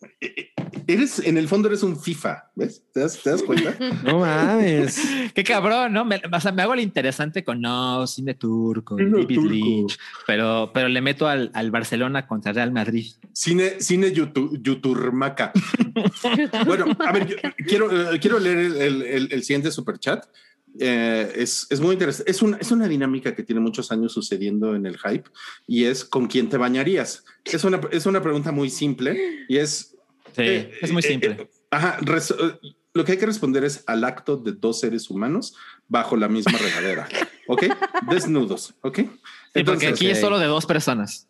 [0.86, 2.82] eres, en el fondo eres un FIFA, ¿ves?
[2.92, 3.74] ¿Te das, te das cuenta?
[4.04, 5.00] No mames.
[5.34, 6.04] Qué cabrón, ¿no?
[6.04, 9.50] Me, o sea, me hago el interesante con no, cine turco, Cine David turco.
[9.50, 13.06] Lynch, pero, pero le meto al, al Barcelona contra Real Madrid.
[13.32, 15.52] Cine, cine yutu- yuturmaca.
[16.66, 17.36] bueno, a ver, yo
[17.66, 20.26] quiero, eh, quiero leer el, el- el- el siguiente superchat.
[20.78, 22.30] Eh, es, es muy interesante.
[22.30, 25.28] Es una, es una dinámica que tiene muchos años sucediendo en el hype
[25.66, 27.24] y es ¿con quién te bañarías?
[27.44, 29.96] Es una, es una pregunta muy simple y es...
[30.34, 31.30] Sí, eh, es muy eh, simple.
[31.40, 32.34] eh, ajá, res-
[32.92, 35.54] lo que hay que responder es al acto de dos seres humanos
[35.88, 37.08] bajo la misma regadera.
[37.46, 37.64] ¿Ok?
[38.10, 38.74] Desnudos.
[38.82, 38.98] ¿Ok?
[38.98, 41.28] Sí, porque Entonces, aquí es solo de dos personas.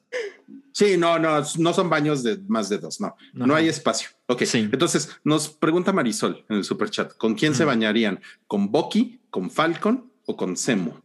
[0.76, 4.10] Sí, no, no, no son baños de más de dos, no, no hay espacio.
[4.26, 4.58] Ok, Sí.
[4.70, 7.68] entonces nos pregunta Marisol en el super chat, ¿con quién se Ujú.
[7.70, 8.20] bañarían?
[8.46, 11.00] ¿Con Bucky, con Falcon o con Semo?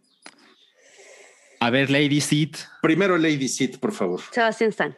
[1.61, 4.19] A ver, Lady Seat, Primero Lady Sid, por favor.
[4.31, 4.98] Sebastián Stan.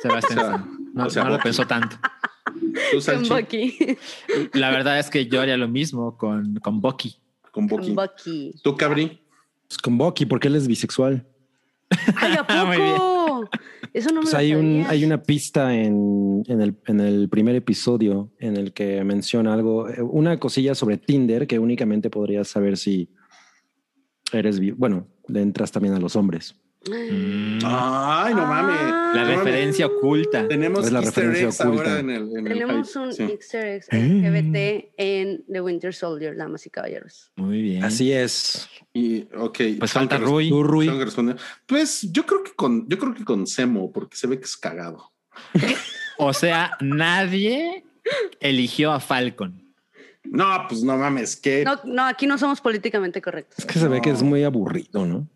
[0.00, 0.38] Sebastián.
[0.38, 0.78] Stan.
[0.94, 1.42] no, o sea, no lo Bucky.
[1.44, 1.96] pensó tanto.
[2.92, 3.98] Tú, Con Bucky.
[4.52, 7.16] La verdad es que yo haría lo mismo con, con Bucky.
[7.50, 7.90] con Con Bucky.
[7.92, 8.54] Bucky.
[8.62, 9.20] Tú, Cabri.
[9.66, 11.26] Pues con Bucky, porque él es bisexual.
[12.16, 12.96] ¡Ay, a Muy bien.
[12.96, 13.48] poco!
[13.94, 17.28] Eso no me Pues lo hay, un, hay una pista en, en, el, en el
[17.28, 22.48] primer episodio en el que menciona algo, eh, una cosilla sobre Tinder que únicamente podrías
[22.48, 23.08] saber si
[24.32, 26.60] eres, bueno, le entras también a los hombres.
[26.88, 28.80] Mm, Ay, no mames.
[28.80, 29.38] La no mames.
[29.38, 30.46] referencia oculta.
[30.48, 31.82] Tenemos Es la Easter referencia eggs oculta.
[31.88, 33.22] ahora en el, en el Tenemos un Sí.
[33.22, 34.22] Easter egg Eh.
[34.22, 37.30] LGBT en The Winter Soldier, damas y caballeros.
[37.36, 37.84] Muy bien.
[37.84, 38.68] Así es.
[38.92, 39.58] Y, ok.
[39.78, 40.48] Pues falta Rui.
[40.50, 40.90] Tú, Rui.
[41.66, 44.56] Pues yo creo que con, yo creo que con Semo, porque se ve que es
[44.56, 45.10] cagado.
[46.18, 47.84] O sea, nadie
[48.40, 49.62] eligió a Falcon.
[50.24, 53.58] No, pues no mames, que No, no, aquí no somos políticamente correctos.
[53.58, 55.28] Es que se ve que es muy aburrido, ¿no?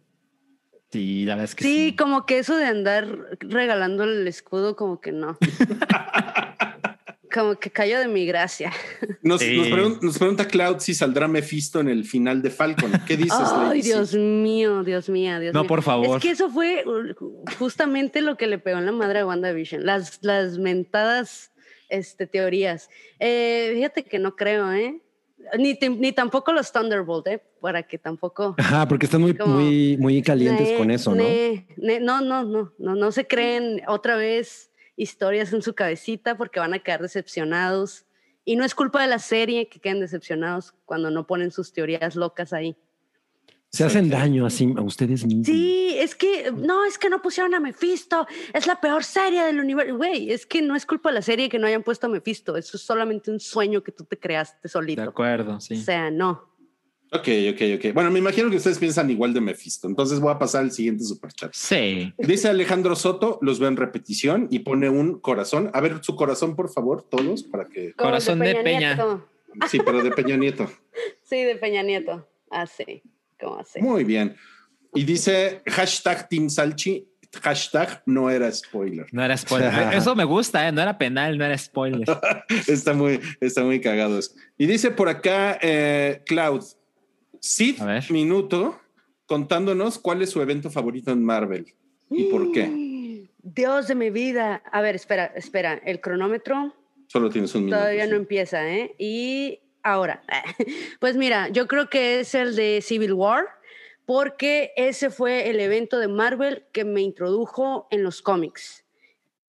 [0.91, 1.97] Sí, la verdad es que Sí, sí.
[1.97, 3.07] como que eso de andar
[3.41, 5.37] regalando el escudo, como que no.
[7.33, 8.73] como que cayó de mi gracia.
[9.23, 12.91] Nos, pregunta, Cloud si saldrá Mephisto en el final de Falcon.
[13.07, 13.39] ¿Qué dices?
[13.55, 16.17] Ay, Dios mío, Dios mío, Dios no, por favor.
[16.17, 16.85] Es que eso fue
[17.59, 19.85] justamente lo que le pegó en la madre a WandaVision.
[19.85, 21.53] Las, las mentadas
[21.89, 22.89] este, teorías.
[23.19, 25.01] Eh, fíjate que no creo, ¿eh?
[25.59, 27.43] Ni, ni, tampoco los Thunderbolt, ¿eh?
[27.61, 28.55] Para que tampoco.
[28.59, 31.25] Ajá, porque están muy, muy, muy calientes con eso, ¿no?
[32.01, 36.75] no, no, no, no, no se creen otra vez historias en su cabecita porque van
[36.75, 38.05] a quedar decepcionados.
[38.45, 42.17] Y no es culpa de la serie que queden decepcionados cuando no ponen sus teorías
[42.17, 42.77] locas ahí.
[43.71, 45.47] Se hacen daño así a ustedes mismos.
[45.47, 48.27] Sí, es que no, es que no pusieron a Mephisto.
[48.55, 49.97] Es la peor serie del universo.
[49.97, 52.57] Güey, es que no es culpa de la serie que no hayan puesto a Mephisto.
[52.57, 55.03] Eso es solamente un sueño que tú te creaste solito.
[55.03, 55.75] De acuerdo, sí.
[55.75, 56.49] O sea, no.
[57.11, 57.95] Ok, ok, ok.
[57.95, 59.87] Bueno, me imagino que ustedes piensan igual de Mephisto.
[59.87, 61.53] Entonces voy a pasar al siguiente superchat.
[61.55, 62.13] Sí.
[62.19, 65.71] Dice Alejandro Soto, los veo en repetición y pone un corazón.
[65.73, 67.93] A ver, su corazón, por favor, todos, para que.
[67.95, 69.23] Corazón de Peña.
[69.69, 70.71] Sí, pero de Peña Nieto.
[71.23, 72.27] sí, de Peña Nieto.
[72.51, 73.03] Ah, sí.
[73.81, 74.37] Muy bien.
[74.95, 77.07] Y dice hashtag Team Salchi,
[77.43, 79.07] hashtag no era spoiler.
[79.13, 79.73] No era spoiler.
[79.93, 80.73] Eso me gusta, ¿eh?
[80.73, 82.09] no era penal, no era spoiler.
[82.67, 84.19] está, muy, está muy cagado
[84.57, 86.65] Y dice por acá eh, Cloud,
[87.41, 88.81] Sid Minuto
[89.27, 91.67] contándonos cuál es su evento favorito en Marvel
[92.11, 93.29] y por qué.
[93.43, 94.63] Dios de mi vida.
[94.73, 95.75] A ver, espera, espera.
[95.85, 96.75] El cronómetro.
[97.07, 97.79] Solo tienes un minuto.
[97.79, 98.95] Todavía no empieza, ¿eh?
[98.99, 99.61] Y
[99.93, 100.23] ahora,
[101.01, 103.47] pues mira, yo creo que es el de Civil War,
[104.07, 108.85] porque ese fue el evento de Marvel que me introdujo en los cómics.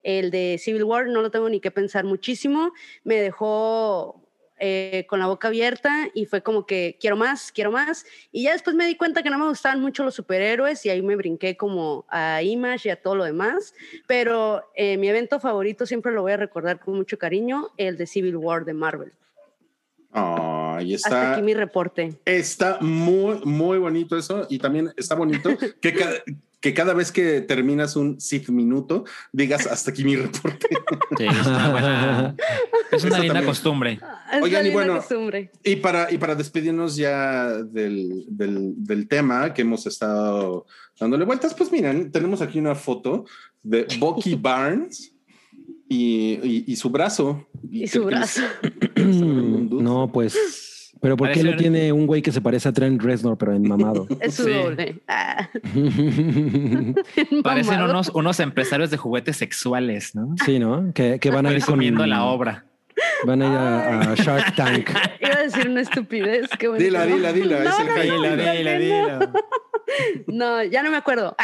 [0.02, 2.72] El de Civil War no lo tengo ni que pensar muchísimo,
[3.04, 4.20] me dejó
[4.62, 8.04] eh, con la boca abierta y fue como que quiero más, quiero más.
[8.30, 11.00] Y ya después me di cuenta que no me gustaban mucho los superhéroes y ahí
[11.00, 13.72] me brinqué como a Image y a todo lo demás.
[14.06, 18.06] Pero eh, mi evento favorito siempre lo voy a recordar con mucho cariño, el de
[18.06, 19.14] Civil War de Marvel.
[20.12, 21.08] Ahí está.
[21.08, 22.20] Hasta aquí mi reporte.
[22.24, 24.46] Está muy, muy bonito eso.
[24.50, 25.50] Y también está bonito
[25.80, 25.94] que,
[26.60, 30.68] que cada vez que terminas un Sith minuto digas hasta aquí mi reporte.
[31.18, 31.26] Sí,
[32.92, 33.98] es una, linda costumbre.
[34.40, 35.00] Oigan, y bueno,
[35.64, 40.66] y para, y para despedirnos ya del, del, tema que hemos estado
[40.98, 43.24] dándole vueltas, pues miren, tenemos aquí una foto
[43.62, 45.12] de Bucky Barnes
[45.88, 47.46] y, y, su brazo.
[47.70, 48.42] Y, su brazo.
[49.80, 50.36] no, pues
[51.00, 53.66] pero ¿por qué no tiene un güey que se parece a Trent Reznor, pero en
[53.66, 54.06] mamado?
[54.20, 55.00] Es su doble.
[55.08, 55.48] Ah.
[57.42, 60.34] Parecen unos, unos empresarios de juguetes sexuales, ¿no?
[60.44, 60.92] Sí, ¿no?
[60.92, 62.66] Que, que van a ir comiendo la obra.
[63.24, 64.90] Van a ir a, Shark Tank.
[65.20, 66.50] Iba a decir una estupidez.
[66.58, 66.84] Qué bueno.
[66.84, 67.64] Dila, dila, dila.
[67.64, 69.32] No, es el no, dila, dila, dila,
[70.26, 71.34] No, ya no me acuerdo.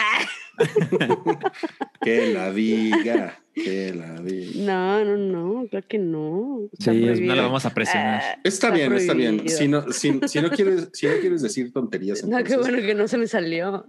[2.03, 3.41] que la diga.
[3.57, 6.69] Que la No, no, no, claro que no.
[6.79, 6.91] sí,
[7.23, 8.21] no la vamos a presionar.
[8.23, 9.49] Ah, está, bien, está bien.
[9.49, 12.23] Si no, si, no quieres, si no quieres decir tonterías.
[12.25, 13.87] No, qué bueno que no se me salió.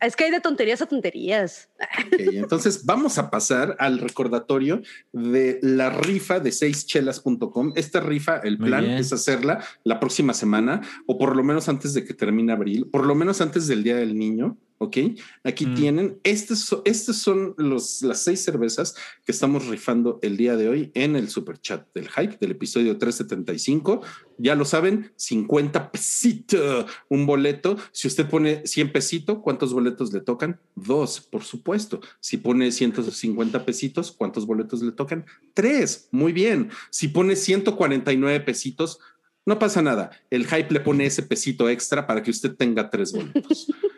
[0.00, 1.70] Es que hay de tonterías a tonterías.
[2.18, 4.82] entonces vamos a pasar al recordatorio
[5.12, 7.72] de la rifa de seischelas.com.
[7.76, 12.04] Esta rifa, el plan es hacerla la próxima semana o por lo menos antes de
[12.04, 14.58] que termine abril, por lo menos antes del Día del Niño.
[14.78, 14.96] Ok,
[15.44, 15.74] aquí mm.
[15.74, 20.90] tienen, estas estas son los, las seis cervezas que estamos rifando el día de hoy
[20.94, 24.02] en el super chat del hype del episodio 375.
[24.36, 27.76] Ya lo saben, 50 pesitos, un boleto.
[27.92, 30.60] Si usted pone 100 pesitos, ¿cuántos boletos le tocan?
[30.74, 32.00] Dos, por supuesto.
[32.18, 35.24] Si pone 150 pesitos, ¿cuántos boletos le tocan?
[35.54, 36.70] Tres, muy bien.
[36.90, 38.98] Si pone 149 pesitos,
[39.46, 40.10] no pasa nada.
[40.30, 43.68] El hype le pone ese pesito extra para que usted tenga tres boletos.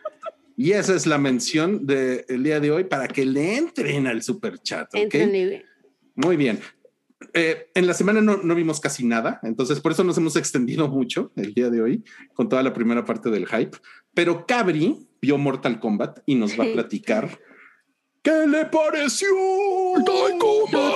[0.56, 4.58] Y esa es la mención del día de hoy para que le entren al super
[4.58, 4.88] chat.
[4.94, 5.62] ¿okay?
[6.14, 6.60] Muy bien.
[7.34, 10.88] Eh, en la semana no, no, vimos casi nada, entonces por eso nos hemos extendido
[10.88, 12.04] mucho el día de hoy
[12.34, 13.76] con toda la primera parte del hype.
[14.14, 17.38] Pero Cabri vio Mortal Kombat y nos va a platicar
[18.22, 19.28] qué le pareció
[19.96, 20.86] Mortal Kombat.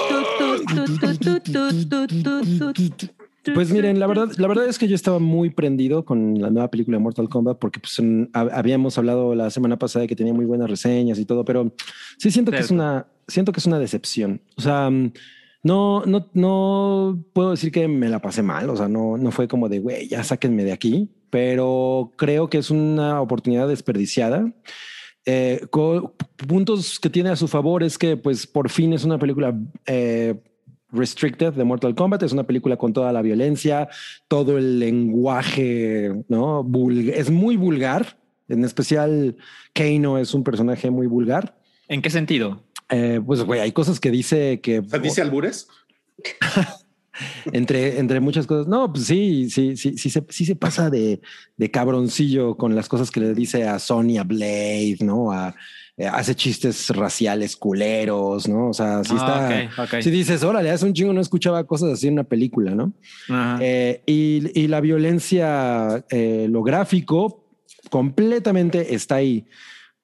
[3.55, 6.71] Pues miren, la verdad, la verdad es que yo estaba muy prendido con la nueva
[6.71, 8.01] película de Mortal Kombat porque pues,
[8.33, 11.73] habíamos hablado la semana pasada de que tenía muy buenas reseñas y todo, pero
[12.19, 14.43] sí siento que es una, siento que es una decepción.
[14.57, 14.91] O sea,
[15.63, 18.69] no, no, no puedo decir que me la pasé mal.
[18.71, 22.59] O sea, no, no fue como de güey, ya sáquenme de aquí, pero creo que
[22.59, 24.53] es una oportunidad desperdiciada.
[25.27, 25.67] Eh,
[26.49, 29.55] puntos que tiene a su favor es que, pues, por fin es una película
[29.87, 30.35] eh,
[30.93, 32.23] Restricted de Mortal Kombat.
[32.23, 33.89] Es una película con toda la violencia,
[34.29, 36.67] todo el lenguaje, ¿no?
[37.13, 38.19] es muy vulgar.
[38.49, 39.37] En especial,
[39.73, 41.57] Kano es un personaje muy vulgar.
[41.89, 42.65] ¿En qué sentido?
[42.89, 44.81] Eh, pues, güey, hay cosas que dice que...
[44.81, 45.69] ¿Dice albures?
[47.53, 48.67] entre, entre muchas cosas.
[48.67, 51.21] No, pues sí, sí, sí, sí se, sí se pasa de,
[51.57, 55.31] de cabroncillo con las cosas que le dice a Sonia Blade, ¿no?
[55.33, 55.55] A,
[56.01, 58.71] eh, hace chistes raciales culeros, ¿no?
[58.71, 60.01] O sea, sí ah, está.
[60.01, 62.95] Si dices, órale, hace un chingo no escuchaba cosas así en una película, ¿no?
[63.61, 67.45] Eh, y, la violencia, eh, lo gráfico,
[67.91, 69.45] completamente está ahí.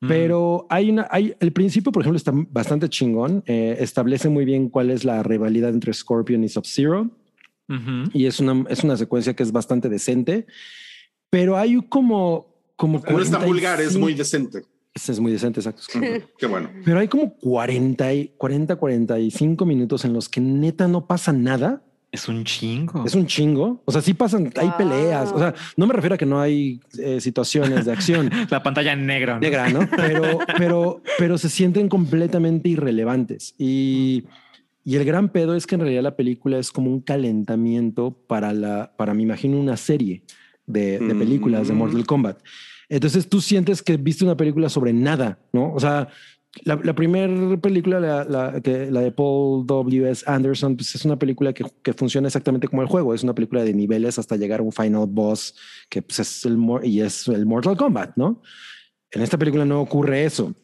[0.06, 3.43] Pero hay una, hay el principio, por ejemplo, está bastante chingón.
[3.47, 7.10] establece muy bien cuál es la rivalidad entre Scorpion y Sub-Zero.
[8.12, 10.47] Y es una, es una secuencia que es bastante decente.
[11.31, 13.02] Pero hay como, como.
[13.10, 14.62] No es tan vulgar, es muy decente.
[14.97, 15.82] Este es muy decente, exacto.
[16.39, 16.70] Qué bueno.
[16.82, 18.06] Pero hay como 40,
[18.39, 21.82] 40, 45 minutos en los que neta no pasa nada.
[22.10, 23.05] Es un chingo.
[23.05, 23.82] Es un chingo.
[23.85, 25.32] O sea, sí pasan, hay peleas.
[25.32, 28.31] O sea, no me refiero a que no hay eh, situaciones de acción.
[28.51, 29.39] La pantalla negra.
[29.39, 29.81] Negra, ¿no?
[29.94, 33.55] Pero, pero, pero se sienten completamente irrelevantes.
[33.59, 34.24] Y,
[34.82, 38.55] y el gran pedo es que en realidad la película es como un calentamiento para
[38.55, 40.23] la, para me imagino una serie
[40.64, 41.77] de, de películas de mm.
[41.77, 42.39] Mortal Kombat.
[42.88, 45.72] Entonces tú sientes que viste una película sobre nada, ¿no?
[45.72, 46.08] O sea,
[46.64, 50.24] la, primera película, la, de Paul W.S.
[50.26, 53.14] Anderson, pues es una película que, funciona exactamente como el juego.
[53.14, 55.54] Es una película de niveles hasta llegar a un final boss
[55.88, 58.40] que pues, es el y es el Mortal Kombat, ¿no?
[59.10, 60.54] En esta película no ocurre eso.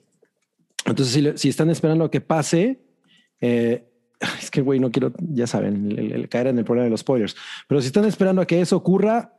[0.87, 2.81] Entonces, si, si están esperando a que pase,
[3.41, 3.85] eh,
[4.41, 7.37] es que, güey, no quiero, ya saben, el, caer en el problema de los spoilers,
[7.69, 9.39] pero si están esperando a que eso ocurra,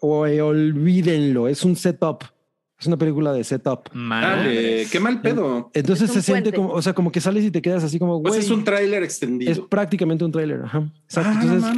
[0.00, 2.24] o olvídenlo, es un setup.
[2.78, 3.88] Es una película de setup.
[3.94, 5.70] Dale, qué mal pedo.
[5.72, 8.36] Entonces se siente como, o sea, como que sales y te quedas así como, pues
[8.36, 9.50] es un tráiler extendido.
[9.50, 10.60] Es prácticamente un tráiler.
[10.62, 10.92] Ajá.
[11.04, 11.46] Exacto.
[11.62, 11.74] Ah,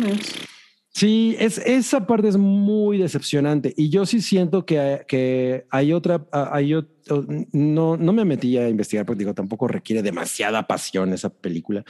[0.91, 3.73] sí, es, esa parte es muy decepcionante.
[3.77, 6.75] Y yo sí siento que, que hay otra, hay
[7.53, 11.85] no, no me metí a investigar porque digo, tampoco requiere demasiada pasión esa película,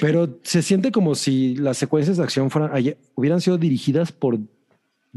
[0.00, 2.72] pero se siente como si las secuencias de acción fueran,
[3.14, 4.38] hubieran sido dirigidas por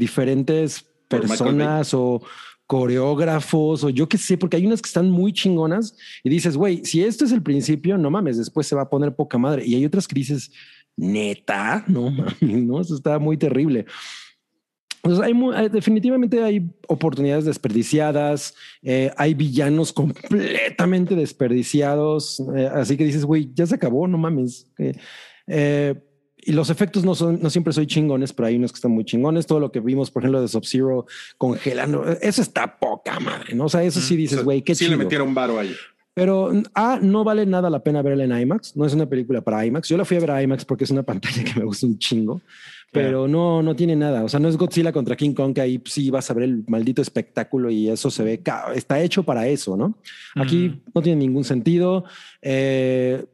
[0.02, 2.22] diferentes personas o
[2.66, 6.84] coreógrafos o yo qué sé, porque hay unas que están muy chingonas y dices, güey,
[6.84, 9.64] si esto es el principio, no mames, después se va a poner poca madre.
[9.66, 10.50] Y hay otras que dices,
[10.96, 13.86] neta, no mames, no, eso está muy terrible.
[15.04, 23.04] Entonces hay eh, definitivamente hay oportunidades desperdiciadas, eh, hay villanos completamente desperdiciados, eh, así que
[23.04, 24.66] dices, güey, ya se acabó, no mames.
[25.46, 26.00] Eh,
[26.44, 29.04] y los efectos no son, no siempre soy chingones, pero hay unos que están muy
[29.04, 29.46] chingones.
[29.46, 31.06] Todo lo que vimos, por ejemplo, de Sub-Zero
[31.38, 33.66] congelando, eso está poca madre, ¿no?
[33.66, 35.74] O sea, eso sí dices, güey, qué Sí le metieron varo ahí.
[36.14, 38.76] Pero A, no vale nada la pena verla en IMAX.
[38.76, 39.88] No es una película para IMAX.
[39.88, 41.98] Yo la fui a ver a IMAX porque es una pantalla que me gusta un
[41.98, 42.42] chingo,
[42.90, 44.24] pero no, no tiene nada.
[44.24, 46.64] O sea, no es Godzilla contra King Kong, que ahí sí vas a ver el
[46.66, 48.42] maldito espectáculo y eso se ve,
[48.74, 49.96] está hecho para eso, ¿no?
[50.34, 52.04] Aquí no tiene ningún sentido.
[52.42, 53.24] Eh,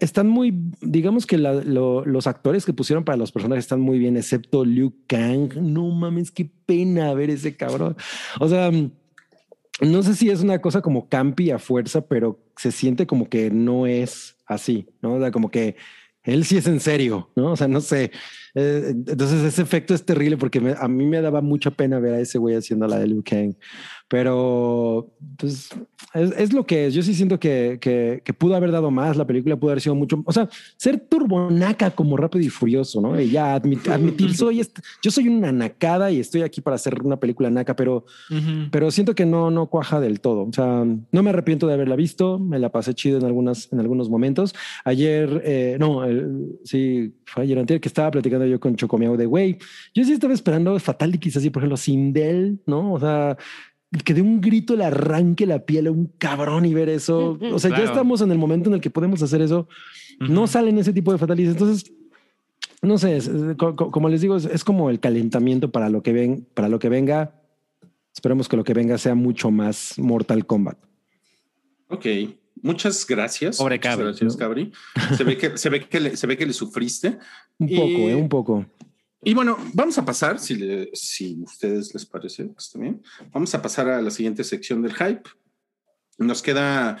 [0.00, 4.64] están muy, digamos que los actores que pusieron para los personajes están muy bien, excepto
[4.64, 5.54] Liu Kang.
[5.56, 7.96] No mames, qué pena ver ese cabrón.
[8.40, 8.70] O sea,
[9.80, 13.50] no sé si es una cosa como campi a fuerza, pero se siente como que
[13.50, 15.14] no es así, ¿no?
[15.14, 15.76] O sea, como que
[16.22, 17.52] él sí es en serio, ¿no?
[17.52, 18.10] O sea, no sé.
[18.54, 22.20] Eh, entonces ese efecto es terrible porque a mí me daba mucha pena ver a
[22.20, 23.54] ese güey haciendo la de Liu Kang.
[24.08, 25.70] Pero pues
[26.14, 26.94] es, lo que es.
[26.94, 29.16] Yo sí siento que, que, pudo haber dado más.
[29.16, 33.20] La película pudo haber sido mucho, o sea, ser turbonaca como rápido y furioso, ¿no?
[33.20, 34.62] Y ya admitir, soy,
[35.02, 38.04] yo soy una nacada y estoy aquí para hacer una película naca, pero,
[38.70, 40.44] pero siento que no, no cuaja del todo.
[40.44, 42.38] O sea, no me arrepiento de haberla visto.
[42.38, 44.54] Me la pasé chido en algunas, en algunos momentos.
[44.84, 46.02] Ayer, eh, no,
[46.64, 49.58] sí, fue ayer anterior que estaba platicando yo con Chocomiao de güey.
[49.94, 52.92] Yo sí estaba esperando Fatalities así, por ejemplo, Sindel, ¿no?
[52.92, 53.36] O sea,
[54.04, 57.38] que de un grito le arranque la piel a un cabrón y ver eso.
[57.52, 59.68] O sea, ya estamos en el momento en el que podemos hacer eso.
[60.18, 61.52] No salen ese tipo de fatalities.
[61.52, 61.92] Entonces,
[62.82, 63.18] no sé,
[63.56, 67.34] como les digo, es, como el calentamiento para lo que ven, para lo que venga.
[68.14, 70.78] Esperemos que lo que venga sea mucho más Mortal Kombat.
[71.88, 72.06] Ok,
[72.62, 73.58] muchas gracias.
[73.58, 74.04] Pobre Cabri.
[74.04, 74.72] Gracias, Cabri.
[75.16, 77.18] Se ve que, se ve que, le, se ve que le sufriste.
[77.58, 78.66] Un poco, eh, un poco.
[79.22, 83.02] Y bueno, vamos a pasar, si, le, si ustedes les parece, está bien,
[83.32, 85.28] vamos a pasar a la siguiente sección del hype.
[86.18, 86.98] Nos queda,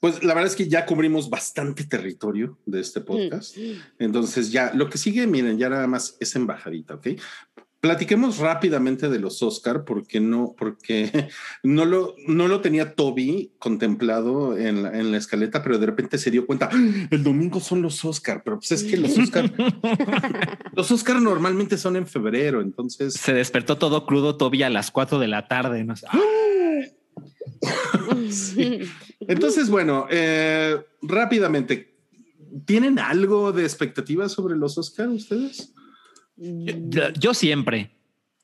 [0.00, 3.56] pues la verdad es que ya cubrimos bastante territorio de este podcast.
[3.98, 7.08] Entonces ya, lo que sigue, miren, ya nada más es embajadita, ¿ok?
[7.86, 11.28] Platiquemos rápidamente de los Oscar porque no, porque
[11.62, 16.18] no lo, no lo tenía Toby contemplado en la, en la escaleta, pero de repente
[16.18, 17.06] se dio cuenta, ¡Ah!
[17.10, 19.52] el domingo son los Oscar, pero pues es que los Oscar,
[20.74, 23.14] los Oscar normalmente son en febrero, entonces...
[23.14, 25.94] Se despertó todo crudo Toby a las 4 de la tarde, no
[28.30, 28.80] sé.
[29.20, 31.96] Entonces, bueno, eh, rápidamente,
[32.64, 35.74] ¿Tienen algo de expectativas sobre los Oscars ustedes?
[36.36, 37.90] Yo, siempre.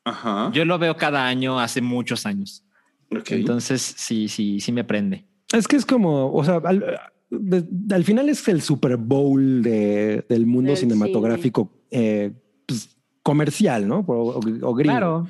[0.03, 0.51] Ajá.
[0.53, 2.63] Yo lo veo cada año hace muchos años.
[3.09, 5.25] Entonces, sí, sí, sí me aprende.
[5.51, 11.71] Es que es como, o sea, al, final es el Super Bowl del mundo cinematográfico
[11.91, 12.31] eh,
[12.65, 13.99] pues, comercial, ¿no?
[14.07, 15.27] O, Claro.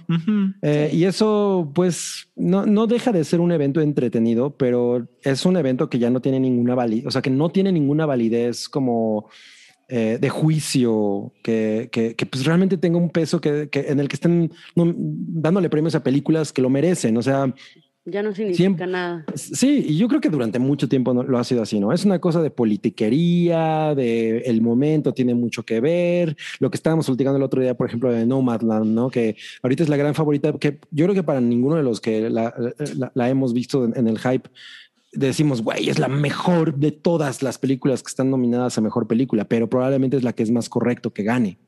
[0.61, 5.57] Eh, y eso, pues, no, no deja de ser un evento entretenido, pero es un
[5.57, 9.29] evento que ya no tiene ninguna validez, o sea, que no tiene ninguna validez como
[9.87, 14.51] eh, de juicio, que, que, pues realmente tenga un peso que, en el que estén
[14.75, 17.17] dándole premios a películas que lo merecen.
[17.17, 17.53] O sea,
[18.05, 19.25] ya no significa nada.
[19.33, 21.93] Sí, y yo creo que durante mucho tiempo lo ha sido así, ¿no?
[21.93, 26.35] Es una cosa de politiquería, de el momento tiene mucho que ver.
[26.59, 29.09] Lo que estábamos platicando el otro día, por ejemplo, de Nomadland, ¿no?
[29.09, 32.29] Que ahorita es la gran favorita, que yo creo que para ninguno de los que
[32.29, 32.53] la,
[33.13, 34.49] la, hemos visto en, el hype,
[35.13, 39.45] decimos, güey, es la mejor de todas las películas que están nominadas a mejor película,
[39.45, 41.59] pero probablemente es la que es más correcto que gane.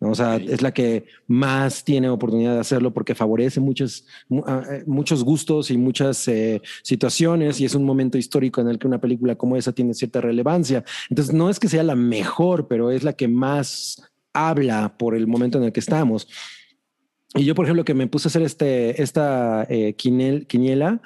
[0.00, 4.06] O sea, es la que más tiene oportunidad de hacerlo porque favorece muchos,
[4.46, 8.78] ah, eh, muchos gustos y muchas eh, situaciones y es un momento histórico en el
[8.78, 10.84] que una película como esa tiene cierta relevancia.
[11.08, 14.02] Entonces, no es que sea la mejor, pero es la que más
[14.32, 16.28] habla por el momento en el que estamos.
[17.34, 21.00] Y yo, por ejemplo, que me puse a hacer este, esta eh, quiniela,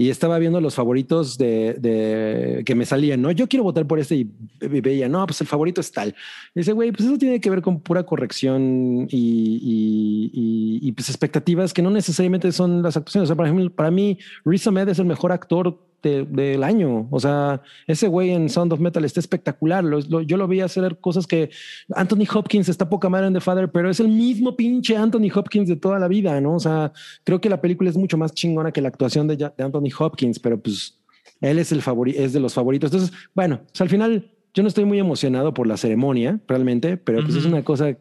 [0.00, 3.32] y estaba viendo los favoritos de, que me salían, ¿no?
[3.32, 6.14] Yo quiero votar por este y, veía, no, pues el favorito es tal.
[6.54, 11.82] Y dice, güey, pues eso tiene que ver con pura corrección y, pues expectativas que
[11.82, 13.26] no necesariamente son las actuaciones.
[13.26, 14.16] O sea, por ejemplo, para mí,
[14.46, 17.08] Riz Ahmed es el mejor actor del año.
[17.10, 19.84] O sea, ese güey en Sound of Metal está espectacular.
[20.26, 21.50] yo lo vi hacer cosas que
[21.94, 25.68] Anthony Hopkins está poca madre en The Father, pero es el mismo pinche Anthony Hopkins
[25.68, 26.54] de toda la vida, ¿no?
[26.54, 26.92] O sea,
[27.24, 30.60] creo que la película es mucho más chingona que la actuación de, Anthony Hopkins, pero
[30.60, 30.98] pues
[31.40, 32.92] él es el favorito, es de los favoritos.
[32.92, 37.36] Entonces, bueno, al final yo no estoy muy emocionado por la ceremonia realmente, pero pues
[37.36, 37.96] es una cosa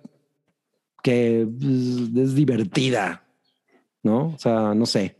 [1.03, 3.23] que pues, es divertida,
[4.03, 4.29] ¿no?
[4.29, 5.18] O sea, no sé.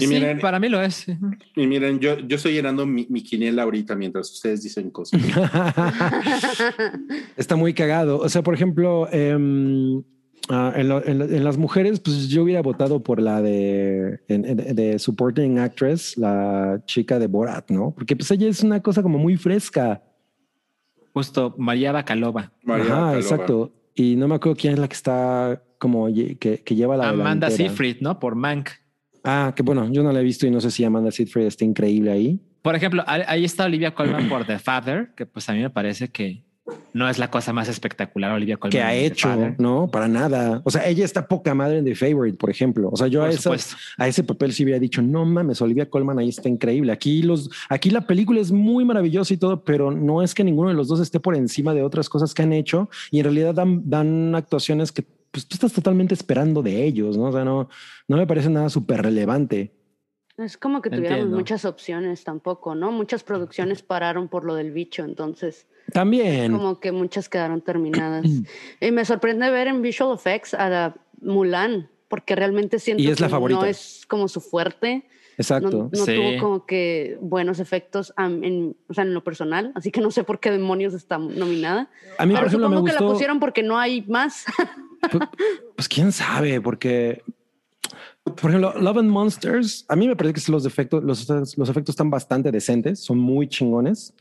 [0.00, 1.06] Y miren, para mí lo es.
[1.54, 5.20] Y miren, yo, yo estoy llenando mi, mi quiniela ahorita mientras ustedes dicen cosas.
[7.36, 8.18] Está muy cagado.
[8.18, 10.02] O sea, por ejemplo, em,
[10.48, 16.80] ah, en, las mujeres, pues yo hubiera votado por la de, de supporting actress, la
[16.86, 17.92] chica de Borat, ¿no?
[17.94, 20.02] Porque pues ella es una cosa como muy fresca.
[21.12, 22.52] Justo, María Bacalova.
[22.62, 23.72] María exacto.
[23.94, 27.50] Y no me acuerdo quién es la que está como que, que lleva la Amanda
[27.50, 28.18] Seyfried, ¿no?
[28.18, 28.70] Por Mank.
[29.24, 31.64] Ah, que bueno, yo no la he visto y no sé si Amanda Seyfried está
[31.64, 32.40] increíble ahí.
[32.62, 36.08] Por ejemplo, ahí está Olivia Colman por The Father, que pues a mí me parece
[36.08, 36.42] que
[36.92, 38.72] no es la cosa más espectacular Olivia Colman.
[38.72, 40.60] Que ha hecho, no, para nada.
[40.64, 42.90] O sea, ella está poca madre en The Favorite, por ejemplo.
[42.90, 46.28] O sea, yo a, a, ese papel sí hubiera dicho, no mames, Olivia Colman ahí
[46.28, 46.92] está increíble.
[46.92, 50.68] Aquí los, aquí la película es muy maravillosa y todo, pero no es que ninguno
[50.68, 53.54] de los dos esté por encima de otras cosas que han hecho y en realidad
[53.54, 55.04] dan, dan actuaciones que
[55.38, 57.26] pues tú estás totalmente esperando de ellos, ¿no?
[57.26, 57.68] O sea, no,
[58.08, 59.72] no me parece nada súper relevante.
[60.36, 62.90] Es como que tuviéramos muchas opciones tampoco, ¿no?
[62.90, 65.68] Muchas producciones pararon por lo del bicho, entonces.
[65.92, 66.52] También.
[66.52, 68.26] Como que muchas quedaron terminadas.
[68.80, 73.20] y me sorprende ver en Visual Effects a la Mulan, porque realmente siento y es
[73.20, 73.60] la favorita.
[73.60, 75.08] no es como su fuerte.
[75.36, 75.88] Exacto.
[75.92, 80.10] No, tuvo como que buenos efectos en, o sea, en lo personal, así que no
[80.10, 81.90] sé por qué demonios está nominada.
[82.18, 82.98] A mí, por ejemplo, me gustó...
[82.98, 84.44] que la pusieron porque no hay más.
[85.00, 85.28] Pues,
[85.76, 87.22] pues, quién sabe, porque
[88.34, 91.94] por ejemplo, Love and Monsters, a mí me parece que los efectos, los, los efectos
[91.94, 94.14] están bastante decentes, son muy chingones.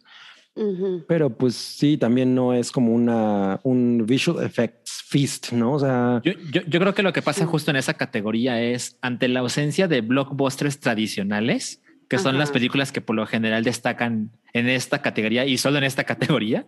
[1.07, 5.73] Pero pues sí, también no es como una un visual effects feast, ¿no?
[5.73, 6.33] O sea, yo,
[6.67, 10.01] yo, creo que lo que pasa justo en esa categoría es ante la ausencia de
[10.01, 15.59] blockbusters tradicionales, que son las películas que por lo general destacan en esta categoría y
[15.59, 16.65] solo en esta categoría.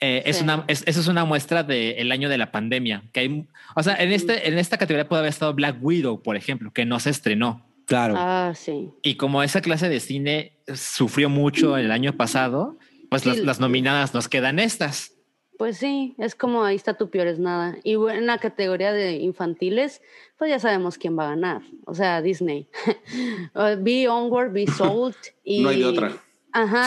[0.00, 3.04] Eh, es una, eso es una muestra del año de la pandemia.
[3.12, 6.36] Que hay, o sea, en, este, en esta categoría puede haber estado Black Widow, por
[6.36, 7.66] ejemplo, que no se estrenó.
[7.84, 8.14] Claro.
[8.16, 8.90] Ah, sí.
[9.02, 12.78] Y como esa clase de cine sufrió mucho el año pasado,
[13.10, 15.12] pues las, nominadas nos quedan estas.
[15.58, 17.76] Pues sí, es como ahí está tu peor es nada.
[17.84, 20.00] Y en la categoría de infantiles,
[20.38, 21.62] pues ya sabemos quién va a ganar.
[21.84, 22.68] O sea, Disney.
[23.80, 25.16] be Onward, Be Sold.
[25.44, 25.62] Y...
[25.62, 26.12] No hay de otra.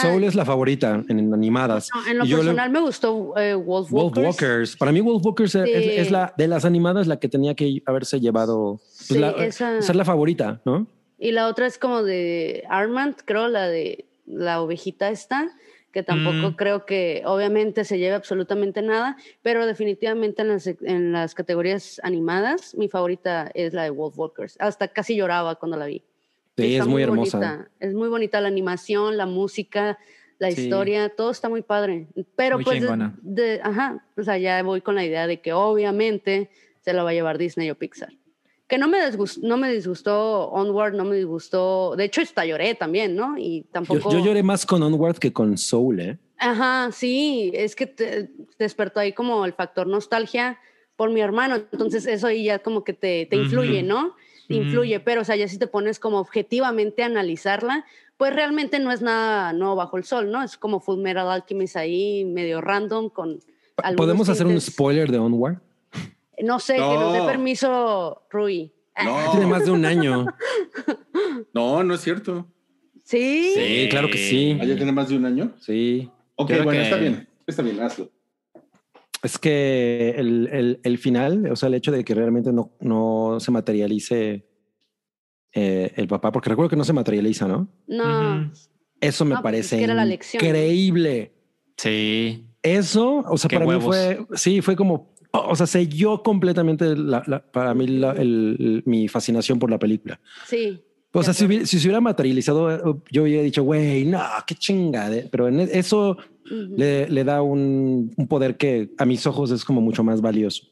[0.01, 1.89] Soul es la favorita en animadas.
[2.07, 4.75] en lo personal me gustó eh, Wolf, Walkers.
[4.77, 8.79] Para mí Wolf Walkers es, la de las animadas la que tenía que haberse llevado,
[9.07, 10.87] pues, ser la favorita, ¿no?
[11.17, 15.49] Y la otra es como de Armand, creo, la de la ovejita esta,
[15.93, 16.55] que tampoco mm.
[16.55, 22.75] creo que obviamente se lleve absolutamente nada, pero definitivamente en las, en las categorías animadas,
[22.75, 24.57] mi favorita es la de Wolf Walkers.
[24.59, 26.03] Hasta casi lloraba cuando la vi.
[26.57, 27.69] Sí, es muy, hermosa.
[27.79, 29.97] Es muy bonita la animación, la música,
[30.39, 32.07] la historia, todo está muy padre.
[32.35, 32.83] Pero pues,
[33.21, 36.49] de, ajá, o sea, ya voy con la idea de que obviamente
[36.81, 38.13] se lo va a llevar Disney o Pixar.
[38.67, 41.95] Que no me, disgustó, no me disgustó Onward, no me disgustó.
[41.95, 43.35] De hecho, hasta lloré también, ¿no?
[43.37, 44.11] Y tampoco.
[44.11, 46.17] Yo, lloré más con Onward que con Soul, ¿eh?
[46.37, 50.59] Ajá, sí, es que te despertó ahí como el factor nostalgia
[50.95, 51.55] por mi hermano.
[51.55, 54.15] Entonces, eso ahí ya como que te, te influye, ¿no?
[54.57, 57.85] Influye, pero o sea, ya si te pones como objetivamente a analizarla,
[58.17, 60.43] pues realmente no es nada nuevo bajo el sol, ¿no?
[60.43, 63.39] Es como Full Metal Alchemist ahí, medio random con...
[63.97, 65.57] ¿Podemos hacer un spoiler de Onward?
[66.41, 68.71] No sé, que nos dé permiso Rui.
[69.03, 69.17] No.
[69.31, 70.25] Tiene más de un año.
[71.53, 72.47] no, no es cierto.
[73.03, 73.53] ¿Sí?
[73.55, 74.57] Sí, claro que sí.
[74.61, 75.53] ¿Ah, ya tiene más de un año?
[75.59, 76.09] Sí.
[76.35, 77.27] Ok, bueno, está bien.
[77.45, 78.09] Está bien, hazlo.
[79.23, 83.51] Es que el, el, final, o sea, el hecho de que realmente no, no se
[83.51, 84.45] materialice
[85.53, 87.69] eh, el papá, porque recuerdo que no se materializa, ¿no?
[87.87, 88.51] No.
[88.99, 91.31] Eso me pues, parece increíble.
[91.77, 92.47] Sí.
[92.61, 96.93] Eso, o sea, para mí fue, sí, fue como, o sea, selló completamente
[97.51, 98.01] para mí
[98.85, 100.19] mi fascinación por la película.
[100.47, 100.83] Sí.
[101.13, 105.15] O sea, si, si, se hubiera materializado, yo hubiera dicho, güey, no, qué chingada.
[105.31, 105.59] Pero en
[106.45, 110.67] le, le, da un, un, poder que a mis ojos es como mucho más valioso.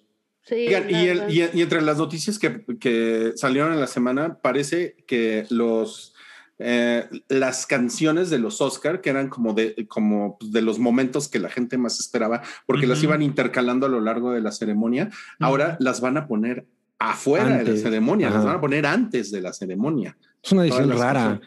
[0.50, 6.14] Y, entre las noticias que, salieron en la semana, parece que los
[6.64, 11.40] eh, las canciones de los Oscar, que eran como de, como de los momentos que
[11.40, 15.78] la gente más esperaba, porque las iban intercalando a lo largo de la ceremonia, ahora
[15.80, 16.68] las van a poner
[17.00, 20.18] afuera de la ceremonia, las van a poner antes de la ceremonia.
[20.44, 21.42] Es una edición rara.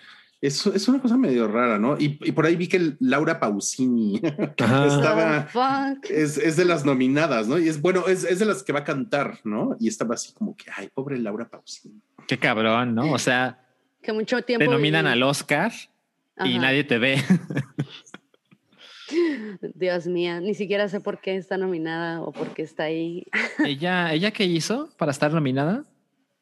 [0.44, 1.96] Es, es, una cosa medio rara, ¿no?
[1.98, 4.20] Y, y por ahí vi que Laura Pausini
[4.56, 5.48] estaba.
[5.54, 7.58] Oh, es, es, de las nominadas, ¿no?
[7.58, 9.74] Y es bueno, es, es, de las que va a cantar, ¿no?
[9.80, 11.98] Y estaba así como que, ay, pobre Laura Pausini.
[12.28, 13.10] Qué cabrón, ¿no?
[13.10, 13.58] O sea,
[14.02, 14.66] que mucho tiempo.
[14.66, 15.72] Te nominan al Oscar
[16.44, 17.24] y nadie te ve.
[19.74, 23.26] Dios mío, ni siquiera sé por qué está nominada o por qué está ahí.
[23.64, 25.84] ¿Ella, ¿Ella qué hizo para estar nominada?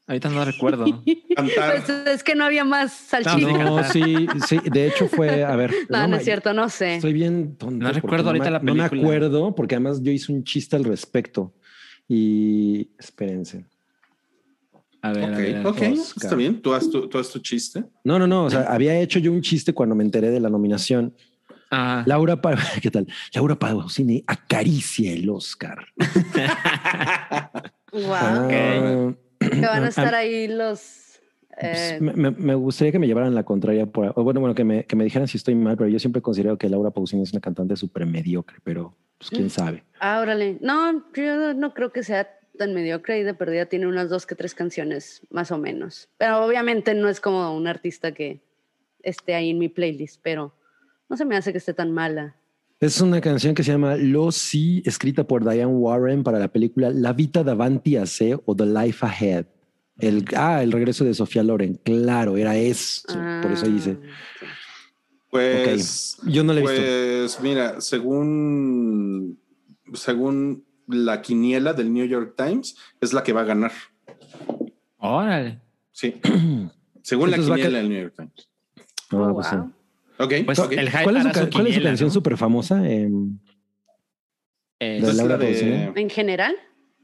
[0.07, 0.85] Ahorita no recuerdo.
[1.35, 3.65] Pues es que no había más salchicha.
[3.65, 4.59] No, sí, sí.
[4.71, 5.73] De hecho fue, a ver.
[5.89, 6.97] No, no, es cierto, no sé.
[6.97, 7.85] Estoy bien tonto.
[7.85, 8.85] No recuerdo ahorita la película.
[8.85, 11.55] No me acuerdo porque además yo hice un chiste al respecto.
[12.07, 13.65] Y espérense.
[15.01, 15.95] A ver, ok, okay.
[15.95, 16.61] está bien.
[16.61, 17.85] ¿Tú has tu, tu chiste.
[18.05, 18.45] No, no, no.
[18.45, 21.15] O sea, había hecho yo un chiste cuando me enteré de la nominación.
[21.71, 22.05] Ah.
[22.07, 22.39] Laura,
[22.83, 23.07] ¿qué tal?
[23.35, 25.87] Laura Pausini acaricia el Oscar.
[27.93, 29.17] wow.
[29.61, 31.21] Que van a estar ahí los...
[31.61, 34.85] Pues, eh, me, gustaría que me llevaran la contraria, por, o bueno, bueno, que me,
[34.85, 37.41] que me dijeran si estoy mal, pero yo siempre considero que Laura Pausini es una
[37.41, 39.51] cantante súper mediocre, pero pues quién mm.
[39.51, 39.85] sabe.
[40.01, 40.57] Ah, órale.
[40.63, 44.35] No, yo no creo que sea tan mediocre y de perdida tiene unas dos que
[44.35, 46.09] tres canciones, más o menos.
[46.19, 48.41] Pero obviamente no es como un artista que
[49.03, 50.55] esté ahí en mi playlist, pero
[51.09, 52.37] no se me hace que esté tan mala.
[52.83, 56.91] Es una canción que se llama Lo Si, escrita por Diane Warren para la película
[56.91, 59.47] La Vita davanti a sé o The Life Ahead.
[60.01, 61.79] El, ah, el regreso de Sofía Loren.
[61.85, 63.07] Claro, era eso.
[63.41, 63.99] por eso dice.
[64.03, 64.49] Ah,
[65.31, 66.83] pues yo no le he visto.
[66.83, 69.39] Pues mira, según,
[69.95, 73.71] según la quiniela del New York Times, es la que va a ganar.
[74.99, 75.61] Órale.
[75.93, 76.21] Sí.
[77.03, 78.49] según la quiniela del New York Times.
[79.13, 79.47] Ah, pues
[80.19, 80.35] Ok.
[80.45, 82.83] Pues el hype ¿Cuál, es su, ¿Cuál, es su, canción súper famosa?
[82.89, 83.11] Eh,
[84.79, 85.93] de Laura de...
[85.95, 86.55] ¿En general?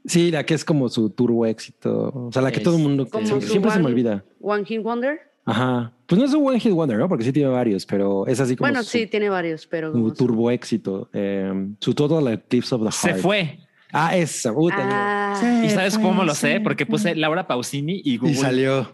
[0.05, 2.11] Sí, la que es como su turbo éxito.
[2.13, 4.23] O sea, la que todo el mundo siempre, se me olvida.
[4.41, 5.19] One Hit Wonder.
[5.45, 5.93] Ajá.
[6.05, 7.09] Pues no es un One Hit Wonder, ¿no?
[7.09, 8.69] Porque sí tiene varios, pero es así como.
[8.69, 9.91] Bueno, sí, tiene varios, pero.
[9.91, 11.09] Su turbo éxito.
[11.13, 13.17] Eh, su Total Eclipse of the Heart.
[13.17, 13.59] Se fue.
[13.91, 14.53] Ah, esa.
[14.73, 16.59] ah, ¿Y sabes cómo lo sé?
[16.61, 18.33] Porque puse Laura Pausini y Google.
[18.33, 18.93] Y salió.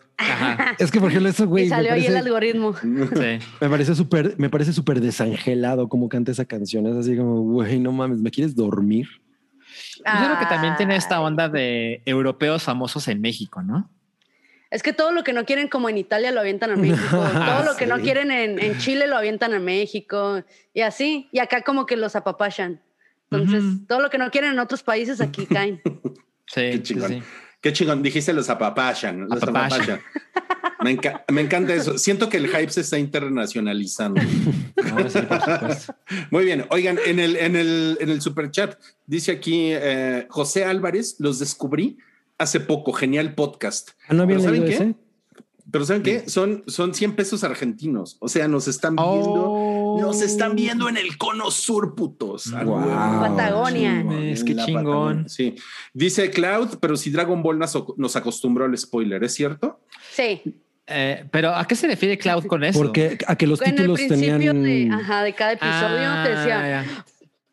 [0.79, 1.65] Es que por ejemplo eso, güey.
[1.65, 2.75] Y salió ahí el algoritmo.
[2.75, 3.39] Sí.
[3.61, 6.87] Me parece súper, me parece súper desangelado cómo canta esa canción.
[6.87, 9.07] Es así como, güey, no mames, ¿me quieres dormir?
[9.97, 13.89] Yo creo que también tiene esta onda de europeos famosos en México, ¿no?
[14.71, 17.17] Es que todo lo que no quieren como en Italia lo avientan a México.
[17.17, 20.43] todo lo que no quieren en, en, Chile lo avientan a México.
[20.73, 21.29] Y así.
[21.31, 22.81] Y acá como que los apapachan.
[23.31, 25.81] Entonces, todo lo que no quieren en otros países aquí caen.
[26.47, 27.23] Sí, Qué chingón.
[27.65, 28.03] Qué chingón.
[28.03, 29.27] Dijiste los apapachan.
[29.27, 29.99] Los apapachan.
[30.83, 31.97] Me, me, encanta eso.
[31.97, 34.21] Siento que el hype se está internacionalizando.
[36.29, 36.67] Muy bien.
[36.69, 41.39] Oigan, en el, en el, en el super chat dice aquí eh, José Álvarez, los
[41.39, 41.97] descubrí
[42.37, 42.93] hace poco.
[42.93, 43.93] Genial podcast.
[44.07, 44.93] Ah, ¿No había leído ese?
[45.71, 46.29] Pero ¿saben qué?
[46.29, 48.17] Son, son 100 pesos argentinos.
[48.19, 49.43] O sea, nos están viendo.
[49.43, 49.84] Oh.
[49.99, 52.51] Nos están viendo en el cono sur, putos.
[52.51, 54.05] Patagonia.
[54.23, 55.29] Es que chingón.
[55.29, 55.55] Sí.
[55.93, 59.79] Dice Cloud, pero si Dragon Ball nos, acostumbró al spoiler, ¿es cierto?
[60.11, 60.41] Sí.
[60.87, 62.77] Eh, pero ¿a qué se refiere Cloud con eso?
[62.77, 64.39] Porque a que los títulos tenían.
[64.39, 66.81] De, ajá, de cada episodio te decía.
[66.81, 67.05] Ah,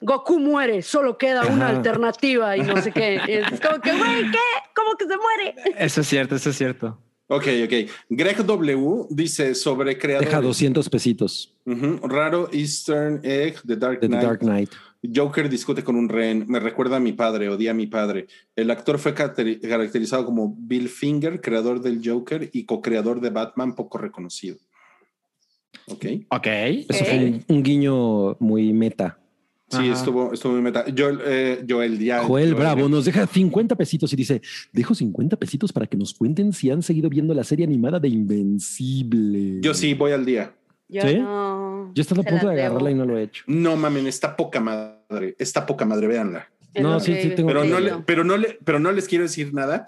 [0.02, 3.20] Goku muere, solo queda una alternativa y no sé qué.
[3.24, 4.38] Es como que, güey, ¿qué?
[4.74, 5.54] ¿Cómo que se muere?
[5.78, 6.98] Eso es cierto, eso es cierto.
[7.28, 7.90] Ok, ok.
[8.10, 10.28] Greg W dice sobre creadores.
[10.28, 11.54] Deja 200 pesitos.
[12.02, 14.20] Raro Eastern Egg, The Dark Knight.
[14.20, 14.70] The Dark Knight.
[15.02, 16.44] Joker discute con un rehén.
[16.46, 18.26] Me recuerda a mi padre, odia a mi padre.
[18.54, 23.98] El actor fue caracterizado como Bill Finger, creador del Joker y co-creador de Batman, poco
[23.98, 24.58] reconocido.
[25.86, 26.06] Ok.
[26.28, 26.46] Ok.
[26.46, 29.18] Eso fue un guiño muy meta.
[29.78, 30.84] Sí, estuvo, estuvo muy meta.
[30.96, 34.42] Joel, eh, Joel, ya, Joel, Bravo nos deja 50 pesitos y dice:
[34.72, 38.08] Dejo 50 pesitos para que nos cuenten si han seguido viendo la serie animada de
[38.08, 39.60] Invencible.
[39.60, 40.54] Yo sí, voy al día.
[40.88, 41.18] Yo ¿Sí?
[41.18, 41.90] no.
[41.94, 43.44] Yo estoy a punto de agarrarla y no lo he hecho.
[43.46, 45.34] No mamen, está poca madre.
[45.38, 46.48] Está poca madre, véanla.
[46.74, 49.52] No, sí, sí, tengo pero, no le, pero, no le, pero no les quiero decir
[49.52, 49.86] nada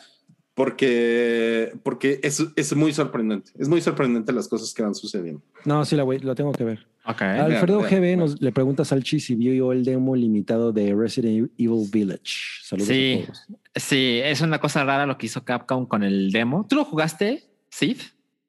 [0.55, 3.51] porque, porque es, es, muy sorprendente.
[3.59, 5.43] Es muy sorprendente las cosas que van sucediendo.
[5.65, 6.87] No, sí, la, lo tengo que ver.
[7.05, 11.89] Alfredo GB nos le pregunta a Salchi si vio el demo limitado de Resident Evil
[11.93, 12.63] Village.
[12.63, 13.47] Saludos sí, a todos.
[13.75, 16.65] Sí, es una cosa rara lo que hizo Capcom con el demo.
[16.69, 17.99] ¿Tú lo jugaste, Sid?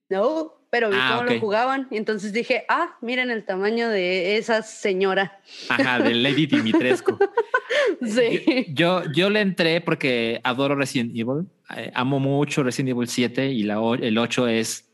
[0.10, 4.36] No, pero vi ah, cómo lo jugaban y entonces dije, ah, miren el tamaño de
[4.36, 5.40] esa señora.
[5.70, 7.18] Ajá, de Lady Dimitrescu.
[8.06, 8.66] sí.
[8.74, 11.48] Yo, yo, le entré porque adoro Resident Evil.
[11.78, 14.92] Eh, amo mucho Resident Evil 7 y la, el 8 es,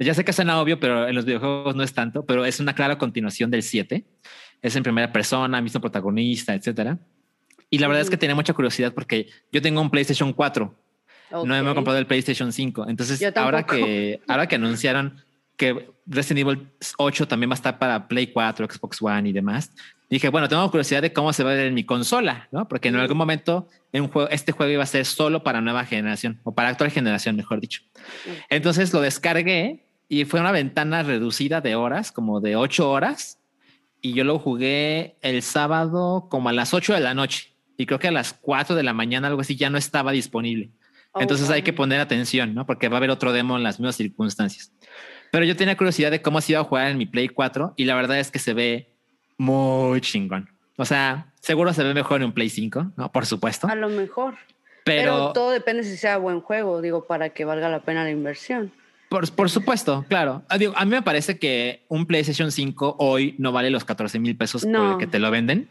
[0.00, 2.74] ya sé que suena obvio, pero en los videojuegos no es tanto, pero es una
[2.74, 4.04] clara continuación del 7.
[4.62, 6.98] Es en primera persona, mismo protagonista, etcétera.
[7.70, 10.74] Y la verdad es que tenía mucha curiosidad porque yo tengo un PlayStation 4
[11.32, 12.86] no me he comprado el PlayStation 5.
[12.88, 15.22] Entonces, ahora que, ahora que anunciaron
[15.56, 19.72] que Resident Evil 8 también va a estar para Play 4, Xbox One y demás,
[20.08, 22.66] dije, bueno, tengo curiosidad de cómo se va a ver en mi consola, ¿no?
[22.66, 25.84] Porque en algún momento en un juego, este juego iba a ser solo para nueva
[25.84, 27.82] generación o para actual generación, mejor dicho.
[28.48, 33.38] Entonces lo descargué y fue una ventana reducida de horas, como de 8 horas.
[34.02, 37.52] Y yo lo jugué el sábado como a las 8 de la noche.
[37.76, 40.70] Y creo que a las 4 de la mañana, algo así, ya no estaba disponible.
[41.18, 42.66] Entonces hay que poner atención, ¿no?
[42.66, 44.72] Porque va a haber otro demo en las mismas circunstancias.
[45.32, 47.84] Pero yo tenía curiosidad de cómo se iba a jugar en mi Play 4 y
[47.84, 48.92] la verdad es que se ve
[49.38, 50.48] muy chingón.
[50.76, 53.12] O sea, seguro se ve mejor en un Play 5, ¿no?
[53.12, 53.66] Por supuesto.
[53.68, 54.36] A lo mejor.
[54.84, 58.72] Pero, todo depende si sea buen juego, digo, para que valga la pena la inversión.
[59.08, 60.42] Por, por supuesto, claro.
[60.48, 64.36] Ah, a mí me parece que un PlayStation 5 hoy no vale los 14 mil
[64.36, 65.68] pesos por el que te lo venden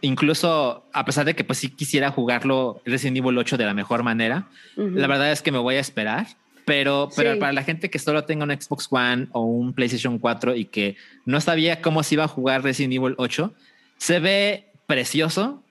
[0.00, 4.02] incluso a pesar de que pues sí quisiera jugarlo Resident Evil 8 de la mejor
[4.02, 6.26] manera, la verdad es que me voy a esperar.
[6.64, 10.54] Pero, pero para la gente que solo tenga un Xbox One o un PlayStation 4
[10.54, 10.96] y que
[11.26, 13.52] no sabía cómo se iba a jugar Resident Evil 8,
[13.96, 15.62] se ve precioso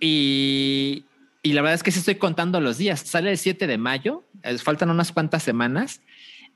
[0.00, 1.04] y,
[1.42, 3.00] y la verdad es que sí estoy contando los días.
[3.00, 4.24] Sale el 7 de mayo,
[4.62, 6.00] faltan unas cuantas semanas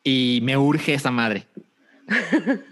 [0.03, 1.47] y me urge esa madre.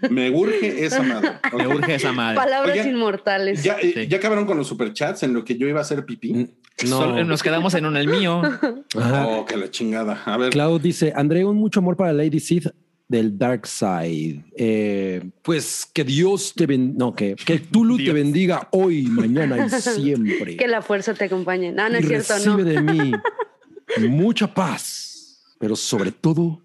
[0.09, 1.31] Me urge esa madre.
[1.57, 2.35] Me urge esa madre.
[2.35, 3.63] Palabras inmortales.
[3.63, 6.33] Ya, eh, ya, acabaron con los superchats en lo que yo iba a hacer pipí.
[6.33, 6.47] Mm,
[6.89, 7.23] no.
[7.23, 8.41] nos quedamos en un el mío.
[8.95, 10.23] Oh, que la chingada.
[10.25, 10.49] A ver.
[10.51, 12.67] Cloud dice: André, un mucho amor para Lady Sith
[13.07, 14.43] del Dark Side.
[14.55, 19.69] Eh, pues que Dios te bendiga, no, que, que Tulu te bendiga hoy, mañana y
[19.81, 20.57] siempre.
[20.57, 21.71] que la fuerza te acompañe.
[21.71, 23.11] No, no es cierto, recibe de mí
[24.09, 26.61] mucha paz, pero sobre todo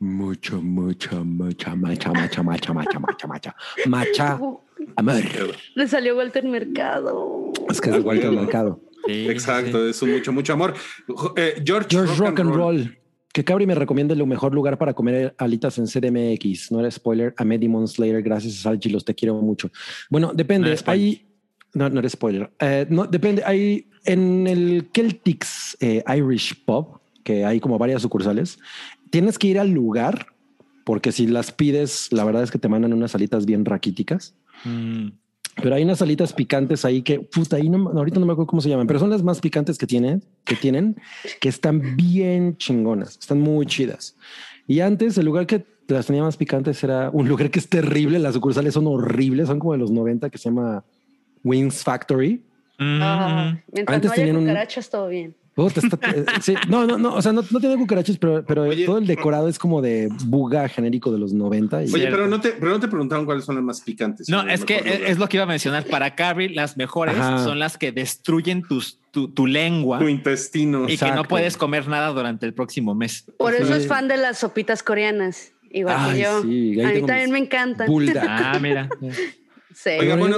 [0.00, 3.54] mucho, mucho, mucha, macha, macha, macha, macha, macha, macha,
[3.86, 4.32] macha,
[4.96, 5.22] amor.
[5.74, 7.52] Le salió Walter Mercado.
[7.68, 8.80] Es que es Walter Mercado.
[9.06, 10.74] Exacto, es un mucho, mucho amor.
[11.36, 12.98] Eh, George, George Rock, and Roll.
[13.32, 16.72] Que Cabri me recomienda el mejor lugar para comer alitas en CDMX.
[16.72, 17.34] No era spoiler.
[17.36, 19.70] A Demon Slayer, gracias a Salchi, los te quiero mucho.
[20.10, 20.74] Bueno, depende.
[20.74, 21.26] No hay,
[21.74, 22.50] no, no eres spoiler.
[22.58, 23.42] Eh, no, depende.
[23.44, 28.58] Hay en el Celtics eh, Irish Pub, que hay como varias sucursales
[29.10, 30.26] tienes que ir al lugar,
[30.84, 34.34] porque si las pides, la verdad es que te mandan unas salitas bien raquíticas.
[34.64, 35.08] Mm.
[35.62, 38.62] Pero hay unas salitas picantes ahí que, puta, ahí no, ahorita no me acuerdo cómo
[38.62, 40.96] se llaman, pero son las más picantes que tienen, que tienen,
[41.40, 44.16] que están bien chingonas, están muy chidas.
[44.66, 48.18] Y antes el lugar que las tenía más picantes era un lugar que es terrible,
[48.18, 50.84] las sucursales son horribles, son como de los 90 que se llama
[51.42, 52.44] Wings Factory.
[52.78, 53.02] Mm.
[53.02, 55.34] antes no tenían cucarachas, todo bien.
[55.58, 59.06] Eh, sí, no, no, no, o sea, no, no tiene cucarachas, pero, pero todo el
[59.06, 61.78] decorado es como de buga genérico de los 90.
[61.78, 64.28] Oye, pero no, te, pero no te preguntaron cuáles son las más picantes.
[64.28, 65.84] No, es que es, lo que iba a mencionar.
[65.84, 71.10] Para Carrie, las mejores son las que destruyen tus, tu, lengua, tu intestino y que
[71.10, 73.24] no puedes comer nada durante el próximo mes.
[73.36, 76.42] Por eso es fan de las sopitas coreanas, igual que yo.
[76.42, 77.88] Sí, a mí también me encantan.
[78.28, 78.88] Ah, mira.
[79.74, 79.90] sí.
[79.98, 80.36] Oiga, bueno,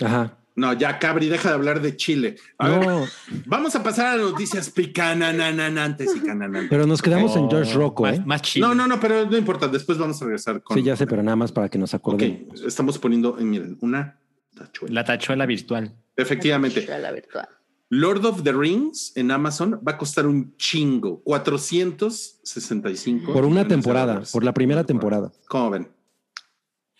[0.00, 0.37] Ajá.
[0.58, 2.34] No, ya, Cabri, deja de hablar de Chile.
[2.58, 3.06] no.
[3.46, 6.68] vamos a pasar a las noticias picanananantes y cananantes.
[6.68, 8.22] Pero nos quedamos en George Rocco, más, ¿eh?
[8.26, 8.66] Más Chile.
[8.66, 9.68] No, no, no, pero no importa.
[9.68, 10.76] Después vamos a regresar con.
[10.76, 12.60] Sí, ya sé, pero nada más para que nos acordemos.
[12.62, 14.18] Estamos poniendo, eh, miren, una
[14.56, 14.94] tachuela.
[14.94, 15.94] La tachuela virtual.
[16.16, 16.80] Efectivamente.
[16.80, 17.48] La tachuela virtual.
[17.90, 23.32] Lord of the Rings en Amazon va a costar un chingo, 465.
[23.32, 25.30] Por una temporada, por la primera temporada.
[25.46, 25.88] ¿Cómo ven?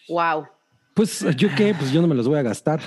[0.09, 0.47] Wow.
[0.99, 2.81] Pues yo qué, pues yo no me los voy a gastar.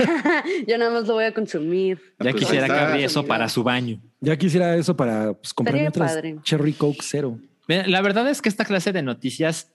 [0.68, 1.98] yo nada más lo voy a consumir.
[2.20, 4.00] Ya pues quisiera que eso para su baño.
[4.20, 7.40] Ya quisiera eso para pues, comprar otras Cherry Coke cero.
[7.66, 9.72] La verdad es que esta clase de noticias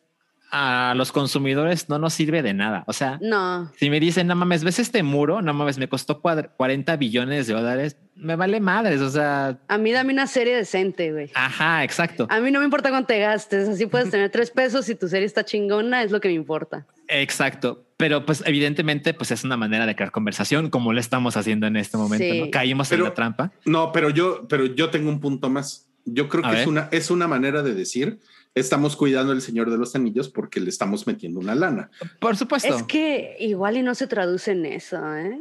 [0.55, 2.83] a los consumidores no nos sirve de nada.
[2.85, 3.71] O sea, no.
[3.75, 7.53] Si me dicen, no mames, ves este muro, no mames, me costó 40 billones de
[7.55, 9.01] dólares, me vale madres.
[9.01, 11.31] O sea, a mí dame una serie decente, güey.
[11.33, 12.27] Ajá, exacto.
[12.29, 13.67] A mí no me importa cuánto te gastes.
[13.67, 16.85] Así puedes tener tres pesos y tu serie está chingona, es lo que me importa.
[17.07, 17.87] Exacto.
[17.97, 21.77] Pero pues evidentemente pues es una manera de crear conversación como lo estamos haciendo en
[21.77, 22.45] este momento.
[22.45, 22.51] ¿no?
[22.51, 23.51] Caímos en la trampa.
[23.65, 25.89] No, pero yo, pero yo tengo un punto más.
[26.05, 28.19] Yo creo que es una, es una manera de decir
[28.55, 31.89] estamos cuidando el Señor de los Anillos porque le estamos metiendo una lana.
[32.19, 32.75] Por supuesto.
[32.75, 35.39] Es que igual y no se traduce en eso, ¿eh?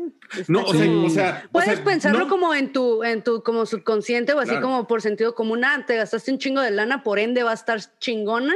[0.48, 4.86] no, o sea, puedes pensarlo como en tu, en tu, como subconsciente o así como
[4.86, 5.64] por sentido común.
[5.64, 8.54] Ah, te gastaste un chingo de lana, por ende va a estar chingona.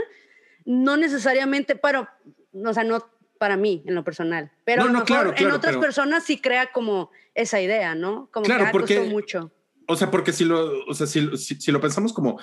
[0.64, 2.08] No necesariamente, pero,
[2.52, 3.06] o sea, no
[3.38, 7.10] para mí en lo personal, pero a lo mejor en otras personas sí crea como
[7.34, 8.30] esa idea, ¿no?
[8.32, 9.52] Como claro, que porque, mucho.
[9.86, 12.40] O sea, porque si lo, o sea, si, si lo pensamos como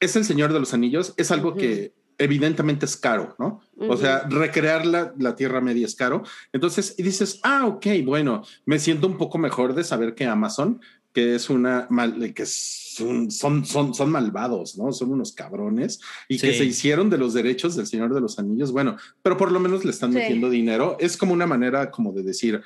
[0.00, 3.60] es el Señor de los Anillos, es algo que evidentemente es caro, ¿no?
[3.76, 6.22] O sea, recrear la, la, Tierra Media es caro.
[6.52, 10.80] Entonces, y dices, ah, ok, bueno, me siento un poco mejor de saber que Amazon,
[11.14, 14.92] que es una, mal, que son, son, son, son malvados, ¿no?
[14.92, 18.70] Son unos cabrones y que se hicieron de los derechos del Señor de los Anillos.
[18.70, 20.96] Bueno, pero por lo menos le están metiendo dinero.
[21.00, 22.60] Es como una manera como de decir,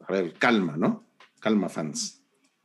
[0.00, 1.06] a ver, calma, ¿no?
[1.40, 2.23] Calma, fans.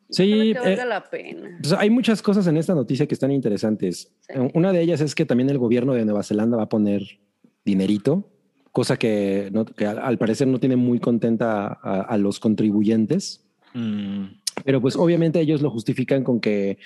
[0.09, 1.59] Sí, eh, la pena.
[1.77, 4.11] hay muchas cosas en esta noticia que están interesantes.
[4.53, 7.19] Una de ellas es que también el gobierno de Nueva Zelanda va a poner
[7.63, 8.27] dinerito,
[8.71, 9.51] cosa que,
[9.85, 13.45] al, parecer no tiene muy contenta a, los contribuyentes.
[13.73, 14.25] Mm.
[14.63, 16.77] Pero pues obviamente ellos lo justifican con que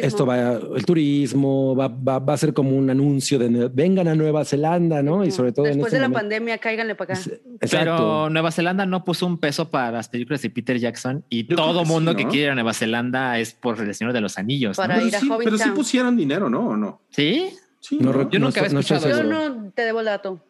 [0.00, 4.44] esto va, el turismo va, va, a ser como un anuncio de vengan a Nueva
[4.44, 5.24] Zelanda, ¿no?
[5.24, 7.22] Y sobre todo después este de la pandemia, cáiganle para acá.
[7.70, 11.84] Pero Nueva Zelanda no puso un peso para las películas de Peter Jackson y todo
[11.84, 14.76] mundo que quiere ir a Nueva Zelanda es por el Señor de los Anillos.
[14.76, 16.68] Para ir a sí, Pero sí pusieron dinero, ¿no?
[16.68, 17.02] ¿O no?
[17.10, 17.50] Sí.
[17.80, 19.08] Sí, yo nunca había escuchado.
[19.10, 20.40] Yo no te debo el dato.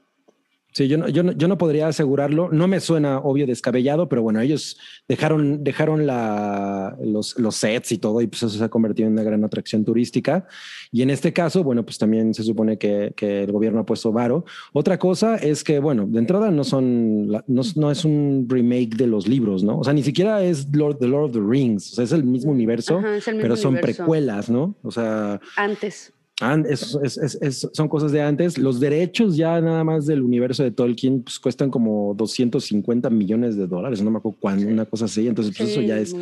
[0.74, 2.48] Sí, yo no, yo, no, yo no podría asegurarlo.
[2.50, 4.76] No me suena obvio descabellado, pero bueno, ellos
[5.06, 9.12] dejaron, dejaron la, los, los sets y todo, y pues eso se ha convertido en
[9.12, 10.48] una gran atracción turística.
[10.90, 14.10] Y en este caso, bueno, pues también se supone que, que el gobierno ha puesto
[14.10, 14.46] varo.
[14.72, 19.06] Otra cosa es que, bueno, de entrada no son, no, no, es un remake de
[19.06, 19.78] los libros, ¿no?
[19.78, 21.92] O sea, ni siquiera es Lord, The Lord of the Rings.
[21.92, 24.74] O sea, es el mismo universo, pero son precuelas, ¿no?
[24.82, 25.40] O sea.
[25.56, 28.58] Antes son cosas de antes.
[28.58, 33.66] Los derechos ya nada más del universo de Tolkien pues, cuestan como 250 millones de
[33.66, 35.28] dólares, no me acuerdo cuándo, una cosa así.
[35.28, 36.14] Entonces, pues, eso ya es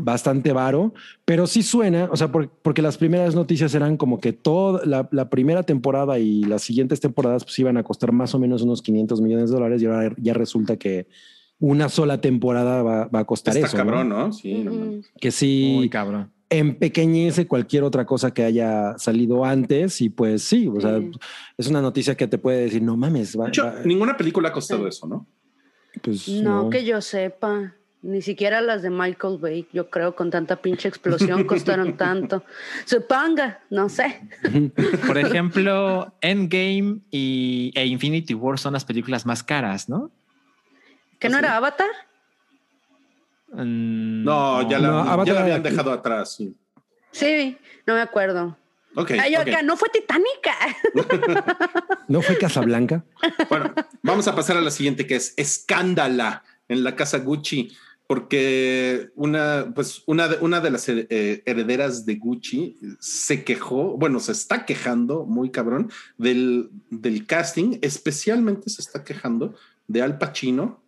[0.00, 0.92] bastante varo,
[1.24, 5.62] pero sí suena, o sea, porque las primeras noticias eran como que toda la, primera
[5.62, 9.50] temporada y las siguientes temporadas pues iban a costar más o menos unos 500 millones
[9.50, 11.06] de dólares y ahora ya resulta que
[11.58, 13.76] una sola temporada va, a costar Está eso.
[13.76, 14.32] cabrón, ¿no?
[14.32, 14.64] Sí.
[15.20, 15.72] Que sí.
[15.76, 21.00] Muy cabrón empequeñece cualquier otra cosa que haya salido antes y pues sí, o sea,
[21.56, 23.36] es una noticia que te puede decir, no mames.
[23.84, 25.26] ninguna película ha costado eso, ¿no?
[26.02, 27.74] Pues no, que yo sepa.
[28.02, 32.44] Ni siquiera las de Michael Bay, yo creo, con tanta pinche explosión costaron tanto.
[32.84, 34.20] Suponga, no sé.
[35.06, 40.10] Por ejemplo, Endgame y, e Infinity War son las películas más caras, ¿no?
[41.18, 41.88] ¿Que no era Avatar?
[43.54, 46.38] Mm, no, ya la, habían dejado atrás.
[47.12, 47.58] Sí.
[47.86, 48.56] no me acuerdo.
[48.96, 50.54] Okay, acá no fue Titánica.
[52.08, 53.04] ¿No fue Casablanca?
[53.48, 57.72] Bueno, vamos a pasar a la siguiente que es Escándala en la casa Gucci,
[58.06, 64.20] porque una, pues una, de, una de las eh, herederas de Gucci se quejó, bueno,
[64.20, 69.56] se está quejando muy cabrón del, del casting, especialmente se está quejando
[69.88, 70.83] de Al Pacino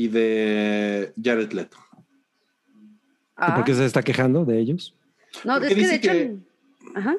[0.00, 1.76] y de Jared Leto.
[3.36, 4.94] ¿Por qué se está quejando de ellos?
[5.44, 6.12] No, es que de hecho.
[6.94, 7.16] Ajá.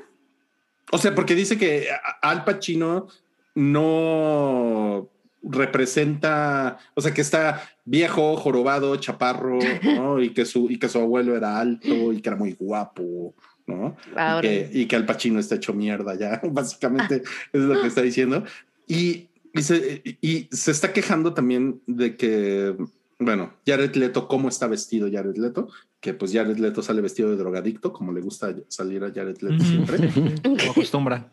[0.92, 1.88] O sea, porque dice que
[2.22, 3.08] Al Pacino
[3.56, 5.10] no
[5.44, 10.22] representa, o sea, que está viejo, jorobado, chaparro, ¿no?
[10.22, 13.36] Y que su, y que su abuelo era alto y que era muy guapo,
[13.68, 13.96] ¿no?
[14.40, 17.22] Y que, y que Al Pacino está hecho mierda ya, básicamente
[17.54, 18.44] es lo que está diciendo.
[18.88, 22.76] Y y se, y se está quejando también de que
[23.20, 25.68] Bueno, Jared Leto, ¿cómo está vestido Jared Leto?
[26.00, 29.64] Que pues Jared Leto sale vestido de drogadicto, como le gusta salir a Jared Leto
[29.64, 30.10] siempre.
[30.42, 31.32] Como acostumbra.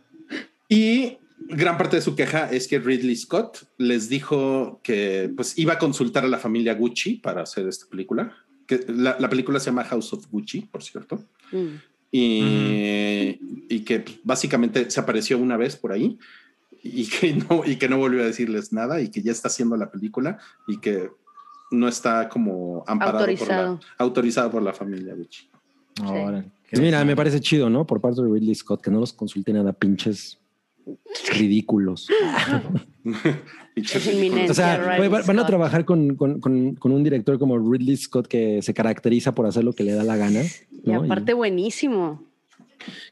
[0.69, 1.17] Y
[1.49, 5.79] gran parte de su queja es que Ridley Scott les dijo que pues iba a
[5.79, 8.37] consultar a la familia Gucci para hacer esta película.
[8.67, 11.25] Que la, película se llama House of Gucci, por cierto.
[11.53, 11.67] Mm.
[12.11, 13.39] Y,
[13.71, 16.19] y, que básicamente se apareció una vez por ahí
[16.83, 19.77] y que no y que no volvió a decirles nada y que ya está haciendo
[19.77, 21.11] la película y que
[21.71, 25.49] no está como amparado autorizado por la, autorizado por la familia Gucci.
[26.71, 27.87] Pues mira, me parece chido, ¿no?
[27.87, 30.39] Por parte de Ridley Scott, que no los consulte nada pinches
[31.33, 32.09] ridículos.
[34.49, 38.75] o sea, van a trabajar con, con, con, un director como Ridley Scott que se
[38.75, 40.43] caracteriza por hacer lo que le da la gana.
[40.85, 42.28] Y aparte buenísimo.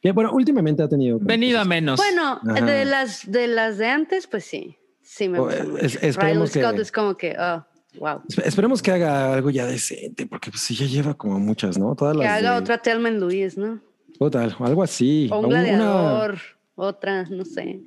[0.01, 1.19] Que bueno, últimamente ha tenido...
[1.21, 1.99] Venido a menos.
[1.99, 4.77] Bueno, de las, de las de antes, pues sí.
[5.03, 5.63] Sí me gusta.
[5.65, 7.37] Ridley Scott es como que...
[7.39, 7.65] Oh.
[7.99, 8.21] Wow.
[8.45, 11.95] Esperemos que haga algo ya decente, porque pues sí ya lleva como muchas, ¿no?
[11.95, 13.81] Todas que haga otra Telman Luis, ¿no?
[14.19, 15.31] Total, algo así.
[15.33, 16.39] O un gladiador,
[16.75, 17.81] otra, no sé.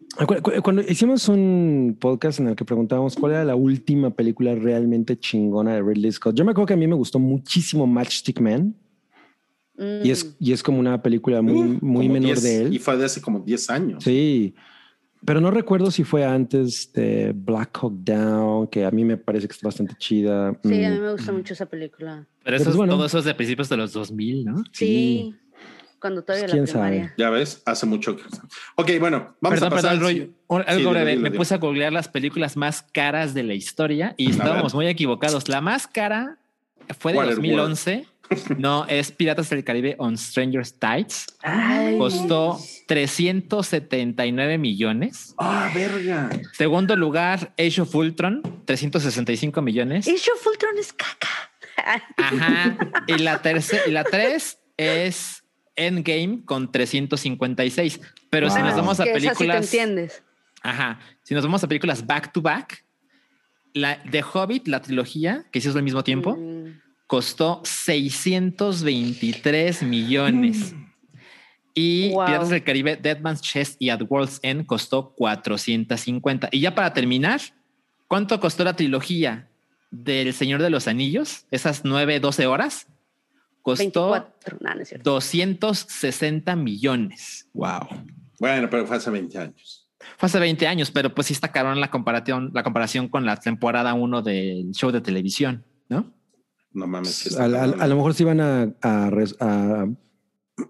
[0.63, 5.75] Cuando hicimos un podcast en el que preguntábamos cuál era la última película realmente chingona
[5.75, 8.75] de Ridley Scott, yo me acuerdo que a mí me gustó muchísimo Matchstick Man.
[10.03, 10.35] Y, es, mm.
[10.39, 12.73] y es como una película muy, muy menor de él.
[12.73, 14.03] Y fue de hace como 10 años.
[14.03, 14.53] Sí.
[15.25, 19.47] Pero no recuerdo si fue antes de Black Hawk Down, que a mí me parece
[19.47, 20.57] que está bastante chida.
[20.63, 21.01] Sí, a mí mm.
[21.01, 22.25] me gusta mucho esa película.
[22.43, 24.63] Pero eso, bueno, todo eso es de principios de los 2000, ¿no?
[24.71, 25.35] Sí.
[25.99, 27.13] Cuando todavía pues, la primaria.
[27.17, 28.23] Ya ves, hace mucho que...
[28.75, 29.99] Ok, bueno, vamos a pasar...
[29.99, 30.33] Perdón,
[30.65, 31.17] algo breve.
[31.17, 35.49] Me puse a googlear las películas más caras de la historia y estábamos muy equivocados.
[35.49, 36.37] La más cara
[36.97, 38.05] fue de 2011.
[38.57, 41.27] No, es Piratas del Caribe on Stranger Tides.
[41.97, 45.33] Costó 379 millones.
[45.37, 46.29] Ah, verga.
[46.53, 50.07] Segundo lugar, Age of Ultron, 365 millones.
[50.07, 51.29] Age of Ultron es caca.
[52.17, 52.77] Ajá.
[53.07, 55.43] Y la tercera, y la tres es
[55.75, 58.01] Endgame con 356.
[58.29, 59.65] Pero si nos vamos a películas.
[59.65, 60.23] entiendes.
[60.61, 60.99] Ajá.
[61.23, 62.85] Si nos vamos a películas back to back,
[63.73, 66.35] la de Hobbit, la trilogía, que hicimos al mismo tiempo.
[66.35, 70.75] Mm costó 623 millones.
[71.73, 76.49] Y Piratas del Caribe, Dead Man's Chest y At World's End costó 450.
[76.51, 77.41] Y ya para terminar,
[78.07, 79.49] ¿cuánto costó la trilogía
[79.89, 81.47] del Señor de los Anillos?
[81.49, 82.85] Esas 9, 12 horas.
[83.63, 84.31] Costó
[85.03, 87.47] 260 millones.
[87.53, 87.87] Wow.
[88.39, 89.89] Bueno, pero fue hace 20 años.
[90.17, 93.37] Fue hace 20 años, pero pues sí está caro la comparación, la comparación con la
[93.37, 96.18] temporada 1 del show de televisión, ¿no?
[96.73, 97.37] No mames.
[97.37, 99.87] A, lo mejor sí van a, a,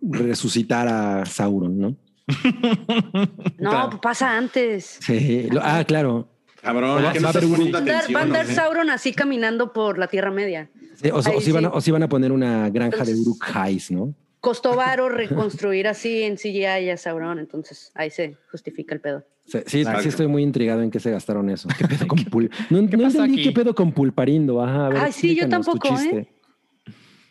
[0.01, 1.95] resucitar a Sauron, ¿no?
[3.59, 4.99] no, pasa antes.
[5.01, 5.49] Sí.
[5.61, 6.29] ah, claro.
[6.61, 10.69] Cabrón, va, a andar Sauron así caminando por la Tierra Media.
[11.13, 13.45] o, si van a, o, si van a, poner una granja de Uruk
[13.91, 14.13] ¿no?
[14.41, 19.25] Costó varo reconstruir así en CGI a Sauron, entonces ahí se justifica el pedo.
[19.45, 21.67] Sí, sí, estoy muy intrigado en qué se gastaron eso.
[21.77, 24.61] ¿Qué pedo con Pul No, ¿Qué no entendí qué pedo con Pulparindo.
[24.61, 26.27] Ajá, Ay, sí, yo tampoco, ¿eh?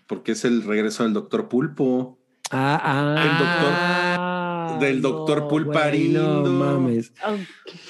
[0.06, 2.18] Porque es el regreso del doctor Pulpo.
[2.50, 3.22] Ah, ah.
[3.22, 3.72] El doctor.
[3.76, 6.42] Ah, del doctor Pulparindo.
[6.42, 7.12] no mames.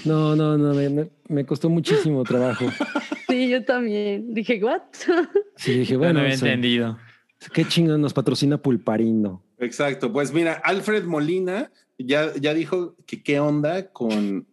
[0.04, 2.66] No, no, no, me, me, costó muchísimo trabajo.
[3.28, 4.32] Sí, yo también.
[4.32, 4.80] Dije, ¿what?
[5.56, 6.14] Sí, dije, bueno.
[6.14, 6.96] No había entendido.
[7.52, 9.42] Qué chingón nos patrocina Pulparindo.
[9.58, 10.12] Exacto.
[10.12, 14.46] Pues mira, Alfred Molina ya, ya dijo que qué onda con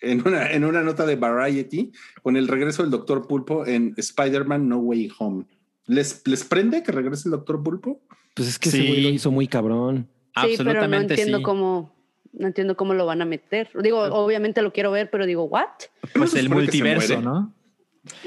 [0.00, 1.92] en una, en una nota de Variety
[2.22, 5.44] con el regreso del Doctor Pulpo en Spider-Man No Way Home.
[5.86, 8.00] ¿Les, ¿Les prende que regrese el Doctor Pulpo?
[8.34, 10.08] Pues es que ese güey lo hizo muy cabrón.
[10.44, 11.92] Sí, pero no entiendo cómo
[12.32, 13.70] no entiendo cómo lo van a meter.
[13.82, 15.66] Digo, obviamente lo quiero ver, pero digo, ¿what?
[16.14, 17.52] Pues el multiverso, ¿no?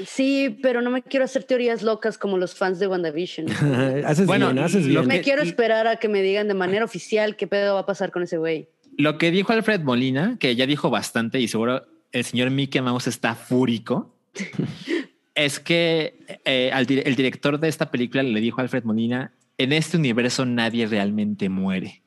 [0.06, 3.50] Sí, pero no me quiero hacer teorías locas como los fans de WandaVision.
[4.04, 5.06] haces bueno, bien, haces bien.
[5.06, 8.10] Me quiero esperar a que me digan de manera oficial qué pedo va a pasar
[8.10, 8.68] con ese güey.
[8.96, 13.06] Lo que dijo Alfred Molina, que ya dijo bastante y seguro el señor Mickey Mouse
[13.06, 14.14] está fúrico,
[15.34, 19.96] es que eh, el director de esta película le dijo a Alfred Molina, en este
[19.96, 22.02] universo nadie realmente muere.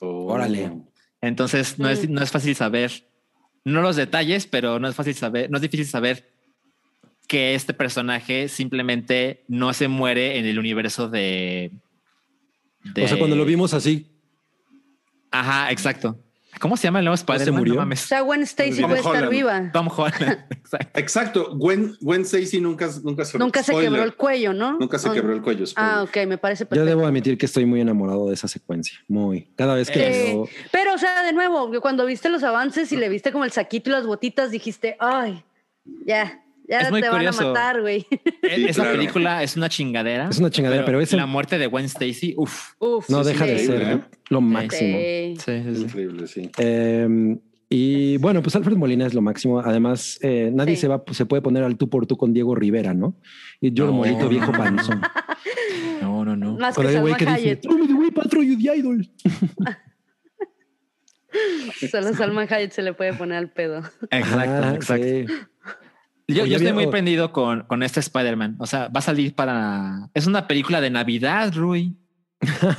[0.00, 0.72] Órale.
[1.20, 2.12] Entonces no, es, mm.
[2.12, 2.90] no es fácil saber,
[3.64, 6.31] no los detalles, pero no es fácil saber, no es difícil saber
[7.26, 11.72] que este personaje simplemente no se muere en el universo de,
[12.84, 14.08] O sea, cuando lo vimos así.
[15.30, 16.18] Ajá, exacto.
[16.60, 17.44] ¿Cómo se llama el nuevo Spider-Man?
[17.44, 17.82] ¿Se murió?
[17.82, 19.70] o sea, Gwen Stacy puede estar viva.
[19.72, 20.44] Tom Holland.
[20.50, 21.00] Exacto.
[21.00, 21.56] Exacto.
[21.56, 24.78] Gwen, Gwen Stacy nunca, nunca se Nunca se quebró el cuello, ¿no?
[24.78, 25.64] Nunca se quebró el cuello.
[25.76, 26.76] Ah, ok, me parece perfecto.
[26.76, 28.98] Yo debo admitir que estoy muy enamorado de esa secuencia.
[29.08, 29.48] Muy.
[29.56, 30.48] Cada vez que eh, veo...
[30.70, 33.90] Pero, o sea, de nuevo, cuando viste los avances y le viste como el saquito
[33.90, 35.44] y las botitas, dijiste, ay,
[36.06, 38.06] ya, Ya te van a matar, güey.
[38.42, 40.28] E-, esa película es una chingadera.
[40.28, 42.74] Es una chingadera, pero, es la muerte de Gwen Stacy, uff.
[43.08, 44.98] no deja de ser lo máximo.
[44.98, 46.50] Sí, sí, Increíble, sí.
[46.58, 47.36] Eh,
[47.74, 49.60] y bueno, pues Alfred Molina es lo máximo.
[49.60, 52.92] Además, eh, nadie se va, se puede poner al tú por tú con Diego Rivera,
[52.92, 53.16] ¿no?
[53.62, 54.04] Y yo no.
[54.04, 55.00] el viejo panzón.
[56.02, 56.58] No, no, no.
[56.58, 59.08] Más con el güey que dice, güey, patro you the idol.
[61.90, 63.78] Solo Salman Hayek se le puede poner al pedo.
[64.10, 65.32] Exacto, ah, exacto.
[66.28, 68.56] Yo, yo estoy muy prendido con, con este Spider-Man.
[68.58, 70.10] O sea, va a salir para.
[70.14, 71.96] Es una película de Navidad, Rui.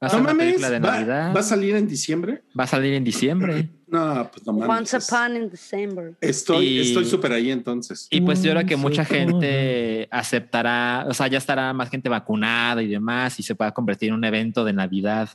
[0.00, 2.42] no mames, ¿Va, ¿Va a salir en diciembre?
[2.58, 3.70] Va a salir en diciembre.
[3.90, 4.94] No, pues no mames.
[4.94, 6.14] Once upon in December.
[6.20, 8.06] Estoy, estoy súper ahí entonces.
[8.08, 12.84] Y pues yo creo que mucha gente aceptará, o sea, ya estará más gente vacunada
[12.84, 15.30] y demás y se pueda convertir en un evento de Navidad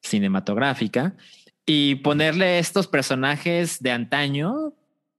[0.00, 1.16] cinematográfica
[1.66, 4.72] y ponerle estos personajes de antaño.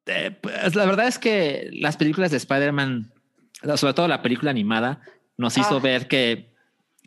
[0.07, 3.13] Eh, pues la verdad es que las películas de Spider-Man,
[3.75, 5.01] sobre todo la película animada,
[5.37, 5.79] nos hizo ah.
[5.79, 6.53] ver que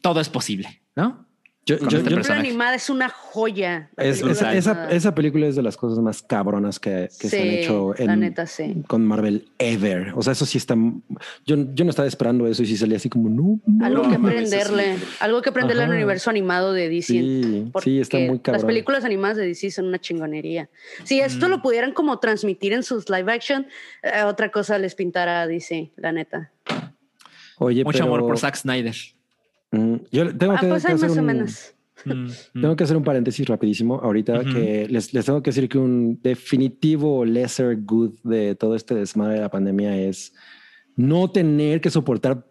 [0.03, 1.27] todo es posible, ¿no?
[1.67, 3.91] Yo, yo, este animada es una joya.
[3.97, 7.95] esa, película es de las cosas más cabronas que, se han hecho
[8.87, 10.13] con Marvel ever.
[10.17, 10.75] O sea, eso sí está.
[11.47, 13.61] Yo, yo no estaba esperando eso y sí salía así como no.
[13.85, 17.71] algo que aprenderle, algo que aprenderle al universo animado de DC.
[17.83, 18.63] Sí, está muy cabrón.
[18.63, 20.71] Las películas animadas de DC son una chingonería.
[21.05, 23.67] Si esto lo pudieran como transmitir en sus live action,
[24.03, 26.51] eh, otra cosa les pintara a DC, la neta.
[27.59, 28.97] Oye, mucho amor por Zack Snyder.
[29.73, 31.47] Mm, yo tengo que, hacer un,
[32.61, 36.21] tengo que hacer un paréntesis rapidísimo ahorita que les, les, tengo que decir que un
[36.23, 40.35] definitivo lesser good de todo este desmadre de la pandemia es
[40.97, 42.45] no tener que soportar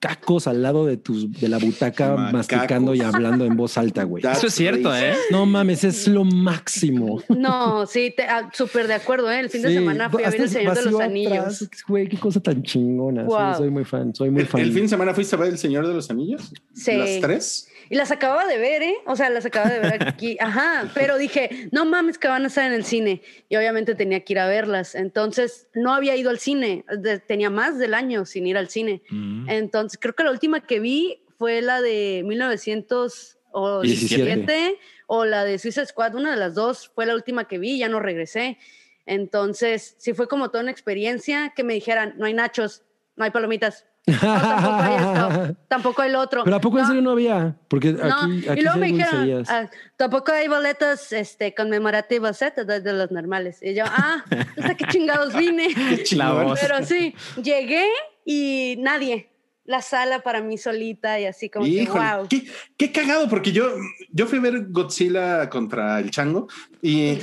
[0.00, 4.24] cacos al lado de tu de la butaca masticando y hablando en voz alta, güey.
[4.24, 5.14] Eso es cierto, ¿eh?
[5.30, 7.22] No mames, es lo máximo.
[7.28, 9.40] No, sí, ah, súper de acuerdo, ¿eh?
[9.40, 11.68] El fin de semana fui a ver El Señor de los Anillos.
[11.86, 13.26] Güey, qué cosa tan chingona.
[13.56, 14.60] Soy, muy fan, soy muy fan.
[14.60, 16.52] ¿El, fin de semana fuiste a ver El Señor de los Anillos?
[16.74, 16.96] Sí.
[16.96, 17.68] ¿Las tres?
[17.90, 18.96] Y las acababa de ver, ¿eh?
[19.06, 20.36] O sea, las acababa de ver aquí.
[20.40, 23.22] Ajá, pero dije, no mames que van a estar en el cine.
[23.48, 24.94] Y obviamente tenía que ir a verlas.
[24.94, 26.84] Entonces, no había ido al cine.
[27.26, 29.02] tenía más del año sin ir al cine.
[29.10, 29.48] Mm.
[29.48, 35.86] Entonces, creo que la última que vi fue la de 1917 o la de Suicide
[35.86, 36.14] Squad.
[36.14, 38.58] Una de las dos fue la última que vi ya no regresé.
[39.06, 42.82] Entonces, sí fue como toda una experiencia que me dijeran, no hay nachos,
[43.16, 46.44] no hay palomitas, tampoco hay esto, tampoco el otro.
[46.44, 47.56] Pero ¿a poco en serio no había?
[47.68, 52.52] Porque aquí, aquí y luego me dijeron, ah, tampoco hay boletos este, conmemorativos ¿eh?
[52.56, 53.58] de, los normales.
[53.62, 54.24] Y yo, ah,
[54.56, 55.68] ¿hasta qué chingados vine?
[56.60, 57.86] Pero sí, llegué
[58.24, 59.30] y nadie.
[59.64, 62.26] La sala para mí solita y así como que, wow.
[62.30, 62.46] Qué,
[62.78, 63.70] qué, cagado, porque yo,
[64.10, 66.48] yo fui a ver Godzilla contra el chango
[66.80, 67.18] y,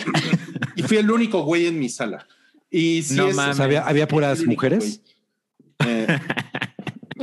[0.75, 2.27] y fui el único güey en mi sala.
[2.69, 5.01] Y si no, ¿había, ¿había puras mujeres?
[5.85, 6.07] Eh,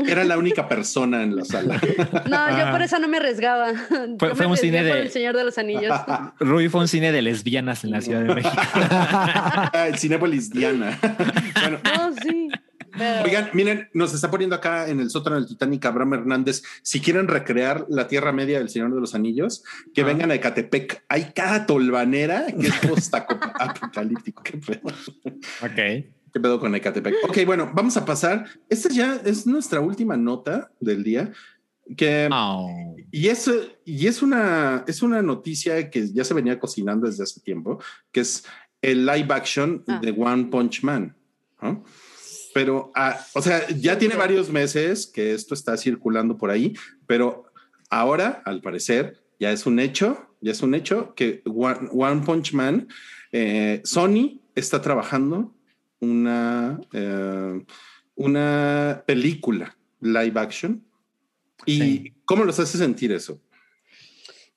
[0.06, 1.80] era la única persona en la sala.
[2.28, 3.72] No, yo por eso no me arriesgaba.
[4.18, 5.02] Fue, un cine de.
[5.02, 5.92] El Señor de los Anillos.
[6.40, 8.56] Rui fue un cine de lesbianas en la Ciudad de México.
[9.74, 10.18] el cine
[10.52, 10.98] Diana.
[11.60, 11.78] bueno.
[11.84, 12.48] No, sí.
[13.24, 16.62] Oigan, miren, nos está poniendo acá en el sótano del Titanic Abraham Hernández.
[16.82, 19.64] Si quieren recrear la Tierra Media del Señor de los Anillos,
[19.94, 21.04] que vengan a Ecatepec.
[21.08, 24.42] Hay cada tolvanera que es post-apocalíptico.
[24.42, 24.94] Qué pedo.
[25.62, 26.22] Ok.
[26.32, 27.14] ¿Qué pedo con Ecatepec?
[27.28, 28.46] Ok, bueno, vamos a pasar.
[28.68, 31.30] Esta ya es nuestra última nota del día.
[31.96, 32.96] Que, oh.
[33.10, 33.50] y, es,
[33.84, 38.20] y es, una, es una noticia que ya se venía cocinando desde hace tiempo, que
[38.20, 38.44] es
[38.80, 40.00] el live action ah.
[40.02, 41.14] de One Punch Man.
[42.54, 46.74] Pero, ah, o sea, ya tiene varios meses que esto está circulando por ahí,
[47.06, 47.44] pero
[47.90, 52.88] ahora, al parecer, ya es un hecho, ya es un hecho que One, Punch Man,
[53.32, 55.54] eh, Sony está trabajando
[56.02, 57.64] una, eh,
[58.16, 60.84] una película live action.
[61.64, 63.40] ¿Y cómo los hace sentir eso?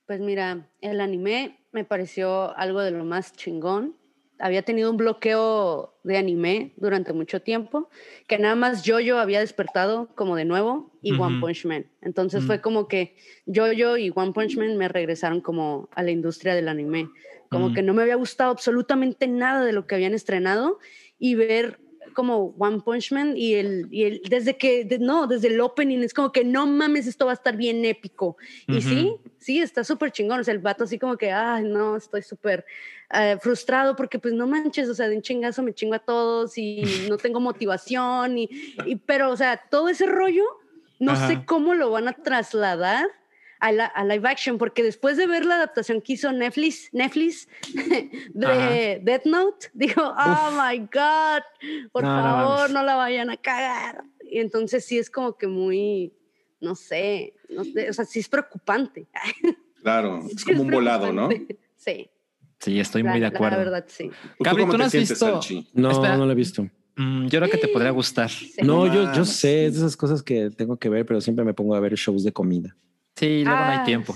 [0.08, 3.96] Pues mira, el anime me pareció algo de lo más chingón.
[4.40, 7.90] Había tenido un bloqueo de anime durante mucho tiempo,
[8.28, 11.86] que nada más Jojo había despertado como de nuevo y One Punch Man.
[12.02, 13.16] Entonces fue como que
[13.46, 17.10] Jojo y One Punch Man me regresaron como a la industria del anime.
[17.50, 20.80] Como que no me había gustado absolutamente nada de lo que habían estrenado
[21.20, 21.80] y ver
[22.16, 26.14] como One Punch Man y el, y el desde que, no, desde el opening es
[26.14, 28.38] como que no mames, esto va a estar bien épico.
[28.68, 30.40] Y sí, sí, está súper chingón.
[30.40, 32.66] O sea, el vato así como que, ay, no, estoy súper
[33.14, 36.58] eh, frustrado porque pues no manches, o sea, de un chingazo me chingo a todos
[36.58, 38.38] y no tengo motivación.
[38.38, 38.50] Y,
[38.86, 40.46] y pero, o sea, todo ese rollo,
[41.00, 43.08] no sé cómo lo van a trasladar
[43.60, 47.48] a, live action, porque después de ver la adaptación que hizo Netflix, Netflix
[48.34, 51.44] de Death Note, dijo, oh my God,
[51.92, 54.04] por favor, no, la vayan a cagar.
[54.24, 56.14] Y entonces sí es como que muy,
[56.60, 59.08] no sé, no sé o sea, sí es preocupante.
[59.86, 61.30] Claro, es como un volado, ¿no?
[61.76, 62.10] Sí.
[62.58, 63.58] Sí, estoy muy de acuerdo.
[63.58, 64.10] La verdad, sí.
[64.44, 65.40] Cabri, ¿tú no has visto?
[65.74, 66.68] No, no lo he visto.
[66.96, 68.32] Mm, yo creo que te podría gustar.
[68.64, 71.76] No, yo, yo sé, es esas cosas que tengo que ver, pero siempre me pongo
[71.76, 72.76] a ver shows de comida.
[73.16, 74.16] Sí, luego no hay ah, tiempo.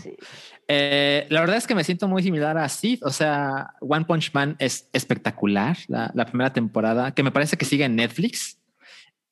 [0.68, 3.04] Eh, la verdad es que me siento muy similar a Sid.
[3.04, 5.78] O sea, One Punch Man es espectacular.
[5.88, 8.60] La, primera temporada, que me parece que sigue en Netflix.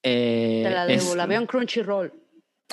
[0.04, 2.14] Eh, Te la debo, la veo en Crunchyroll.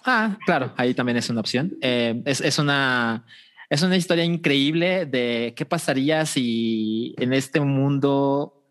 [0.04, 1.76] Ah, claro, ahí también es una opción.
[1.80, 3.26] Eh, es, es, una,
[3.68, 8.62] es una historia increíble de qué pasaría si en este mundo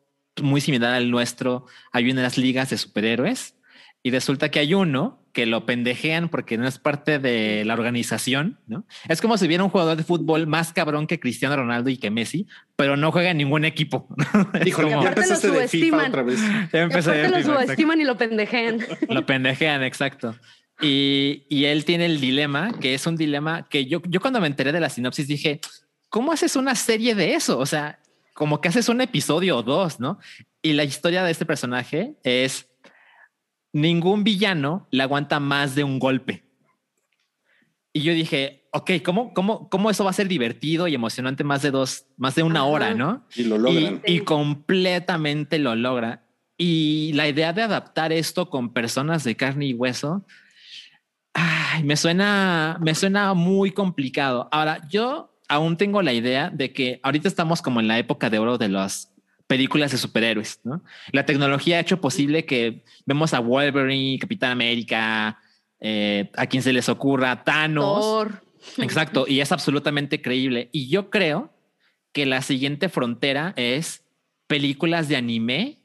[0.41, 3.55] muy similar al nuestro hay unas ligas de superhéroes
[4.01, 8.59] y resulta que hay uno que lo pendejean porque no es parte de la organización,
[8.67, 8.85] ¿no?
[9.09, 12.11] Es como si hubiera un jugador de fútbol más cabrón que Cristiano Ronaldo y que
[12.11, 14.07] Messi, pero no juega en ningún equipo.
[14.65, 16.39] Híjole, ya empezaste de FIFA otra vez.
[16.71, 16.87] Ya
[17.29, 18.77] lo subestiman y lo pendejean.
[19.09, 20.35] Lo pendejean, exacto.
[20.79, 24.47] Y, y, él tiene el dilema, que es un dilema que yo, yo cuando me
[24.47, 25.61] enteré de la sinopsis dije,
[26.09, 27.57] ¿cómo haces una serie de eso?
[27.57, 27.99] O sea,
[28.33, 30.19] como que haces un episodio o dos, ¿no?
[30.61, 32.67] Y la historia de este personaje es
[33.73, 36.43] ningún villano le aguanta más de un golpe.
[37.91, 41.61] Y yo dije, ok, ¿cómo, cómo, cómo eso va a ser divertido y emocionante más
[41.61, 43.25] de dos, más de una hora, no?
[43.35, 44.01] Y lo logran.
[44.05, 46.23] Y, completamente lo logra.
[46.57, 50.25] Y la idea de adaptar esto con personas de carne y hueso,
[51.33, 54.49] ay, me suena, me suena muy complicado.
[54.51, 58.39] Ahora, yo aún tengo la idea de que ahorita estamos como en la época de
[58.39, 59.12] oro de los
[59.53, 60.83] películas de superhéroes, ¿no?
[61.11, 65.37] La tecnología ha hecho posible que vemos a Wolverine, Capitán América,
[65.79, 68.29] eh, a quien se les ocurra, Thanos.
[68.79, 70.69] Exacto, y es absolutamente creíble.
[70.71, 71.53] Y yo creo
[72.13, 74.01] que la siguiente frontera es
[74.47, 75.83] películas de anime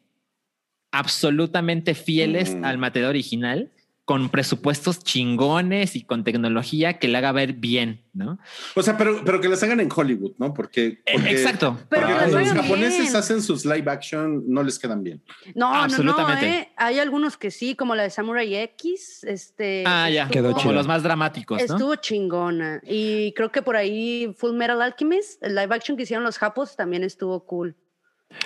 [0.91, 2.65] absolutamente fieles mm.
[2.65, 3.71] al material original
[4.09, 8.39] con presupuestos chingones y con tecnología que le haga ver bien, ¿no?
[8.75, 10.55] O sea, pero, pero que las hagan en Hollywood, ¿no?
[10.55, 11.79] Porque, eh, exacto.
[11.91, 15.23] Pero los japoneses hacen sus live action, no les quedan bien.
[15.55, 16.47] No, Absolutamente.
[16.47, 16.73] no, no, ¿eh?
[16.79, 19.85] hay algunos que sí, como la de Samurai X, este.
[19.87, 21.59] Ah, ya, quedó como los más dramáticos.
[21.69, 21.75] ¿no?
[21.75, 26.25] Estuvo chingona y creo que por ahí Full Metal Alchemist, el live action que hicieron
[26.25, 27.77] los japos también estuvo cool.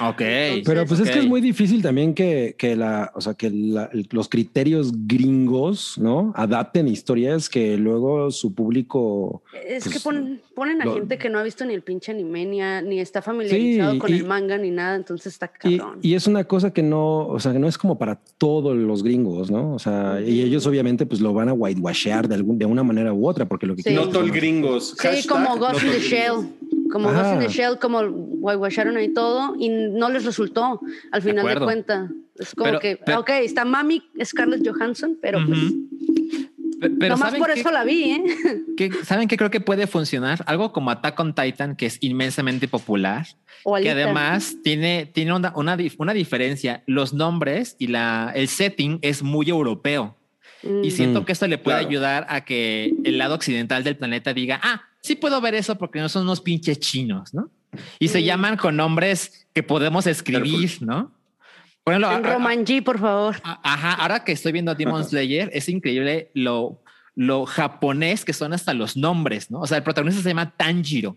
[0.00, 0.22] Ok.
[0.64, 3.50] Pero pues es que es muy difícil también que, que la, o sea, que
[4.10, 6.32] los criterios gringos, ¿no?
[6.36, 9.42] Adapten historias que luego su público.
[9.66, 12.46] Es que pues, ponen, ponen a gente que no ha visto ni el pinche anime,
[12.46, 15.98] ni, ni está familiarizado con el manga, ni nada, entonces está cabrón.
[16.00, 19.02] Y, es una cosa que no, o sea, que no es como para todos los
[19.02, 19.74] gringos, ¿no?
[19.74, 23.12] O sea, y ellos obviamente pues lo van a whitewashear de, algún, de una manera
[23.12, 24.94] u otra, porque lo que No todos gringos.
[24.98, 26.48] Sí, como Ghost in the Shell
[26.92, 31.46] como Ghost in the Shell, como guayguacharon ahí todo y no les resultó al final
[31.46, 32.10] de, cuenta.
[32.38, 35.58] Es como que, ok, está Mami Scarlett Johansson, pero pues.
[36.98, 38.24] Pero Nomás por eso la vi, ¿eh?
[38.76, 40.42] Que, ¿Saben qué creo que puede funcionar?
[40.46, 43.24] Algo como Attack on Titan, que es inmensamente popular.
[43.80, 46.82] que además tiene, tiene una, una, una, diferencia.
[46.86, 50.16] Los nombres y la, el setting es muy europeo.
[50.82, 54.60] Y siento que esto le puede ayudar a que el lado occidental del planeta diga,
[54.62, 57.50] ah, sí puedo ver eso porque no son unos pinches chinos, ¿no?
[57.98, 61.12] Y se llaman con nombres que podemos escribir, ¿no?
[61.84, 63.36] Por en Romanji, por favor.
[63.42, 66.82] Ajá, ahora que estoy viendo Demon Slayer, es increíble lo,
[67.14, 69.60] lo japonés que son hasta los nombres, ¿no?
[69.60, 71.16] O sea, el protagonista se llama Tanjiro.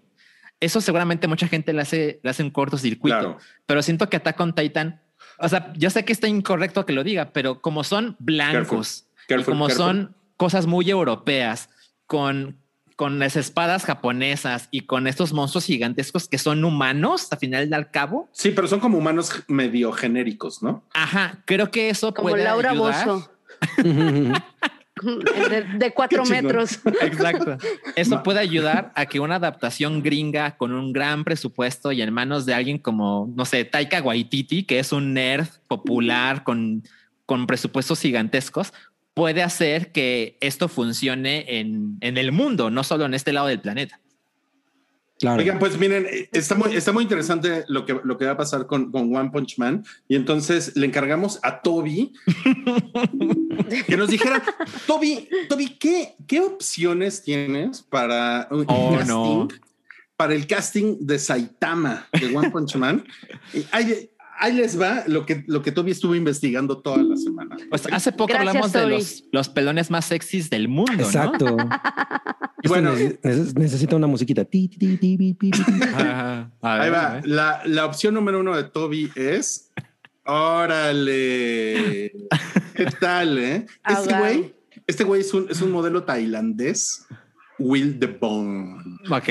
[0.59, 4.55] Eso seguramente mucha gente le hace, le hace un cortocircuito, pero siento que Attack on
[4.55, 5.01] Titan,
[5.37, 9.43] o sea, yo sé que está incorrecto que lo diga, pero como son blancos, y
[9.43, 11.69] como son cosas muy europeas,
[12.07, 12.57] con
[12.95, 17.91] con las espadas japonesas y con estos monstruos gigantescos que son humanos a final al
[17.91, 18.29] cabo.
[18.31, 20.83] Sí, pero son como humanos medio genéricos, ¿no?
[20.93, 23.07] Ajá, creo que eso como puede Laura ayudar.
[23.07, 23.31] Bozo.
[25.77, 26.79] de, cuatro metros.
[27.01, 27.57] Exacto.
[27.95, 32.45] Eso puede ayudar a que una adaptación gringa con un gran presupuesto y en manos
[32.45, 36.83] de alguien como, no sé, Taika Waititi, que es un nerd popular con,
[37.25, 38.73] con presupuestos gigantescos,
[39.15, 43.99] puede hacer que esto funcione en, el mundo, no solo en este lado del planeta.
[45.17, 45.39] Claro.
[45.39, 48.67] Oigan, pues miren, está muy, está muy interesante lo que, lo que va a pasar
[48.67, 49.85] con, con One Punch Man.
[50.09, 52.11] Y entonces le encargamos a Toby
[53.87, 54.43] que nos dijera,
[54.85, 59.59] Toby, Toby, ¿qué, qué opciones tienes para un oh, casting?
[60.17, 63.05] Para el casting de Saitama de One Punch Man.
[63.71, 67.57] Hay, ahí les va lo que, lo que Toby estuvo investigando toda la semana.
[67.69, 70.93] Pues hace poco hablamos de los, los, pelones más sexys del mundo.
[70.93, 71.57] Exacto.
[72.67, 72.93] bueno,
[73.55, 74.47] necesita una musiquita.
[76.61, 77.21] Ahí va.
[77.23, 79.71] La, la opción número uno de Toby es
[80.25, 82.11] Órale.
[82.73, 83.65] ¿Qué tal, eh?
[83.87, 84.55] Este güey,
[84.87, 87.05] este güey es un, es un modelo tailandés.
[87.59, 88.77] Will the Bone.
[89.09, 89.29] Ok.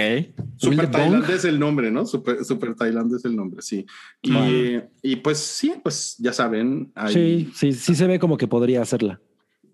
[0.56, 2.06] Super tailandés el nombre, ¿no?
[2.06, 3.86] Super, super tailandés el nombre, sí.
[4.22, 6.92] Y, y, pues sí, pues ya saben.
[7.08, 9.20] Sí, sí, sí se ve como que podría hacerla.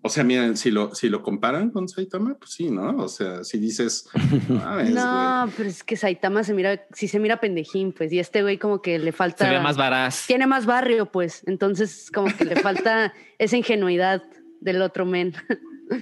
[0.03, 2.97] O sea, miren, si lo, si lo comparan con Saitama, pues sí, ¿no?
[2.97, 4.09] O sea, si dices.
[4.49, 8.57] no, pero es que Saitama se mira, si se mira pendejín, pues, y este güey
[8.57, 9.45] como que le falta.
[9.45, 10.25] Se ve más varaz.
[10.25, 11.43] Tiene más barrio, pues.
[11.45, 14.23] Entonces, como que le falta esa ingenuidad
[14.59, 15.35] del otro men.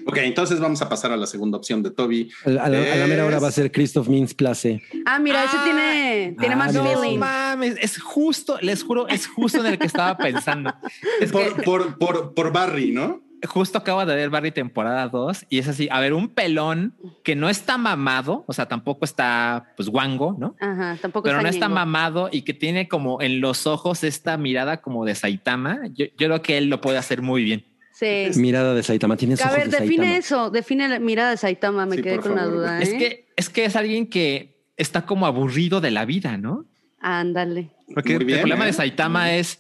[0.06, 2.32] Ok, entonces vamos a pasar a la segunda opción de Toby.
[2.46, 2.70] A la,
[3.08, 4.82] mera hora va a ser Christoph Mintz Place.
[5.06, 6.84] Ah, mira, ese tiene, tiene más no,
[7.18, 10.74] mames, es justo, les juro, es justo en el que estaba pensando.
[11.20, 13.30] Es por, por, por, por Barry, ¿no?
[13.48, 17.36] justo acabo de ver Barry temporada 2 y es así, a ver, un pelón que
[17.36, 20.56] no está mamado, o sea, tampoco está pues guango, ¿no?
[20.60, 24.82] Ajá, tampoco Pero no está mamado y que tiene como en los ojos esta mirada
[24.82, 25.80] como de Saitama.
[25.94, 27.66] Yo, creo que él lo puede hacer muy bien.
[28.00, 28.40] Sí.
[28.40, 32.20] Mirada de Saitama, tienes A ver, define eso, define la mirada de Saitama, me quedé
[32.20, 32.82] con la duda.
[32.82, 32.98] Es ¿eh?
[32.98, 36.66] que es que es alguien que está como aburrido de la vida, ¿no?
[37.02, 37.72] Ándale.
[37.94, 38.74] Porque el problema de ¿eh?
[38.74, 39.60] Saitama es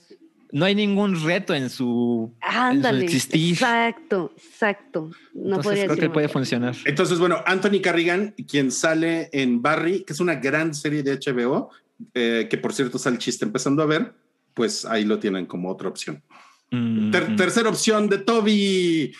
[0.53, 3.53] no hay ningún reto en su, Ándale, existir.
[3.53, 5.11] Exacto, exacto.
[5.33, 6.75] No Entonces, creo que puede funcionar.
[6.85, 11.71] Entonces, bueno, Anthony Carrigan, quien sale en Barry, que es una gran serie de HBO,
[12.13, 14.13] eh, que por cierto sale chiste empezando a ver,
[14.53, 16.23] pues ahí lo tienen como otra opción.
[16.71, 17.11] Mm.
[17.35, 19.13] tercera opción de Toby.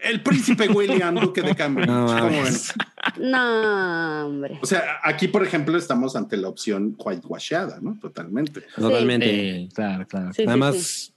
[0.00, 2.72] El príncipe William, duque de Cambridge.
[3.18, 4.58] No, hombre.
[4.62, 7.98] O sea, aquí, por ejemplo, estamos ante la opción whitewashada, ¿no?
[8.00, 8.62] Totalmente.
[8.76, 9.68] Totalmente.
[9.74, 10.30] claro, claro.
[10.46, 11.12] Además,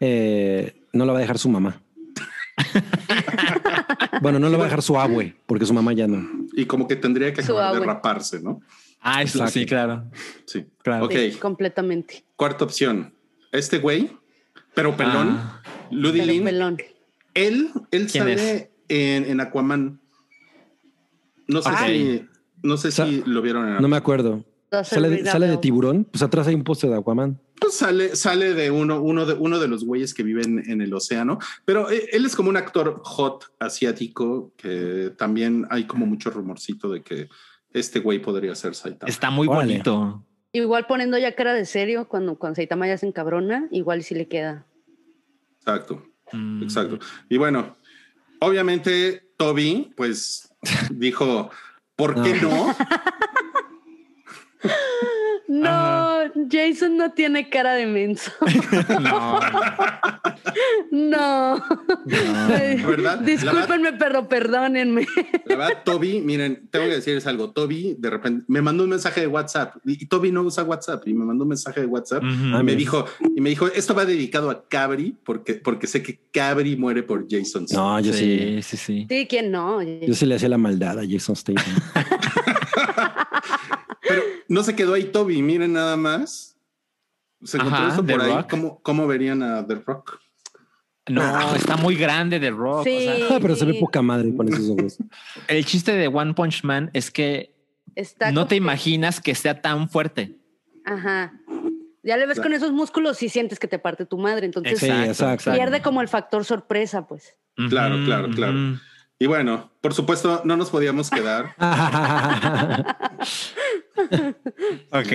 [0.00, 1.80] eh, no lo va a dejar su mamá.
[4.20, 6.28] bueno, no lo va a dejar su abue, porque su mamá ya no.
[6.52, 8.60] Y como que tendría que acabar de raparse, ¿no?
[9.00, 10.04] Ah, eso sí, claro.
[10.44, 11.06] Sí, claro.
[11.06, 11.14] Ok.
[11.40, 12.24] completamente.
[12.36, 13.14] Cuarta opción.
[13.50, 14.10] Este güey,
[14.74, 15.62] pero pelón, ah.
[15.90, 16.78] Pelón.
[17.34, 20.00] Él, él sale en, en, Aquaman.
[21.46, 22.26] No sé si,
[22.62, 23.68] no sé si lo vieron.
[23.68, 24.44] En no me acuerdo.
[24.84, 26.04] Sale de, sale de, tiburón.
[26.04, 27.40] Pues atrás hay un poste de Aquaman.
[27.60, 30.94] Pues sale, sale de uno, uno de uno de los güeyes que viven en el
[30.94, 31.38] océano.
[31.64, 36.88] Pero eh, él es como un actor hot asiático que también hay como mucho rumorcito
[36.88, 37.28] de que
[37.72, 39.10] este güey podría ser Saitama.
[39.10, 40.24] Está muy bonito.
[40.52, 44.26] Igual poniendo ya cara de serio cuando, cuando Saitama ya se encabrona, igual si le
[44.26, 44.66] queda.
[45.58, 46.02] Exacto.
[46.32, 46.62] Mm.
[46.62, 46.98] Exacto.
[47.28, 47.76] Y bueno,
[48.40, 50.52] obviamente Toby, pues
[50.90, 51.50] dijo,
[51.96, 52.74] ¿por qué no?
[55.50, 58.30] No, Jason no tiene cara de menso.
[59.00, 59.40] no.
[60.92, 61.64] no.
[62.06, 63.18] ¿Verdad?
[63.18, 65.08] Discúlpenme, pero perdónenme.
[65.46, 67.50] La verdad, Toby, miren, tengo que decirles algo.
[67.50, 71.14] Toby de repente me mandó un mensaje de WhatsApp y Toby no usa WhatsApp y
[71.14, 74.50] me mandó un mensaje de WhatsApp y me dijo, y me dijo, esto va dedicado
[74.50, 77.66] a Cabri porque, porque sé que Cabri muere por Jason.
[77.72, 78.62] No, yo sí.
[78.62, 79.26] Sí, sí, sí.
[79.28, 79.82] ¿quién no?
[79.82, 81.74] Yo sí le hacía la maldad a Jason Statham.
[84.50, 86.56] No se quedó ahí Toby, miren nada más.
[87.44, 88.44] Se encontró esto por ahí.
[88.82, 90.20] ¿Cómo, verían a The Rock?
[91.08, 92.84] No, está muy grande The Rock.
[93.40, 94.98] pero se ve poca madre con esos ojos.
[95.46, 97.54] El chiste de One Punch Man es que
[98.32, 100.36] no te imaginas que sea tan fuerte.
[100.84, 101.32] Ajá.
[102.02, 104.46] Ya le ves con esos músculos y sientes que te parte tu madre.
[104.46, 104.80] Entonces
[105.44, 107.36] pierde como el factor sorpresa, pues.
[107.68, 108.80] Claro, claro, claro.
[109.22, 111.54] Y bueno, por supuesto, no nos podíamos quedar.
[114.90, 115.12] ok,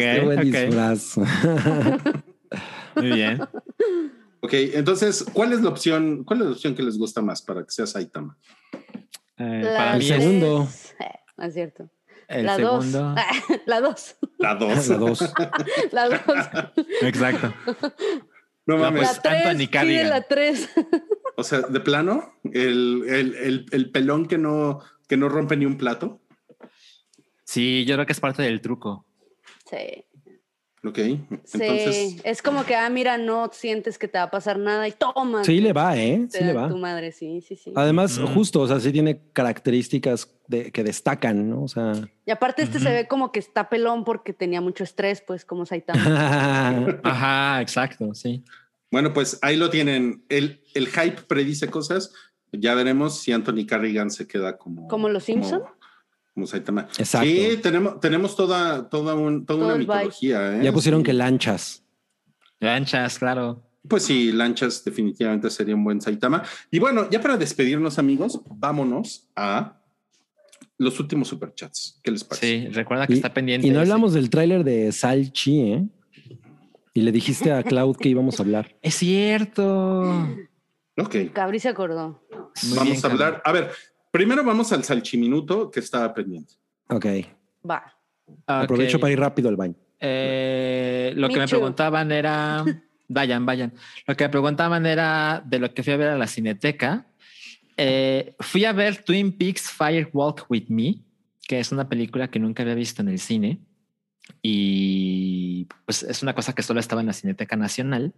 [2.95, 3.41] Muy bien.
[4.41, 6.23] Ok, entonces, ¿cuál es la opción?
[6.23, 8.37] ¿Cuál es la opción que les gusta más para que sea Saitama?
[9.37, 10.67] Eh, para el segundo.
[11.39, 11.89] Es cierto.
[12.27, 12.99] El la segundo.
[12.99, 13.19] Dos.
[13.65, 14.17] la dos.
[14.37, 14.87] La dos.
[14.87, 15.33] La dos.
[15.91, 16.21] la dos.
[17.01, 17.51] Exacto.
[18.67, 19.01] No mames.
[19.01, 20.69] La tres, la tres.
[21.37, 25.77] O sea, de plano, el, el, el, pelón que no, que no rompe ni un
[25.77, 26.21] plato.
[27.43, 29.05] Sí, yo creo que es parte del truco.
[29.69, 30.05] Sí.
[30.87, 30.97] Ok.
[30.99, 31.95] Entonces...
[31.95, 34.91] Sí, es como que, ah, mira, no sientes que te va a pasar nada y
[34.91, 35.43] toma.
[35.43, 36.27] Sí, le va, ¿eh?
[36.29, 36.69] Sí, le va.
[36.69, 37.73] Tu madre, sí, sí, sí.
[37.75, 41.63] Además, justo, o sea, sí tiene características de, que destacan, ¿no?
[41.63, 41.93] O sea.
[42.25, 45.65] Y aparte, este se ve como que está pelón porque tenía mucho estrés, pues, como
[45.65, 46.99] Saitama.
[47.03, 48.43] Ajá, exacto, sí.
[48.95, 50.23] Bueno, pues ahí lo tienen.
[50.29, 52.13] El, el hype predice cosas.
[52.53, 54.87] Ya veremos si Anthony Carrigan se queda como.
[54.87, 55.63] Como los Simpson.
[56.33, 56.87] Como, Saitama.
[56.97, 57.27] Exacto.
[57.27, 60.55] Sí, tenemos, tenemos toda, toda, un, toda una mitología.
[60.55, 60.63] ¿eh?
[60.63, 61.83] Ya pusieron que lanchas.
[62.61, 63.61] Lanchas, claro.
[63.85, 66.43] Pues sí, lanchas definitivamente sería un buen Saitama.
[66.71, 69.81] Y bueno, ya para despedirnos, amigos, vámonos a
[70.77, 71.99] los últimos superchats.
[72.01, 72.47] ¿Qué les parece?
[72.47, 73.67] Sí, recuerda que está pendiente.
[73.67, 75.85] Y no hablamos del tráiler de Salchi, ¿eh?
[76.95, 78.73] Y le dijiste a Cloud que íbamos a hablar.
[78.81, 80.27] Es cierto.
[80.97, 81.15] Ok.
[81.33, 82.25] Cabri se acordó.
[82.73, 83.41] vamos a hablar.
[83.43, 83.69] A ver,
[84.11, 86.53] primero vamos al salchiminuto que estaba pendiente.
[86.89, 87.05] Ok.
[87.69, 87.83] Va.
[88.47, 89.75] Aprovecho para ir rápido al baño.
[89.99, 92.63] Eh, lo que me preguntaban era.
[93.07, 93.71] Vayan, vayan.
[94.07, 97.05] Lo que me preguntaban era de lo que fui a ver a la cineteca.
[97.77, 100.95] Eh, fui a ver Twin Peaks Fire Walk with Me,
[101.47, 103.59] que es una película que nunca había visto en el cine.
[104.41, 108.13] Y pues es una cosa que solo estaba en la Cineteca Nacional.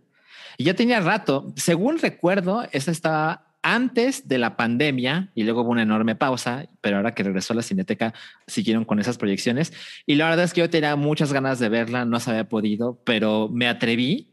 [0.58, 5.72] Y ya tenía rato, según recuerdo, esa estaba antes de la pandemia y luego hubo
[5.72, 8.14] una enorme pausa, pero ahora que regresó a la Cineteca
[8.48, 9.74] siguieron con esas proyecciones.
[10.06, 13.02] Y la verdad es que yo tenía muchas ganas de verla, no se había podido,
[13.04, 14.30] pero me atreví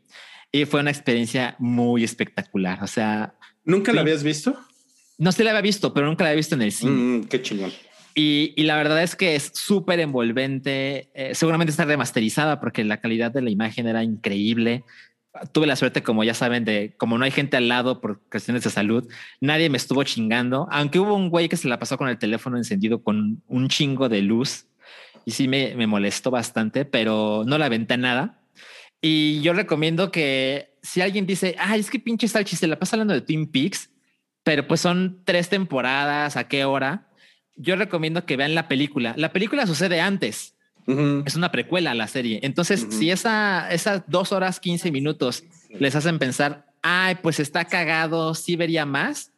[0.52, 2.82] y fue una experiencia muy espectacular.
[2.82, 3.34] O sea,
[3.64, 4.56] ¿nunca la habías visto?
[5.18, 6.92] No se la había visto, pero nunca la había visto en el cine.
[6.92, 7.72] Mm, qué chingón.
[8.14, 11.10] Y, la verdad es que es súper envolvente.
[11.14, 14.84] Eh, seguramente está remasterizada porque la calidad de la imagen era increíble.
[15.52, 18.62] Tuve la suerte, como ya saben, de como no hay gente al lado por cuestiones
[18.62, 19.08] de salud,
[19.40, 20.68] nadie me estuvo chingando.
[20.70, 24.08] Aunque hubo un güey que se la pasó con el teléfono encendido con un chingo
[24.08, 24.66] de luz
[25.24, 28.40] y sí me, me molestó bastante, pero no la aventé nada.
[29.02, 32.94] Y yo recomiendo que si alguien dice, ay, es que pinche Salchi se la pasa
[32.94, 33.90] hablando de Twin Peaks,
[34.44, 37.08] pero pues son tres temporadas, ¿a qué hora?
[37.56, 39.14] Yo recomiendo que vean la película.
[39.16, 40.54] La película sucede antes.
[40.86, 42.40] Es una precuela a la serie.
[42.42, 48.34] Entonces, si esa, esas dos horas, 15 minutos les hacen pensar, ay, pues está cagado,
[48.34, 49.32] sí vería más,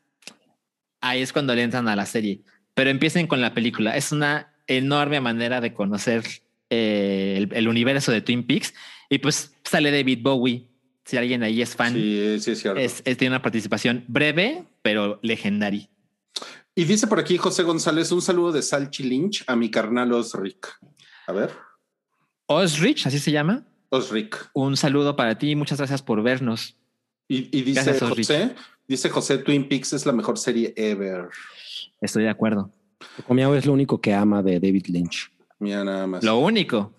[1.00, 2.40] ahí es cuando le entran a la serie.
[2.74, 3.96] Pero empiecen con la película.
[3.96, 6.24] Es una enorme manera de conocer
[6.68, 8.74] eh, el, universo de Twin Peaks.
[9.08, 10.66] Y pues sale David Bowie.
[11.04, 12.80] Si alguien ahí es fan, sí, sí, es, cierto.
[12.80, 15.88] es, tiene una participación breve, pero legendaria.
[16.78, 20.78] Y dice por aquí José González, un saludo de Salchi Lynch a mi carnal Osric.
[21.26, 21.50] A ver.
[22.44, 23.66] Osrich, así se llama.
[23.88, 24.50] Osric.
[24.52, 26.76] Un saludo para ti, muchas gracias por vernos.
[27.28, 28.54] Y, dice José,
[28.86, 31.28] dice José, Twin Peaks es la mejor serie ever.
[32.02, 32.70] Estoy de acuerdo.
[33.26, 35.32] Comiao es lo único que ama de David Lynch.
[35.58, 36.22] Mira nada más.
[36.22, 36.92] Lo único.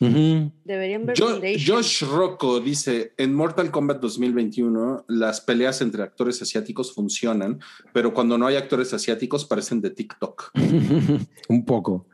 [0.00, 7.60] Deberían ver Josh Rocco dice, en Mortal Kombat 2021 las peleas entre actores asiáticos funcionan,
[7.92, 10.52] pero cuando no hay actores asiáticos parecen de TikTok.
[11.48, 12.06] Un poco.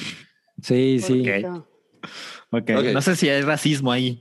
[0.60, 1.24] Sí, sí.
[2.50, 2.92] Okay.
[2.92, 4.20] No sé si hay racismo ahí.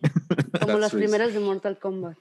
[0.61, 2.17] Como las primeras de Mortal Kombat.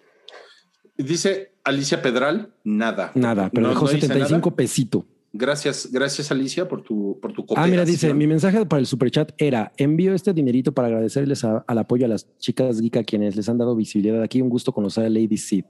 [0.97, 3.11] Dice Alicia Pedral, nada.
[3.15, 5.07] Nada, pero dejó 75 pesito.
[5.37, 9.33] Gracias, gracias Alicia por tu, por tu Ah, mira, dice, mi mensaje para el superchat
[9.37, 13.49] era, envío este dinerito para agradecerles al apoyo a las chicas geek a quienes les
[13.49, 14.41] han dado visibilidad aquí.
[14.41, 15.65] Un gusto conocer a Lady Sid.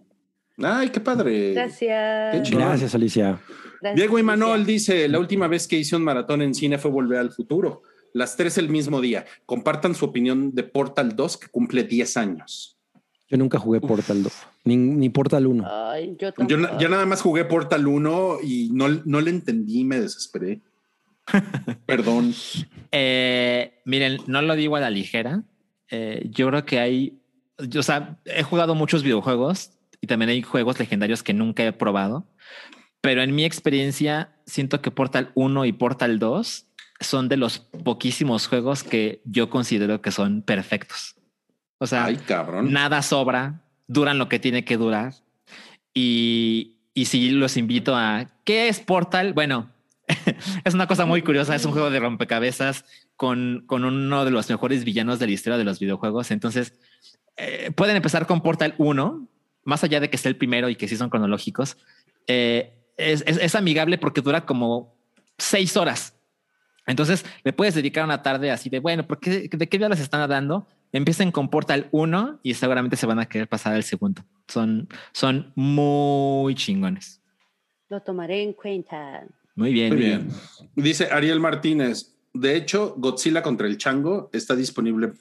[0.59, 1.55] Ay, qué padre.
[1.55, 2.51] Gracias.
[2.51, 3.41] gracias, Alicia.
[3.95, 7.32] Diego Imanol dice, la última vez que hice un maratón en cine fue Volver al
[7.32, 7.81] Futuro.
[8.12, 9.24] Las tres el mismo día.
[9.47, 12.73] Compartan su opinión de Portal 2 que cumple 10 años.
[13.28, 14.32] Yo nunca jugué Portal 2,
[14.64, 15.64] ni, Portal 1.
[16.18, 20.60] yo, ya nada más jugué Portal 1 y no, no le entendí, me desesperé.
[21.86, 22.34] Perdón.
[22.92, 25.43] Eh, miren, no lo digo a la ligera.
[25.90, 27.22] Eh, yo creo que hay,
[27.59, 29.70] o sea, he jugado muchos videojuegos
[30.01, 32.27] y también hay juegos legendarios que nunca he probado,
[33.01, 36.66] pero en mi experiencia siento que Portal 1 y Portal 2
[37.01, 41.16] son de los poquísimos juegos que yo considero que son perfectos.
[41.85, 42.09] O sea,
[42.63, 45.13] nada sobra, duran lo que tiene que durar.
[45.93, 49.35] Y, y si los invito a ¿qué es Portal?
[49.35, 49.71] Bueno,
[50.64, 51.54] es una cosa muy curiosa.
[51.54, 55.59] Es un juego de rompecabezas con, con uno de los mejores villanos de la historia
[55.59, 56.30] de los videojuegos.
[56.30, 56.72] Entonces,
[57.37, 59.29] eh, pueden empezar con Portal 1,
[59.64, 61.77] más allá de que sea el primero y que sí son cronológicos.
[62.27, 64.96] Eh, es, es, amigable porque dura como
[65.37, 66.16] seis horas.
[66.87, 70.66] Entonces le puedes dedicar una tarde así de bueno, porque de qué les están dando
[70.95, 74.24] empiecen con Portal 1 y seguramente se van a querer pasar al segundo.
[74.47, 77.21] Son, son muy chingones.
[77.89, 79.24] Lo tomaré en cuenta.
[79.56, 79.89] Muy bien.
[79.90, 80.29] Muy bien.
[80.77, 82.14] Dice Ariel Martínez.
[82.32, 85.13] De hecho, Godzilla contra el Chango está disponible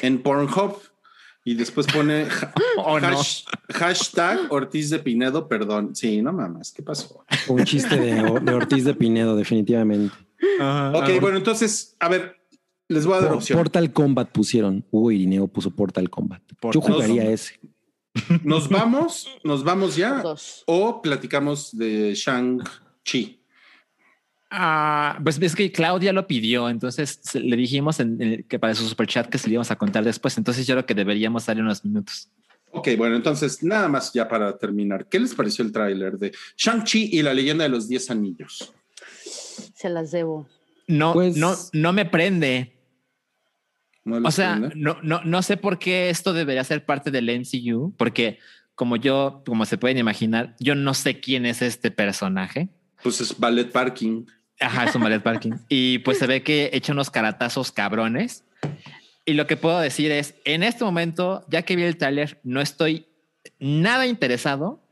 [0.00, 0.78] en Pornhub
[1.42, 2.26] y después pone
[2.78, 2.98] oh,
[3.70, 5.96] hashtag Ortiz de Pinedo, perdón.
[5.96, 7.24] Sí, no mames, ¿qué pasó?
[7.48, 8.20] Un chiste de,
[8.52, 10.14] Ortiz de Pinedo, definitivamente.
[10.60, 12.36] ok, bueno, entonces, a ver,
[12.88, 13.58] les voy a dar opción.
[13.58, 14.84] Portal Combat pusieron.
[14.90, 16.42] Hugo Irineo puso Portal Combat.
[16.72, 17.58] Yo jugaría ese.
[18.44, 19.28] ¿Nos vamos?
[19.42, 20.22] ¿Nos vamos ya?
[20.66, 23.40] ¿O platicamos de Shang-Chi?
[24.50, 27.98] Ah, pues es que Claudia lo pidió, entonces le dijimos
[28.48, 30.86] que para su super chat que se le íbamos a contar después, entonces yo creo
[30.86, 32.30] que deberíamos darle unos minutos.
[32.70, 37.10] Ok, bueno, entonces nada más ya para terminar, ¿qué les pareció el tráiler de Shang-Chi
[37.12, 38.72] y la leyenda de los 10 anillos?
[39.74, 40.46] Se las debo.
[40.86, 42.73] no, pues no, no me prende.
[44.04, 48.38] O sea, no, no, no sé por qué esto debería ser parte del MCU, porque
[48.74, 52.68] como yo, como se pueden imaginar, yo no sé quién es este personaje.
[53.02, 54.24] Pues es ballet parking.
[54.60, 55.52] Ajá, es un ballet parking.
[55.68, 58.44] Y pues se ve que echa unos caratazos cabrones.
[59.24, 62.60] Y lo que puedo decir es, en este momento, ya que vi el tráiler, no
[62.60, 63.06] estoy
[63.58, 64.83] nada interesado,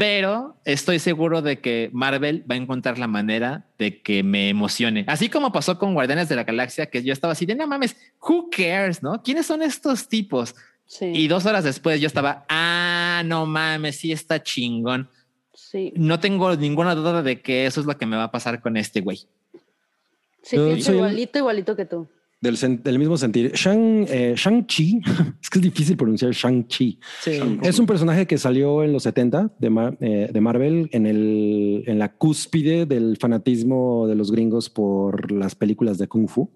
[0.00, 5.04] pero estoy seguro de que Marvel va a encontrar la manera de que me emocione.
[5.06, 7.94] Así como pasó con Guardianes de la Galaxia, que yo estaba así de, no mames,
[8.26, 9.22] who cares, ¿no?
[9.22, 10.54] ¿Quiénes son estos tipos?
[11.02, 15.10] Y dos horas después yo estaba, ah, no mames, sí está chingón.
[15.52, 15.92] Sí.
[15.96, 18.78] No tengo ninguna duda de que eso es lo que me va a pasar con
[18.78, 19.28] este güey.
[20.40, 22.08] Sí, igualito, igualito que tú.
[22.40, 23.52] Del, del mismo sentir.
[23.52, 25.02] Shang, eh, Shang-Chi,
[25.42, 26.98] es que es difícil pronunciar Shang-Chi.
[27.62, 31.98] Es un personaje que salió en los 70 de, eh, de Marvel, en, el, en
[31.98, 36.50] la cúspide del fanatismo de los gringos por las películas de Kung Fu,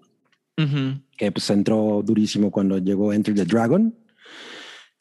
[1.17, 3.93] que pues entró durísimo cuando llegó Enter the Dragon.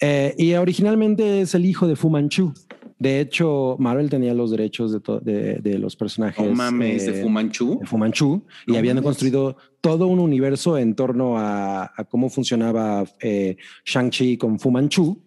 [0.00, 2.52] Eh, y originalmente es el hijo de Fu Manchu.
[2.98, 6.52] De hecho, Marvel tenía los derechos de, de, los personajes.
[6.54, 7.80] mames, de Fu Manchu.
[8.66, 14.58] De y habían construido todo un universo en torno a, cómo funcionaba eh, Shang-Chi con
[14.58, 15.22] Fu Manchu.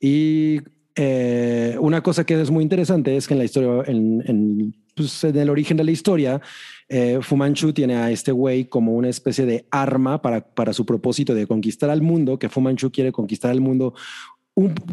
[0.00, 0.60] Y
[0.94, 5.24] eh, una cosa que es muy interesante es que en la historia, en, en, pues,
[5.24, 6.40] en el origen de la historia,
[6.88, 10.86] eh, Fu Manchu tiene a este güey como una especie de arma para, para su
[10.86, 13.94] propósito de conquistar al mundo, que Fu Manchu quiere conquistar al mundo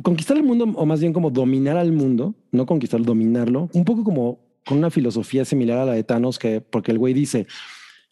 [0.02, 4.03] conquistar el mundo, o más bien como dominar al mundo, no conquistar, dominarlo, un poco
[4.03, 7.48] como con una filosofía similar a la de Thanos, que porque el güey dice,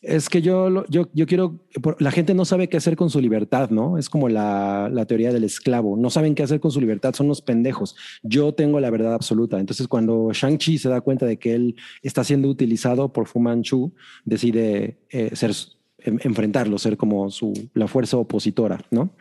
[0.03, 1.59] es que yo, yo, yo quiero,
[1.98, 3.98] la gente no sabe qué hacer con su libertad, ¿no?
[3.98, 7.27] Es como la, la, teoría del esclavo, no saben qué hacer con su libertad, son
[7.27, 7.95] unos pendejos.
[8.22, 9.59] Yo tengo la verdad absoluta.
[9.59, 13.93] Entonces, cuando Shang-Chi se da cuenta de que él está siendo utilizado por Fu Manchu,
[14.25, 15.51] decide eh, ser,
[15.99, 19.15] enfrentarlo, ser como su, la fuerza opositora, ¿no?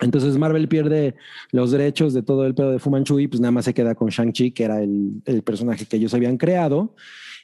[0.00, 1.14] Entonces Marvel pierde
[1.52, 3.94] los derechos de todo el pedo de Fu Manchu y pues nada más se queda
[3.94, 6.94] con Shang-Chi, que era el, el personaje que ellos habían creado.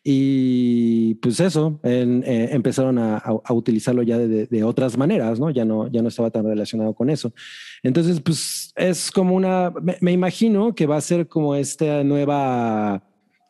[0.05, 5.51] Y pues eso, eh, empezaron a, utilizarlo ya de, otras maneras, ¿no?
[5.51, 5.87] Ya, ¿no?
[5.89, 7.33] ya no estaba tan relacionado con eso.
[7.85, 13.05] Entonces, pues es como una, me, imagino que va a ser como esta nueva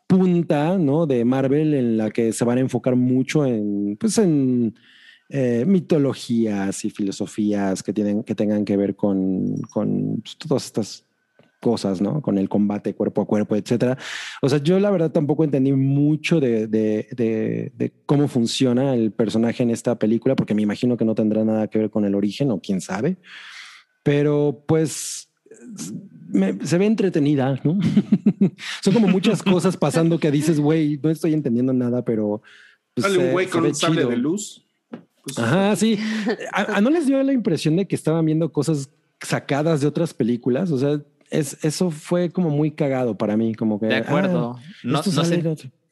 [0.06, 1.06] punta, ¿no?
[1.06, 4.74] De Marvel en la que se van a enfocar mucho en, pues en
[5.34, 11.06] eh, mitologías y filosofías que, tienen, que tengan que ver con, con pues, todas estas
[11.58, 12.20] cosas, ¿no?
[12.20, 13.96] Con el combate cuerpo a cuerpo, etcétera.
[14.42, 19.62] O sea, yo la verdad tampoco entendí mucho de, de, de, cómo funciona el personaje
[19.62, 22.50] en esta película, porque me imagino que no tendrá nada que ver con el origen
[22.50, 23.16] o quién sabe.
[24.02, 25.30] Pero pues
[26.62, 27.78] se ve entretenida, ¿no?
[28.82, 32.42] Son como muchas cosas pasando que dices, güey, no estoy entendiendo nada, pero.
[32.92, 34.66] Pues, un güey con un sable de luz.
[35.22, 35.98] Pues, Ajá, sí.
[36.52, 40.70] ¿A, ¿No les dio la impresión de que estaban viendo cosas sacadas de otras películas?
[40.70, 43.86] O sea, es, eso fue como muy cagado para mí, como que...
[43.86, 44.56] De acuerdo.
[44.58, 45.02] Ah, no,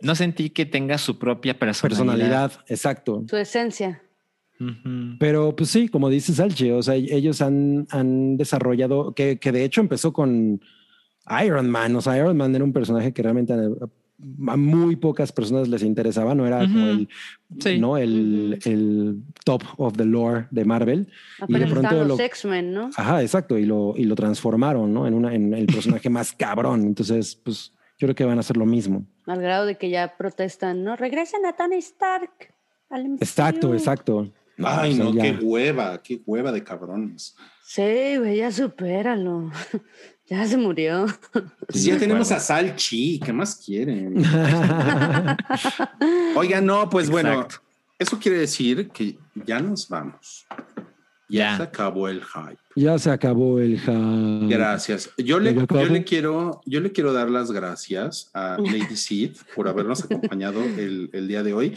[0.02, 2.06] no, sentí que tenga su propia personalidad.
[2.06, 3.24] Personalidad, exacto.
[3.28, 4.02] Su esencia.
[5.18, 9.64] Pero pues sí, como dice Salche, o sea, ellos han, han desarrollado, que, que, de
[9.64, 10.60] hecho empezó con
[11.42, 13.54] Iron Man, o sea, Iron Man era un personaje que realmente
[14.48, 17.08] a muy pocas personas les interesaba, no era como el,
[17.80, 17.96] ¿no?
[17.96, 21.08] El, el, top of the lore de Marvel.
[21.48, 22.90] y de pronto los X-Men, ¿no?
[22.96, 25.06] Ajá, exacto, y lo, y lo transformaron, ¿no?
[25.06, 26.82] En, una, en el personaje más cabrón.
[26.82, 29.06] Entonces, pues yo creo que van a hacer lo mismo.
[29.26, 32.54] Al grado de que ya protestan, no, regresen a Tony Stark.
[33.20, 34.32] exacto, exacto.
[34.62, 37.34] Ay, no, qué hueva, qué hueva de cabrones.
[37.64, 39.50] Sí, güey, ya supéralo.
[40.30, 41.06] Ya se murió.
[41.66, 44.14] Pues ya tenemos a Salchi, ¿qué más quieren?
[46.36, 47.48] Oiga, no, pues bueno,
[47.98, 50.46] eso quiere decir que ya nos vamos.
[51.28, 52.58] Ya, se acabó el hype.
[52.76, 54.46] Ya se acabó el hype.
[54.48, 55.10] Gracias.
[55.18, 59.68] Yo le, yo le, quiero, yo le quiero dar las gracias a Lady Sid por
[59.68, 61.76] habernos acompañado el, el día de hoy.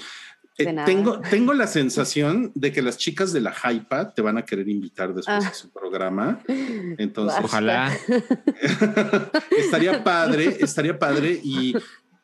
[0.57, 4.45] Eh, tengo, tengo la sensación de que las chicas de la Hypa te van a
[4.45, 5.53] querer invitar después a ah.
[5.53, 6.39] su programa.
[6.47, 7.91] Entonces, ojalá.
[9.57, 11.39] estaría padre, estaría padre.
[11.43, 11.75] Y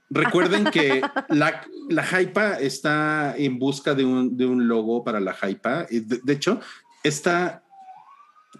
[0.09, 5.35] recuerden que la, la Hypa está en busca de un, de un logo para la
[5.35, 5.85] Hypa.
[5.89, 6.59] De, de hecho,
[7.03, 7.63] esta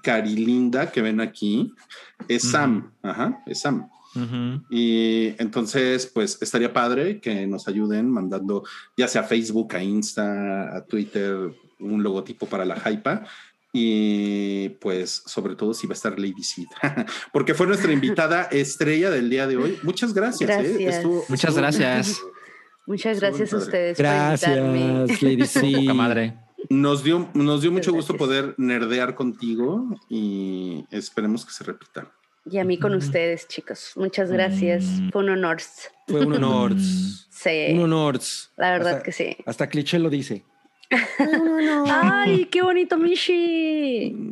[0.01, 1.73] carilinda que ven aquí
[2.27, 2.91] es Sam.
[3.03, 3.89] Ajá, es Sam.
[4.69, 8.63] Y entonces, pues estaría padre que nos ayuden mandando
[8.97, 13.25] ya sea a Facebook, a Insta, a Twitter, un logotipo para la Hypa.
[13.71, 16.67] Y pues, sobre todo, si va a estar Lady Sid,
[17.31, 19.77] porque fue nuestra invitada estrella del día de hoy.
[19.83, 20.49] Muchas gracias.
[20.49, 21.03] ¿eh?
[21.27, 22.19] Muchas gracias.
[22.88, 23.97] Muchas gracias a ustedes.
[23.99, 25.93] Gracias, Lady C.
[25.93, 26.35] madre.
[26.71, 32.11] Nos dio, nos dio mucho gusto poder nerdear contigo y esperemos que se repita.
[32.51, 33.93] Y a mí con ustedes, chicos.
[33.95, 34.83] Muchas gracias.
[34.83, 35.09] Mm.
[35.09, 35.57] Fue un honor.
[36.07, 36.75] Fue un honor.
[36.79, 37.67] sí.
[37.73, 38.19] Un honor.
[38.57, 39.37] La verdad que sí.
[39.45, 40.43] Hasta cliché lo dice.
[41.87, 44.29] ¡Ay, qué bonito, Mishi!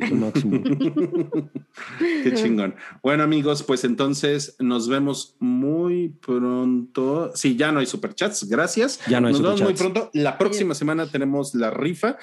[2.24, 2.74] qué chingón.
[3.02, 7.30] Bueno, amigos, pues entonces nos vemos muy pronto.
[7.34, 9.00] Sí, ya no hay superchats, gracias.
[9.06, 10.10] Ya no hay Nos vemos muy pronto.
[10.14, 12.16] La próxima semana tenemos la rifa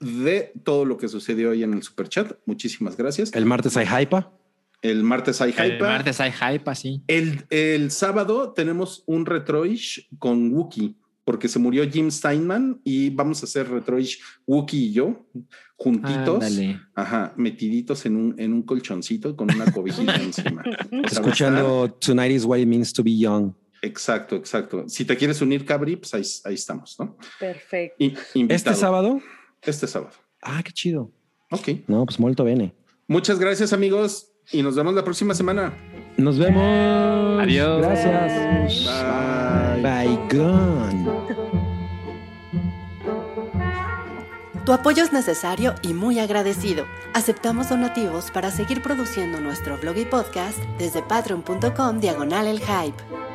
[0.00, 2.32] de todo lo que sucedió hoy en el superchat.
[2.44, 3.32] Muchísimas gracias.
[3.34, 4.26] El martes hay hype.
[4.82, 5.76] El martes hay hype.
[5.76, 7.02] El martes hay hype, sí.
[7.06, 10.96] El, el sábado tenemos un retroish con Wookie
[11.28, 15.26] porque se murió Jim Steinman y vamos a hacer Retroish Wookie y yo
[15.76, 16.42] juntitos,
[16.94, 20.64] ajá, metiditos en un, en un colchoncito con una cobijita encima.
[21.04, 23.52] Escuchando Tonight is what it means to be young.
[23.82, 24.88] Exacto, exacto.
[24.88, 27.18] Si te quieres unir, Cabri, pues ahí, estamos, ¿no?
[27.38, 28.02] Perfecto.
[28.48, 29.20] ¿Este sábado?
[29.60, 30.14] Este sábado.
[30.40, 31.12] Ah, qué chido.
[31.50, 31.68] Ok.
[31.88, 32.74] No, pues molto bene.
[33.06, 35.72] Muchas gracias, amigos, y nos vemos la próxima semana.
[36.16, 37.40] Nos vemos.
[37.40, 37.80] Adiós.
[37.80, 38.84] Gracias.
[38.84, 39.82] Bye.
[39.82, 40.18] Bye.
[40.30, 41.08] Gone.
[44.64, 46.84] Tu apoyo es necesario y muy agradecido.
[47.14, 53.27] Aceptamos donativos para seguir produciendo nuestro blog y podcast desde patreon.com diagonal el hype.